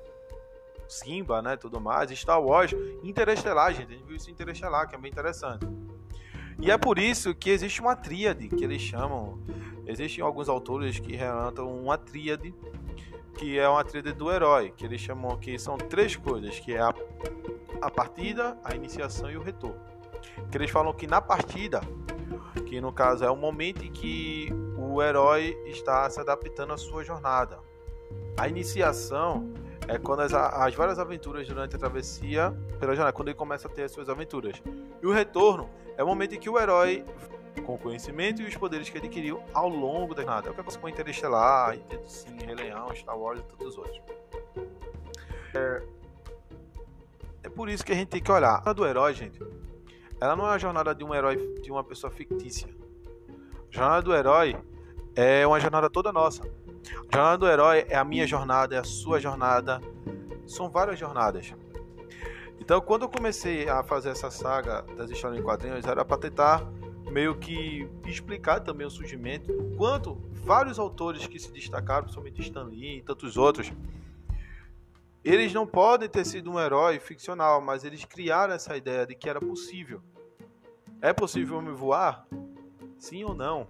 Simba, 0.85 1.41
né, 1.41 1.55
tudo 1.55 1.79
mais, 1.79 2.11
Star 2.11 2.41
Wars, 2.41 2.71
Interestelar, 3.03 3.73
gente, 3.73 3.93
a 3.93 3.95
gente 3.95 4.05
viu 4.05 4.17
isso 4.17 4.29
em 4.29 4.33
Interestelar, 4.33 4.89
que 4.89 4.95
é 4.95 4.97
bem 4.97 5.09
interessante. 5.09 5.65
E 6.61 6.69
é 6.69 6.77
por 6.77 6.99
isso 6.99 7.33
que 7.33 7.49
existe 7.49 7.81
uma 7.81 7.95
tríade 7.95 8.47
que 8.47 8.63
eles 8.63 8.81
chamam 8.81 9.39
Existem 9.91 10.23
alguns 10.23 10.47
autores 10.47 10.99
que 10.99 11.15
relatam 11.15 11.69
uma 11.69 11.97
tríade, 11.97 12.53
que 13.37 13.57
é 13.57 13.67
uma 13.67 13.83
tríade 13.83 14.13
do 14.13 14.31
herói, 14.31 14.71
que 14.71 14.85
eles 14.85 15.01
chamam 15.01 15.37
que 15.37 15.57
são 15.57 15.77
três 15.77 16.15
coisas, 16.15 16.59
que 16.59 16.73
é 16.73 16.79
a, 16.79 16.93
a 17.81 17.89
partida, 17.89 18.57
a 18.63 18.75
iniciação 18.75 19.29
e 19.29 19.35
o 19.35 19.41
retorno. 19.41 19.79
Que 20.49 20.57
eles 20.57 20.69
falam 20.69 20.93
que 20.93 21.07
na 21.07 21.19
partida, 21.19 21.81
que 22.67 22.79
no 22.79 22.93
caso 22.93 23.25
é 23.25 23.29
o 23.29 23.35
momento 23.35 23.83
em 23.83 23.91
que 23.91 24.49
o 24.77 25.01
herói 25.01 25.57
está 25.65 26.09
se 26.09 26.19
adaptando 26.19 26.73
à 26.73 26.77
sua 26.77 27.03
jornada. 27.03 27.59
A 28.37 28.47
iniciação 28.47 29.51
é 29.87 29.97
quando 29.97 30.21
as, 30.21 30.33
as, 30.33 30.75
várias 30.75 30.99
aventuras 30.99 31.47
durante 31.47 31.75
a 31.75 31.79
travessia 31.79 32.55
pela 32.79 32.93
jornada, 32.95 33.13
quando 33.13 33.29
ele 33.29 33.37
começa 33.37 33.67
a 33.67 33.71
ter 33.71 33.83
as 33.83 33.91
suas 33.91 34.09
aventuras. 34.09 34.61
E 35.01 35.05
o 35.05 35.11
retorno 35.11 35.69
é 35.97 36.03
o 36.03 36.07
momento 36.07 36.35
em 36.35 36.39
que 36.39 36.49
o 36.49 36.59
herói 36.59 37.05
com 37.65 37.75
o 37.75 37.77
conhecimento 37.77 38.41
e 38.41 38.45
os 38.45 38.55
poderes 38.55 38.89
que 38.89 38.97
adquiriu 38.97 39.41
ao 39.53 39.67
longo 39.67 40.15
da 40.15 40.23
jornada. 40.23 40.47
É 40.47 40.51
o 40.51 40.53
que 40.53 40.61
acontece 40.61 40.79
com 40.79 40.87
Interestelar, 40.87 41.77
sim, 42.05 42.37
Rei 42.45 42.55
Leão, 42.55 42.93
Star 42.95 43.17
Wars 43.17 43.39
e 43.39 43.43
todos 43.43 43.67
os 43.67 43.77
outros. 43.77 44.01
É, 45.53 45.83
é 47.43 47.49
por 47.49 47.69
isso 47.69 47.83
que 47.83 47.91
a 47.91 47.95
gente 47.95 48.07
tem 48.07 48.21
que 48.21 48.31
olhar. 48.31 48.61
A 48.65 48.73
do 48.73 48.85
herói, 48.85 49.13
gente, 49.13 49.39
ela 50.19 50.35
não 50.35 50.47
é 50.47 50.53
a 50.53 50.57
jornada 50.57 50.95
de 50.95 51.03
um 51.03 51.13
herói, 51.13 51.35
de 51.61 51.71
uma 51.71 51.83
pessoa 51.83 52.09
fictícia. 52.11 52.69
A 53.71 53.75
jornada 53.75 54.01
do 54.01 54.15
herói 54.15 54.55
é 55.15 55.45
uma 55.45 55.59
jornada 55.59 55.89
toda 55.89 56.11
nossa. 56.11 56.43
Jornada 57.11 57.37
do 57.37 57.47
herói 57.47 57.85
é 57.89 57.95
a 57.95 58.03
minha 58.03 58.25
jornada, 58.25 58.75
é 58.75 58.79
a 58.79 58.83
sua 58.83 59.19
jornada. 59.19 59.81
São 60.47 60.69
várias 60.69 60.99
jornadas. 60.99 61.53
Então, 62.59 62.79
quando 62.79 63.03
eu 63.03 63.09
comecei 63.09 63.67
a 63.67 63.83
fazer 63.83 64.09
essa 64.09 64.29
saga 64.29 64.83
das 64.95 65.09
histórias 65.09 65.39
em 65.39 65.43
quadrinhos, 65.43 65.85
era 65.85 66.05
para 66.05 66.17
tentar 66.17 66.65
meio 67.11 67.35
que 67.35 67.89
explicar 68.05 68.61
também 68.61 68.87
o 68.87 68.89
surgimento, 68.89 69.51
quanto 69.77 70.15
vários 70.31 70.79
autores 70.79 71.27
que 71.27 71.39
se 71.39 71.51
destacaram, 71.51 72.03
principalmente 72.03 72.41
Stan 72.41 72.63
Lee 72.63 72.97
e 72.97 73.01
tantos 73.01 73.35
outros, 73.35 73.71
eles 75.23 75.53
não 75.53 75.67
podem 75.67 76.07
ter 76.07 76.25
sido 76.25 76.51
um 76.51 76.59
herói 76.59 76.99
ficcional, 76.99 77.61
mas 77.61 77.83
eles 77.83 78.05
criaram 78.05 78.53
essa 78.53 78.75
ideia 78.77 79.05
de 79.05 79.15
que 79.15 79.29
era 79.29 79.39
possível. 79.39 80.01
É 81.01 81.11
possível 81.13 81.61
me 81.61 81.71
voar? 81.71 82.27
Sim 82.97 83.23
ou 83.23 83.35
não? 83.35 83.67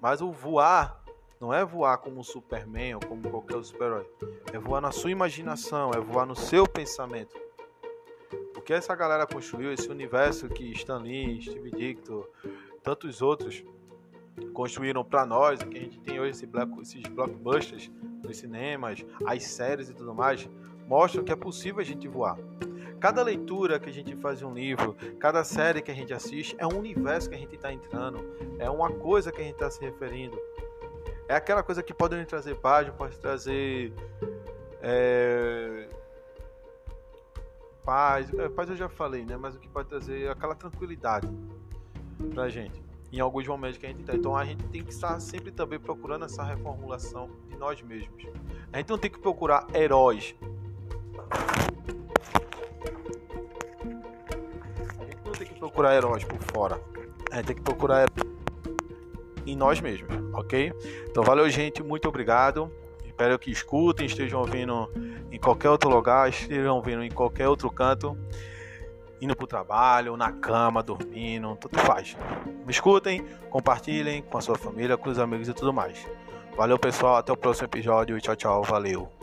Mas 0.00 0.20
o 0.20 0.32
voar 0.32 1.01
não 1.42 1.52
é 1.52 1.64
voar 1.64 1.98
como 1.98 2.20
um 2.20 2.24
Superman 2.24 2.94
ou 2.94 3.00
como 3.00 3.28
qualquer 3.28 3.56
outro 3.56 3.68
super-herói. 3.68 4.08
É 4.52 4.58
voar 4.58 4.80
na 4.80 4.92
sua 4.92 5.10
imaginação, 5.10 5.90
é 5.92 6.00
voar 6.00 6.24
no 6.24 6.34
seu 6.34 6.66
pensamento 6.66 7.42
que 8.64 8.72
essa 8.72 8.94
galera 8.94 9.26
construiu, 9.26 9.72
esse 9.72 9.88
universo 9.88 10.48
que 10.48 10.70
Stan 10.72 10.98
Lee, 10.98 11.42
Steve 11.42 11.70
Ditko, 11.70 12.28
tantos 12.82 13.20
outros 13.20 13.64
construíram 14.54 15.04
para 15.04 15.26
nós, 15.26 15.62
que 15.62 15.76
a 15.76 15.80
gente 15.80 15.98
tem 16.00 16.20
hoje 16.20 16.30
esse 16.30 16.48
esses 16.80 17.02
blockbusters 17.08 17.90
nos 18.22 18.36
cinemas, 18.36 19.04
as 19.26 19.42
séries 19.42 19.90
e 19.90 19.94
tudo 19.94 20.14
mais, 20.14 20.48
mostram 20.86 21.24
que 21.24 21.32
é 21.32 21.36
possível 21.36 21.80
a 21.80 21.84
gente 21.84 22.06
voar. 22.08 22.38
Cada 23.00 23.22
leitura 23.22 23.80
que 23.80 23.90
a 23.90 23.92
gente 23.92 24.14
faz 24.16 24.40
em 24.40 24.44
um 24.44 24.54
livro, 24.54 24.96
cada 25.18 25.42
série 25.42 25.82
que 25.82 25.90
a 25.90 25.94
gente 25.94 26.14
assiste, 26.14 26.54
é 26.56 26.66
um 26.66 26.78
universo 26.78 27.28
que 27.28 27.34
a 27.34 27.38
gente 27.38 27.56
está 27.56 27.72
entrando, 27.72 28.24
é 28.58 28.70
uma 28.70 28.90
coisa 28.90 29.32
que 29.32 29.40
a 29.40 29.44
gente 29.44 29.54
está 29.54 29.68
se 29.68 29.80
referindo. 29.80 30.38
É 31.32 31.36
aquela 31.36 31.62
coisa 31.62 31.82
que 31.82 31.94
pode 31.94 32.22
trazer 32.26 32.54
página, 32.56 32.94
pode 32.94 33.18
trazer 33.18 33.90
é, 34.82 35.88
paz. 37.82 38.30
É, 38.34 38.50
paz 38.50 38.68
eu 38.68 38.76
já 38.76 38.86
falei, 38.86 39.24
né? 39.24 39.38
Mas 39.38 39.54
o 39.54 39.58
que 39.58 39.66
pode 39.66 39.88
trazer 39.88 40.24
é 40.24 40.28
aquela 40.28 40.54
tranquilidade 40.54 41.26
pra 42.34 42.50
gente. 42.50 42.82
Em 43.10 43.18
alguns 43.18 43.48
momentos 43.48 43.78
que 43.78 43.86
a 43.86 43.88
gente 43.88 44.04
tá. 44.04 44.14
Então 44.14 44.36
a 44.36 44.44
gente 44.44 44.62
tem 44.64 44.84
que 44.84 44.90
estar 44.90 45.18
sempre 45.20 45.50
também 45.50 45.80
procurando 45.80 46.26
essa 46.26 46.44
reformulação 46.44 47.30
de 47.48 47.56
nós 47.56 47.80
mesmos. 47.80 48.26
A 48.70 48.76
gente 48.76 48.90
não 48.90 48.98
tem 48.98 49.10
que 49.10 49.18
procurar 49.18 49.66
heróis. 49.74 50.34
A 55.00 55.04
gente 55.06 55.24
não 55.24 55.32
tem 55.32 55.46
que 55.46 55.58
procurar 55.58 55.94
heróis 55.94 56.24
por 56.24 56.38
fora. 56.52 56.78
A 57.30 57.36
gente 57.36 57.46
tem 57.46 57.56
que 57.56 57.62
procurar 57.62 58.06
em 59.46 59.56
nós 59.56 59.80
mesmos, 59.80 60.10
ok? 60.32 60.72
Então 61.08 61.22
valeu, 61.22 61.48
gente. 61.48 61.82
Muito 61.82 62.08
obrigado. 62.08 62.70
Espero 63.04 63.38
que 63.38 63.50
escutem, 63.50 64.06
estejam 64.06 64.40
ouvindo 64.40 64.90
em 65.30 65.38
qualquer 65.38 65.70
outro 65.70 65.90
lugar, 65.90 66.28
estejam 66.28 66.76
ouvindo 66.76 67.04
em 67.04 67.10
qualquer 67.10 67.46
outro 67.46 67.70
canto, 67.70 68.16
indo 69.20 69.36
para 69.36 69.44
o 69.44 69.46
trabalho, 69.46 70.16
na 70.16 70.32
cama, 70.32 70.82
dormindo, 70.82 71.56
tudo 71.56 71.78
faz. 71.78 72.16
Me 72.64 72.70
escutem, 72.70 73.24
compartilhem 73.50 74.22
com 74.22 74.38
a 74.38 74.40
sua 74.40 74.56
família, 74.56 74.96
com 74.96 75.10
os 75.10 75.18
amigos 75.18 75.48
e 75.48 75.52
tudo 75.52 75.72
mais. 75.72 76.06
Valeu, 76.56 76.78
pessoal. 76.78 77.16
Até 77.16 77.32
o 77.32 77.36
próximo 77.36 77.66
episódio. 77.66 78.20
Tchau, 78.20 78.36
tchau. 78.36 78.62
Valeu. 78.62 79.21